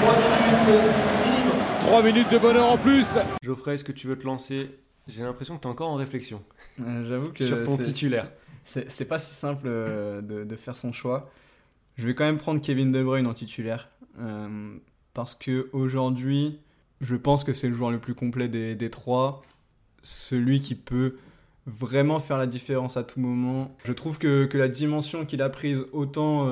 3 0.00 0.16
minutes 0.16 0.84
minimum. 1.24 1.60
3 1.80 2.02
minutes 2.04 2.30
de 2.30 2.38
bonheur 2.38 2.70
en 2.70 2.78
plus 2.78 3.18
Geoffrey, 3.42 3.74
est-ce 3.74 3.84
que 3.84 3.90
tu 3.90 4.06
veux 4.06 4.16
te 4.16 4.26
lancer 4.26 4.70
j'ai 5.10 5.22
l'impression 5.22 5.56
que 5.56 5.62
tu 5.62 5.68
es 5.68 5.70
encore 5.70 5.90
en 5.90 5.96
réflexion. 5.96 6.42
Euh, 6.80 7.04
j'avoue 7.04 7.32
que. 7.32 7.46
Sur 7.46 7.62
ton 7.62 7.76
titulaire. 7.76 8.30
C'est 8.64 9.04
pas 9.06 9.18
si 9.18 9.34
simple 9.34 9.66
euh, 9.66 10.20
de, 10.20 10.56
faire 10.56 10.76
son 10.76 10.92
choix. 10.92 11.30
Je 11.96 12.06
vais 12.06 12.14
quand 12.14 12.24
même 12.24 12.38
prendre 12.38 12.60
Kevin 12.60 12.92
De 12.92 13.02
Bruyne 13.02 13.26
en 13.26 13.34
titulaire. 13.34 13.88
Euh, 14.20 14.76
parce 15.12 15.34
que 15.34 15.68
aujourd'hui, 15.72 16.60
je 17.00 17.16
pense 17.16 17.42
que 17.42 17.52
c'est 17.52 17.68
le 17.68 17.74
joueur 17.74 17.90
le 17.90 17.98
plus 17.98 18.14
complet 18.14 18.48
des, 18.48 18.90
trois. 18.90 19.42
Celui 20.02 20.60
qui 20.60 20.74
peut 20.74 21.16
vraiment 21.66 22.20
faire 22.20 22.38
la 22.38 22.46
différence 22.46 22.96
à 22.96 23.02
tout 23.02 23.20
moment. 23.20 23.76
Je 23.84 23.92
trouve 23.92 24.18
que, 24.18 24.44
que 24.44 24.56
la 24.56 24.68
dimension 24.68 25.26
qu'il 25.26 25.42
a 25.42 25.48
prise, 25.48 25.84
autant 25.92 26.48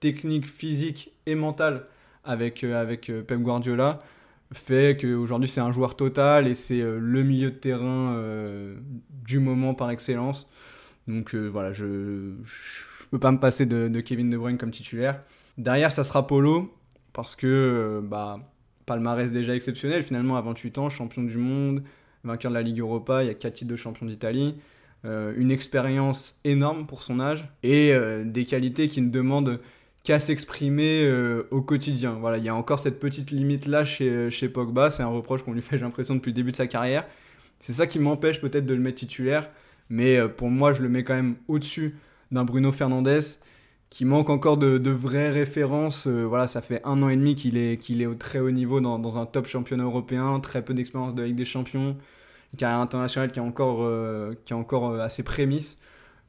technique, 0.00 0.46
physique 0.48 1.12
et 1.26 1.34
mentale, 1.34 1.84
avec, 2.24 2.62
avec 2.64 3.06
Pep 3.26 3.40
Guardiola, 3.40 3.98
fait 4.52 5.00
qu'aujourd'hui 5.00 5.48
c'est 5.48 5.60
un 5.60 5.72
joueur 5.72 5.96
total 5.96 6.46
et 6.46 6.54
c'est 6.54 6.80
euh, 6.80 6.98
le 7.00 7.22
milieu 7.22 7.50
de 7.50 7.56
terrain 7.56 8.14
euh, 8.14 8.76
du 9.24 9.38
moment 9.38 9.74
par 9.74 9.90
excellence. 9.90 10.48
Donc 11.08 11.34
euh, 11.34 11.46
voilà, 11.46 11.72
je 11.72 11.84
ne 11.84 12.34
peux 13.10 13.18
pas 13.18 13.32
me 13.32 13.38
passer 13.38 13.66
de, 13.66 13.88
Kevin 14.00 14.30
De 14.30 14.36
Bruyne 14.36 14.58
comme 14.58 14.70
titulaire. 14.70 15.22
Derrière, 15.58 15.92
ça 15.92 16.04
sera 16.04 16.26
Polo 16.26 16.74
parce 17.12 17.34
que 17.34 18.00
bah, 18.04 18.38
palmarès 18.84 19.32
déjà 19.32 19.54
exceptionnel 19.54 20.02
finalement 20.02 20.36
à 20.36 20.42
28 20.42 20.78
ans, 20.78 20.88
champion 20.88 21.22
du 21.22 21.38
monde, 21.38 21.82
vainqueur 22.24 22.50
de 22.50 22.56
la 22.56 22.62
Ligue 22.62 22.80
Europa, 22.80 23.24
il 23.24 23.28
y 23.28 23.30
a 23.30 23.34
4 23.34 23.54
titres 23.54 23.70
de 23.70 23.76
champion 23.76 24.06
d'Italie, 24.06 24.56
une 25.04 25.52
expérience 25.52 26.38
énorme 26.44 26.86
pour 26.86 27.04
son 27.04 27.20
âge 27.20 27.48
et 27.62 27.94
des 28.24 28.44
qualités 28.44 28.88
qui 28.88 29.00
ne 29.00 29.08
demandent 29.08 29.60
qu'à 30.06 30.20
s'exprimer 30.20 31.02
euh, 31.04 31.48
au 31.50 31.62
quotidien. 31.62 32.12
Voilà, 32.12 32.38
il 32.38 32.44
y 32.44 32.48
a 32.48 32.54
encore 32.54 32.78
cette 32.78 33.00
petite 33.00 33.32
limite 33.32 33.66
là 33.66 33.84
chez, 33.84 34.30
chez 34.30 34.48
Pogba, 34.48 34.90
c'est 34.92 35.02
un 35.02 35.08
reproche 35.08 35.42
qu'on 35.42 35.52
lui 35.52 35.62
fait 35.62 35.78
j'ai 35.78 35.84
l'impression 35.84 36.14
depuis 36.14 36.30
le 36.30 36.36
début 36.36 36.52
de 36.52 36.56
sa 36.56 36.68
carrière. 36.68 37.04
C'est 37.58 37.72
ça 37.72 37.88
qui 37.88 37.98
m'empêche 37.98 38.40
peut-être 38.40 38.66
de 38.66 38.74
le 38.74 38.80
mettre 38.80 38.98
titulaire, 38.98 39.50
mais 39.90 40.16
euh, 40.16 40.28
pour 40.28 40.48
moi 40.48 40.72
je 40.72 40.82
le 40.82 40.88
mets 40.88 41.02
quand 41.02 41.14
même 41.14 41.34
au-dessus 41.48 41.96
d'un 42.30 42.44
Bruno 42.44 42.70
Fernandes 42.70 43.20
qui 43.90 44.04
manque 44.04 44.30
encore 44.30 44.58
de, 44.58 44.90
vraies 44.90 45.30
références. 45.30 46.06
Euh, 46.06 46.22
voilà, 46.24 46.46
ça 46.46 46.62
fait 46.62 46.80
un 46.84 47.02
an 47.02 47.08
et 47.08 47.16
demi 47.16 47.34
qu'il 47.34 47.56
est, 47.56 47.76
qu'il 47.76 48.00
est 48.00 48.06
au 48.06 48.14
très 48.14 48.38
haut 48.38 48.52
niveau 48.52 48.80
dans, 48.80 49.00
dans 49.00 49.18
un 49.18 49.26
top 49.26 49.46
championnat 49.46 49.84
européen, 49.84 50.38
très 50.38 50.64
peu 50.64 50.72
d'expérience 50.72 51.16
de 51.16 51.24
Ligue 51.24 51.34
des 51.34 51.44
Champions, 51.44 51.96
une 52.52 52.58
carrière 52.58 52.80
internationale 52.80 53.32
qui 53.32 53.40
est 53.40 53.42
encore, 53.42 53.82
euh, 53.82 54.34
qui 54.44 54.52
est 54.52 54.56
encore 54.56 54.92
euh. 54.92 55.08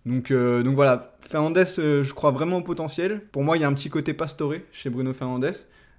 Donc, 0.07 0.31
euh, 0.31 0.63
donc 0.63 0.75
voilà, 0.75 1.17
Fernandez, 1.19 1.65
euh, 1.79 2.01
je 2.01 2.13
crois 2.13 2.31
vraiment 2.31 2.57
au 2.57 2.61
potentiel. 2.61 3.19
Pour 3.31 3.43
moi, 3.43 3.57
il 3.57 3.61
y 3.61 3.63
a 3.65 3.67
un 3.67 3.73
petit 3.73 3.89
côté 3.89 4.13
pastoré 4.13 4.65
chez 4.71 4.89
Bruno 4.89 5.11
Fernandez. 5.11 5.51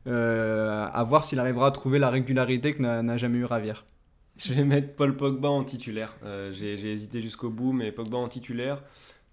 Euh, 0.06 0.88
à 0.90 1.04
voir 1.04 1.24
s'il 1.24 1.38
arrivera 1.38 1.66
à 1.66 1.70
trouver 1.70 1.98
la 1.98 2.08
régularité 2.08 2.72
que 2.72 2.80
n'a 2.80 3.16
jamais 3.18 3.38
eu 3.38 3.44
Ravière. 3.44 3.84
Je 4.38 4.54
vais 4.54 4.64
mettre 4.64 4.94
Paul 4.94 5.14
Pogba 5.16 5.48
en 5.48 5.62
titulaire. 5.62 6.16
J'ai 6.52 6.90
hésité 6.90 7.20
jusqu'au 7.20 7.50
bout, 7.50 7.72
mais 7.72 7.92
Pogba 7.92 8.16
en 8.16 8.28
titulaire. 8.28 8.82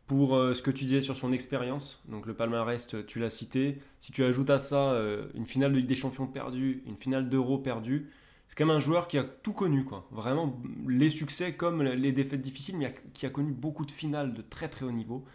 Pour 0.08 0.32
ce 0.32 0.62
que 0.62 0.72
tu 0.72 0.86
disais 0.86 1.02
sur 1.02 1.16
son 1.16 1.32
expérience, 1.32 2.04
donc 2.10 2.26
le 2.26 2.34
palmarès, 2.34 2.88
tu 3.08 3.20
l'as 3.20 3.30
cité. 3.30 3.78
Si 4.00 4.12
tu 4.12 4.24
ajoutes 4.24 4.50
à 4.50 4.60
ça 4.60 5.00
une 5.36 5.46
finale 5.46 5.72
de 5.72 5.78
Ligue 5.78 5.88
des 5.88 5.96
Champions 5.96 6.28
perdue, 6.28 6.84
une 6.88 6.98
finale 6.98 7.30
d'Euro 7.30 7.60
perdue, 7.60 8.10
c'est 8.56 8.64
quand 8.64 8.68
même 8.68 8.78
un 8.78 8.80
joueur 8.80 9.08
qui 9.10 9.18
a 9.18 9.24
tout 9.24 9.54
connu, 9.54 9.84
quoi. 9.84 10.08
Vraiment, 10.12 10.62
les 10.88 11.10
succès 11.10 11.54
comme 11.56 11.84
les 11.84 12.12
défaites 12.14 12.42
difficiles, 12.42 12.78
mais 12.78 12.94
qui 13.14 13.26
a 13.26 13.30
connu 13.30 13.52
beaucoup 13.52 13.86
de 13.86 13.92
finales 13.92 14.34
de 14.34 14.42
très 14.42 14.70
très 14.70 14.86
haut 14.86 14.92
niveau. 14.92 15.26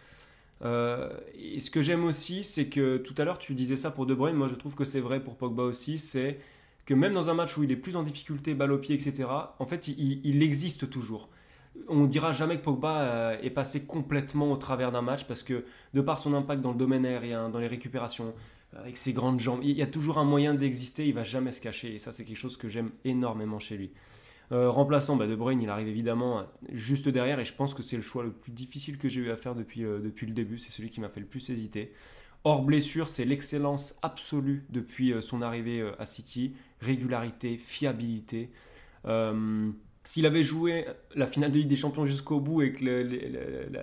Euh, 0.62 1.10
et 1.34 1.60
ce 1.60 1.70
que 1.70 1.80
j'aime 1.82 2.04
aussi, 2.04 2.44
c'est 2.44 2.66
que 2.68 2.98
tout 2.98 3.14
à 3.18 3.24
l'heure 3.24 3.38
tu 3.38 3.54
disais 3.54 3.76
ça 3.76 3.90
pour 3.90 4.06
De 4.06 4.14
Bruyne, 4.14 4.36
moi 4.36 4.46
je 4.48 4.54
trouve 4.54 4.74
que 4.74 4.84
c'est 4.84 5.00
vrai 5.00 5.22
pour 5.22 5.36
Pogba 5.36 5.62
aussi, 5.62 5.98
c'est 5.98 6.38
que 6.86 6.94
même 6.94 7.14
dans 7.14 7.30
un 7.30 7.34
match 7.34 7.56
où 7.56 7.62
il 7.64 7.72
est 7.72 7.76
plus 7.76 7.96
en 7.96 8.02
difficulté, 8.02 8.54
balle 8.54 8.72
au 8.72 8.78
pied, 8.78 8.94
etc., 8.96 9.52
en 9.58 9.66
fait 9.66 9.88
il, 9.88 10.20
il- 10.26 10.42
existe 10.42 10.90
toujours. 10.90 11.28
On 11.88 12.04
dira 12.06 12.32
jamais 12.32 12.58
que 12.58 12.62
Pogba 12.64 13.00
euh, 13.02 13.38
est 13.42 13.50
passé 13.50 13.84
complètement 13.86 14.52
au 14.52 14.56
travers 14.56 14.92
d'un 14.92 15.02
match 15.02 15.24
parce 15.24 15.42
que 15.42 15.64
de 15.94 16.00
par 16.02 16.18
son 16.18 16.34
impact 16.34 16.60
dans 16.62 16.72
le 16.72 16.78
domaine 16.78 17.06
aérien, 17.06 17.48
dans 17.48 17.58
les 17.58 17.68
récupérations, 17.68 18.34
avec 18.76 18.96
ses 18.96 19.12
grandes 19.12 19.40
jambes, 19.40 19.60
il 19.62 19.76
y 19.76 19.82
a 19.82 19.86
toujours 19.86 20.18
un 20.18 20.24
moyen 20.24 20.54
d'exister, 20.54 21.06
il 21.06 21.14
va 21.14 21.24
jamais 21.24 21.52
se 21.52 21.60
cacher 21.60 21.94
et 21.94 21.98
ça 21.98 22.12
c'est 22.12 22.24
quelque 22.24 22.36
chose 22.36 22.56
que 22.56 22.68
j'aime 22.68 22.90
énormément 23.04 23.58
chez 23.58 23.76
lui. 23.76 23.90
Euh, 24.52 24.68
remplaçant, 24.68 25.16
bah, 25.16 25.28
De 25.28 25.36
Bruyne, 25.36 25.62
il 25.62 25.70
arrive 25.70 25.88
évidemment 25.88 26.44
juste 26.72 27.08
derrière 27.08 27.38
et 27.38 27.44
je 27.44 27.54
pense 27.54 27.72
que 27.72 27.82
c'est 27.82 27.96
le 27.96 28.02
choix 28.02 28.24
le 28.24 28.32
plus 28.32 28.50
difficile 28.50 28.98
que 28.98 29.08
j'ai 29.08 29.20
eu 29.20 29.30
à 29.30 29.36
faire 29.36 29.54
depuis, 29.54 29.84
euh, 29.84 30.00
depuis 30.00 30.26
le 30.26 30.32
début. 30.32 30.58
C'est 30.58 30.72
celui 30.72 30.90
qui 30.90 31.00
m'a 31.00 31.08
fait 31.08 31.20
le 31.20 31.26
plus 31.26 31.50
hésiter. 31.50 31.92
Hors 32.42 32.62
blessure, 32.62 33.08
c'est 33.08 33.26
l'excellence 33.26 33.98
absolue 34.02 34.64
depuis 34.70 35.12
euh, 35.12 35.20
son 35.20 35.42
arrivée 35.42 35.80
euh, 35.80 35.92
à 36.00 36.06
City. 36.06 36.54
Régularité, 36.80 37.58
fiabilité. 37.58 38.50
S'il 40.02 40.24
avait 40.24 40.42
joué 40.42 40.86
la 41.14 41.26
finale 41.26 41.52
de 41.52 41.58
Ligue 41.58 41.68
des 41.68 41.76
Champions 41.76 42.06
jusqu'au 42.06 42.40
bout 42.40 42.62
et 42.62 42.72
que 42.72 42.84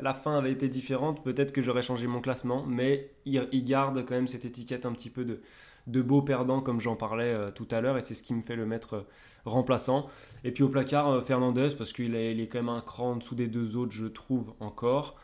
la 0.02 0.14
fin 0.14 0.38
avait 0.38 0.52
été 0.52 0.68
différente, 0.68 1.24
peut-être 1.24 1.52
que 1.52 1.62
j'aurais 1.62 1.84
changé 1.84 2.08
mon 2.08 2.22
classement. 2.22 2.66
Mais 2.66 3.12
il, 3.26 3.66
garde 3.66 4.04
quand 4.06 4.16
même 4.16 4.28
cette 4.28 4.46
étiquette 4.46 4.86
un 4.86 4.94
petit 4.94 5.12
peu 5.12 5.26
de, 5.26 6.02
beau 6.02 6.22
perdant, 6.22 6.62
comme 6.62 6.82
j'en 6.82 6.96
parlais 6.96 7.32
euh, 7.32 7.52
tout 7.52 7.68
à 7.72 7.82
l'heure, 7.82 7.98
et 7.98 8.04
c'est 8.04 8.16
ce 8.16 8.24
qui 8.24 8.34
me 8.34 8.42
fait 8.42 8.56
le 8.56 8.66
mettre 8.66 8.96
euh, 8.96 9.02
remplaçant. 9.48 10.10
Et 10.44 10.52
puis 10.52 10.64
au 10.64 10.70
placard, 10.70 11.10
euh, 11.10 11.22
Fernandez, 11.22 11.70
parce 11.78 11.94
qu'il 11.94 12.16
est, 12.16 12.34
il 12.34 12.42
est 12.42 12.48
quand 12.48 12.60
même 12.60 12.70
un 12.70 12.82
cran 12.82 13.12
en 13.12 13.16
dessous 13.18 13.36
des 13.36 13.48
deux 13.48 13.78
autres, 13.78 13.92
je 13.92 14.06
trouve 14.06 14.54
encore. 14.60 15.18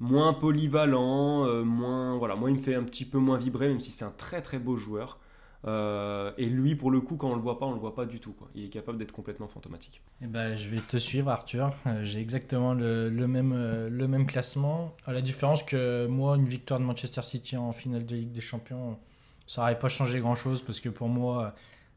Moins 0.00 0.32
polyvalent, 0.32 1.44
euh, 1.46 1.62
moins, 1.62 2.16
voilà, 2.16 2.34
moi 2.34 2.50
il 2.50 2.56
me 2.56 2.62
fait 2.62 2.74
un 2.74 2.84
petit 2.84 3.04
peu 3.04 3.18
moins 3.18 3.36
vibrer, 3.36 3.68
même 3.68 3.80
si 3.80 3.92
c'est 3.92 4.04
un 4.04 4.14
très 4.16 4.42
très 4.42 4.58
beau 4.58 4.76
joueur. 4.76 5.18
Euh, 5.66 6.32
et 6.38 6.46
lui, 6.46 6.74
pour 6.74 6.90
le 6.90 7.00
coup, 7.00 7.16
quand 7.16 7.30
on 7.30 7.34
le 7.34 7.40
voit 7.40 7.58
pas, 7.58 7.66
on 7.66 7.72
le 7.72 7.80
voit 7.80 7.94
pas 7.94 8.06
du 8.06 8.18
tout. 8.18 8.34
Il 8.54 8.64
est 8.64 8.68
capable 8.68 8.98
d'être 8.98 9.12
complètement 9.12 9.48
fantomatique. 9.48 10.02
Eh 10.22 10.26
ben, 10.26 10.56
je 10.56 10.68
vais 10.68 10.80
te 10.80 10.96
suivre, 10.96 11.30
Arthur. 11.30 11.70
Euh, 11.86 12.02
J'ai 12.02 12.20
exactement 12.20 12.72
le, 12.72 13.10
même, 13.10 13.52
euh, 13.52 13.90
le 13.90 14.08
même 14.08 14.26
classement. 14.26 14.94
À 15.06 15.12
la 15.12 15.20
différence 15.20 15.62
que 15.62 16.06
moi, 16.06 16.36
une 16.36 16.46
victoire 16.46 16.80
de 16.80 16.84
Manchester 16.84 17.22
City 17.22 17.56
en 17.56 17.72
finale 17.72 18.06
de 18.06 18.16
Ligue 18.16 18.32
des 18.32 18.40
Champions, 18.40 18.98
ça 19.46 19.62
n'aurait 19.62 19.78
pas 19.78 19.88
changé 19.88 20.20
grand-chose 20.20 20.62
parce 20.62 20.80
que 20.80 20.88
pour 20.88 21.08
moi, 21.08 21.54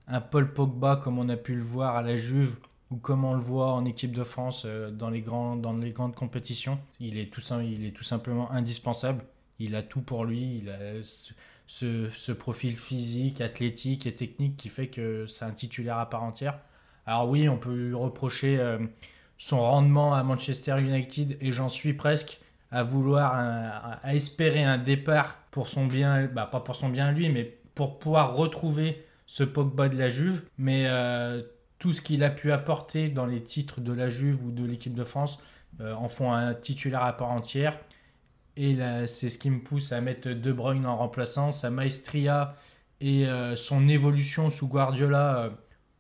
un 0.07 0.19
Paul 0.19 0.53
Pogba, 0.53 0.97
comme 0.97 1.17
on 1.17 1.29
a 1.29 1.37
pu 1.37 1.55
le 1.55 1.61
voir 1.61 1.95
à 1.95 2.01
la 2.01 2.17
Juve 2.17 2.57
ou 2.91 2.97
comme 2.97 3.23
on 3.23 3.33
le 3.33 3.41
voit 3.41 3.71
en 3.71 3.85
équipe 3.85 4.11
de 4.11 4.23
France 4.23 4.65
dans, 4.65 5.09
les 5.09 5.21
grands, 5.21 5.55
dans 5.55 5.73
les 5.73 5.91
grandes 5.91 6.15
compétitions, 6.15 6.79
il 6.99 7.17
est, 7.17 7.31
tout, 7.31 7.41
il 7.63 7.85
est 7.85 7.91
tout 7.91 8.03
simplement 8.03 8.51
indispensable. 8.51 9.23
Il 9.59 9.75
a 9.75 9.83
tout 9.83 10.01
pour 10.01 10.25
lui. 10.25 10.57
Il 10.57 10.69
a 10.69 11.01
ce, 11.65 12.31
profil 12.31 12.77
physique, 12.77 13.41
athlétique 13.41 14.05
et 14.05 14.13
technique 14.13 14.57
qui 14.57 14.69
fait 14.69 14.87
que 14.87 15.25
c'est 15.27 15.45
un 15.45 15.51
titulaire 15.51 15.97
à 15.97 16.09
part 16.09 16.23
entière. 16.23 16.59
Alors 17.05 17.29
oui, 17.29 17.49
on 17.49 17.57
peut 17.57 17.73
lui 17.73 17.93
reprocher 17.93 18.57
euh, 18.59 18.79
son 19.37 19.61
rendement 19.61 20.13
à 20.13 20.23
Manchester 20.23 20.75
United 20.79 21.37
et 21.41 21.51
j'en 21.51 21.69
suis 21.69 21.93
presque 21.93 22.39
à 22.71 22.81
vouloir, 22.81 23.33
à, 24.03 24.15
espérer 24.15 24.63
un 24.63 24.79
départ 24.79 25.37
pour 25.51 25.69
son 25.69 25.85
bien, 25.85 26.25
bah, 26.25 26.47
pas 26.51 26.59
pour 26.59 26.75
son 26.75 26.89
bien 26.89 27.11
lui, 27.11 27.29
mais 27.29 27.59
pour 27.75 27.99
pouvoir 27.99 28.35
retrouver 28.35 29.05
ce 29.27 29.43
Pogba 29.43 29.89
de 29.89 29.97
la 29.97 30.09
Juve. 30.09 30.43
Mais 30.57 30.85
euh, 30.87 31.43
tout 31.77 31.93
ce 31.93 32.01
qu'il 32.01 32.23
a 32.23 32.29
pu 32.29 32.51
apporter 32.51 33.09
dans 33.09 33.25
les 33.25 33.43
titres 33.43 33.79
de 33.79 33.93
la 33.93 34.09
Juve 34.09 34.43
ou 34.43 34.51
de 34.51 34.65
l'équipe 34.65 34.95
de 34.95 35.03
France 35.03 35.39
euh, 35.81 35.93
en 35.93 36.07
font 36.07 36.31
un 36.31 36.53
titulaire 36.53 37.03
à 37.03 37.13
part 37.13 37.31
entière. 37.31 37.77
Et 38.55 38.77
c'est 39.07 39.29
ce 39.29 39.37
qui 39.37 39.49
me 39.49 39.59
pousse 39.59 39.91
à 39.91 40.01
mettre 40.01 40.29
De 40.29 40.51
Bruyne 40.51 40.85
en 40.85 40.95
remplaçant. 40.97 41.51
Sa 41.51 41.69
maestria 41.69 42.55
et 43.01 43.27
euh, 43.27 43.55
son 43.55 43.87
évolution 43.87 44.49
sous 44.49 44.67
Guardiola 44.67 45.37
euh, 45.37 45.49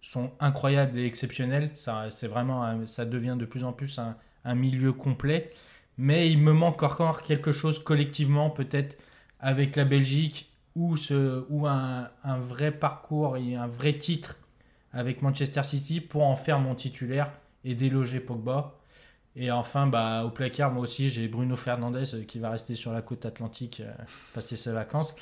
sont 0.01 0.31
incroyables 0.39 0.97
et 0.99 1.05
exceptionnelles. 1.05 1.71
Ça, 1.75 2.09
c'est 2.11 2.27
vraiment, 2.27 2.85
ça 2.85 3.05
devient 3.05 3.35
de 3.39 3.45
plus 3.45 3.63
en 3.63 3.73
plus 3.73 3.99
un, 3.99 4.55
milieu 4.55 4.93
complet. 4.93 5.51
Mais 5.97 6.29
il 6.29 6.37
me 6.39 6.53
manque 6.53 6.83
encore 6.83 7.23
quelque 7.23 7.51
chose 7.51 7.79
collectivement, 7.79 8.49
peut-être 8.49 8.97
avec 9.39 9.75
la 9.75 9.85
Belgique, 9.85 10.49
ou, 10.75 10.95
ou 11.49 11.67
un 11.67 12.09
vrai 12.39 12.71
parcours 12.71 13.37
et 13.37 13.55
un 13.55 13.67
vrai 13.67 13.97
titre 13.97 14.37
avec 14.93 15.21
Manchester 15.21 15.63
City 15.63 16.01
pour 16.01 16.23
en 16.23 16.35
faire 16.35 16.59
mon 16.59 16.75
titulaire 16.75 17.31
et 17.63 17.75
déloger 17.75 18.19
Pogba. 18.19 18.75
Et 19.35 19.51
enfin, 19.51 19.87
bah, 19.87 20.23
au 20.25 20.29
placard, 20.29 20.71
moi 20.71 20.83
aussi, 20.83 21.09
j'ai 21.09 21.27
Bruno 21.27 21.55
Fernandez 21.55 22.13
euh, 22.13 22.23
qui 22.23 22.37
va 22.39 22.51
rester 22.51 22.75
sur 22.75 22.93
la 22.93 23.01
côte 23.01 23.25
atlantique, 23.25 23.81
euh, 23.81 23.91
passer 24.33 24.55
ses 24.55 24.71
vacances. 24.71 25.15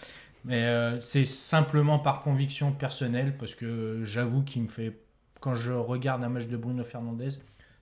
Mais 0.43 0.63
euh, 0.65 0.99
c'est 0.99 1.25
simplement 1.25 1.99
par 1.99 2.19
conviction 2.19 2.71
personnelle, 2.73 3.37
parce 3.37 3.55
que 3.55 4.03
j'avoue 4.03 4.43
qu'il 4.43 4.63
me 4.63 4.67
fait, 4.67 4.99
quand 5.39 5.55
je 5.55 5.71
regarde 5.71 6.23
un 6.23 6.29
match 6.29 6.47
de 6.47 6.57
Bruno 6.57 6.83
Fernandez, 6.83 7.29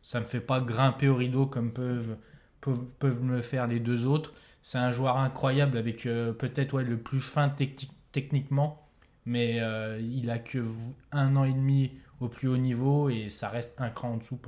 ça 0.02 0.20
me 0.20 0.26
fait 0.26 0.42
pas 0.42 0.62
grimper 0.62 1.08
au 1.10 1.16
rideau 1.16 1.46
comme 1.48 1.72
peuvent, 1.74 2.18
peuvent, 2.62 2.84
peuvent 3.00 3.24
me 3.24 3.42
faire 3.42 3.66
les 3.68 3.80
deux 3.80 4.06
autres. 4.06 4.34
C'est 4.62 4.78
un 4.78 4.92
joueur 4.92 5.18
incroyable 5.18 5.78
avec 5.78 6.04
peut-être 6.04 6.74
ouais, 6.74 6.84
le 6.84 6.98
plus 6.98 7.20
fin 7.22 7.48
techni- 7.48 7.90
techniquement, 8.12 8.88
mais 9.26 9.62
il 10.02 10.30
a 10.30 10.38
que 10.40 10.64
un 11.12 11.36
an 11.38 11.46
et 11.46 11.54
demi 11.54 11.92
au 12.20 12.28
plus 12.28 12.48
haut 12.50 12.58
niveau 12.58 13.10
et 13.10 13.30
ça 13.30 13.50
reste 13.50 13.80
un 13.80 13.90
cran 13.90 14.12
en 14.12 14.18
dessous 14.18 14.40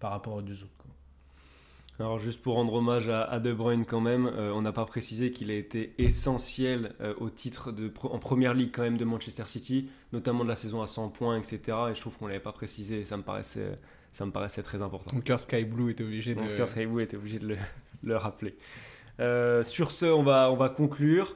par 0.00 0.10
rapport 0.12 0.34
aux 0.34 0.42
deux 0.42 0.62
autres. 0.62 0.72
Alors 1.98 2.18
juste 2.18 2.42
pour 2.42 2.54
rendre 2.54 2.74
hommage 2.74 3.08
à, 3.08 3.22
à 3.22 3.40
De 3.40 3.52
Bruyne 3.52 3.86
quand 3.86 4.02
même, 4.02 4.26
euh, 4.26 4.52
on 4.52 4.60
n'a 4.60 4.72
pas 4.72 4.84
précisé 4.84 5.30
qu'il 5.30 5.50
a 5.50 5.54
été 5.54 5.94
essentiel 5.96 6.94
euh, 7.00 7.14
au 7.18 7.30
titre 7.30 7.72
de 7.72 7.90
en 8.02 8.18
première 8.18 8.52
ligue 8.52 8.70
quand 8.72 8.82
même 8.82 8.98
de 8.98 9.04
Manchester 9.04 9.44
City, 9.46 9.88
notamment 10.12 10.44
de 10.44 10.48
la 10.48 10.56
saison 10.56 10.82
à 10.82 10.86
100 10.86 11.08
points, 11.08 11.38
etc. 11.38 11.58
Et 11.90 11.94
je 11.94 12.00
trouve 12.00 12.16
qu'on 12.18 12.26
l'avait 12.26 12.38
pas 12.38 12.52
précisé 12.52 13.00
et 13.00 13.04
ça 13.04 13.16
me 13.16 13.22
paraissait, 13.22 13.72
ça 14.12 14.26
me 14.26 14.30
paraissait 14.30 14.62
très 14.62 14.82
important. 14.82 15.10
Ton 15.10 15.20
cœur 15.20 15.40
Sky 15.40 15.64
Blue 15.64 15.90
était 15.90 16.04
obligé 16.04 16.34
de. 16.34 16.40
Donc 16.40 16.48
Oscar 16.50 16.68
Skybu 16.68 17.02
était 17.02 17.16
obligé 17.16 17.38
de 17.38 17.48
le, 17.48 17.56
le 18.02 18.16
rappeler. 18.16 18.56
Euh, 19.18 19.64
sur 19.64 19.90
ce, 19.90 20.04
on 20.04 20.22
va, 20.22 20.50
on 20.52 20.56
va 20.56 20.68
conclure. 20.68 21.34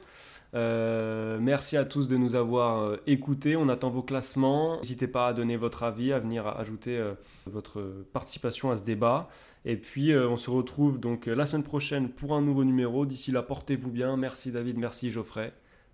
Euh, 0.53 1.37
merci 1.39 1.77
à 1.77 1.85
tous 1.85 2.07
de 2.07 2.17
nous 2.17 2.35
avoir 2.35 2.81
euh, 2.81 2.97
écoutés. 3.07 3.55
On 3.55 3.69
attend 3.69 3.89
vos 3.89 4.01
classements. 4.01 4.77
N'hésitez 4.77 5.07
pas 5.07 5.27
à 5.27 5.33
donner 5.33 5.55
votre 5.55 5.83
avis, 5.83 6.11
à 6.11 6.19
venir 6.19 6.47
ajouter 6.47 6.97
euh, 6.97 7.13
votre 7.45 7.81
participation 8.11 8.71
à 8.71 8.77
ce 8.77 8.83
débat. 8.83 9.29
Et 9.65 9.77
puis, 9.77 10.11
euh, 10.11 10.27
on 10.27 10.37
se 10.37 10.49
retrouve 10.49 10.99
donc 10.99 11.27
euh, 11.27 11.35
la 11.35 11.45
semaine 11.45 11.63
prochaine 11.63 12.09
pour 12.09 12.33
un 12.33 12.41
nouveau 12.41 12.63
numéro. 12.63 13.05
D'ici 13.05 13.31
là, 13.31 13.43
portez-vous 13.43 13.91
bien. 13.91 14.17
Merci 14.17 14.51
David, 14.51 14.77
merci 14.77 15.09
Geoffrey. 15.09 15.53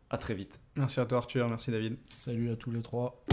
À 0.10 0.18
très 0.18 0.36
vite. 0.36 0.62
Merci 0.76 1.02
à 1.02 1.06
toi 1.06 1.18
Arthur, 1.18 1.50
merci 1.50 1.70
David. 1.70 1.98
Salut 2.16 2.50
à 2.52 2.56
tous 2.56 2.72
les 2.72 2.82
trois. 2.82 3.26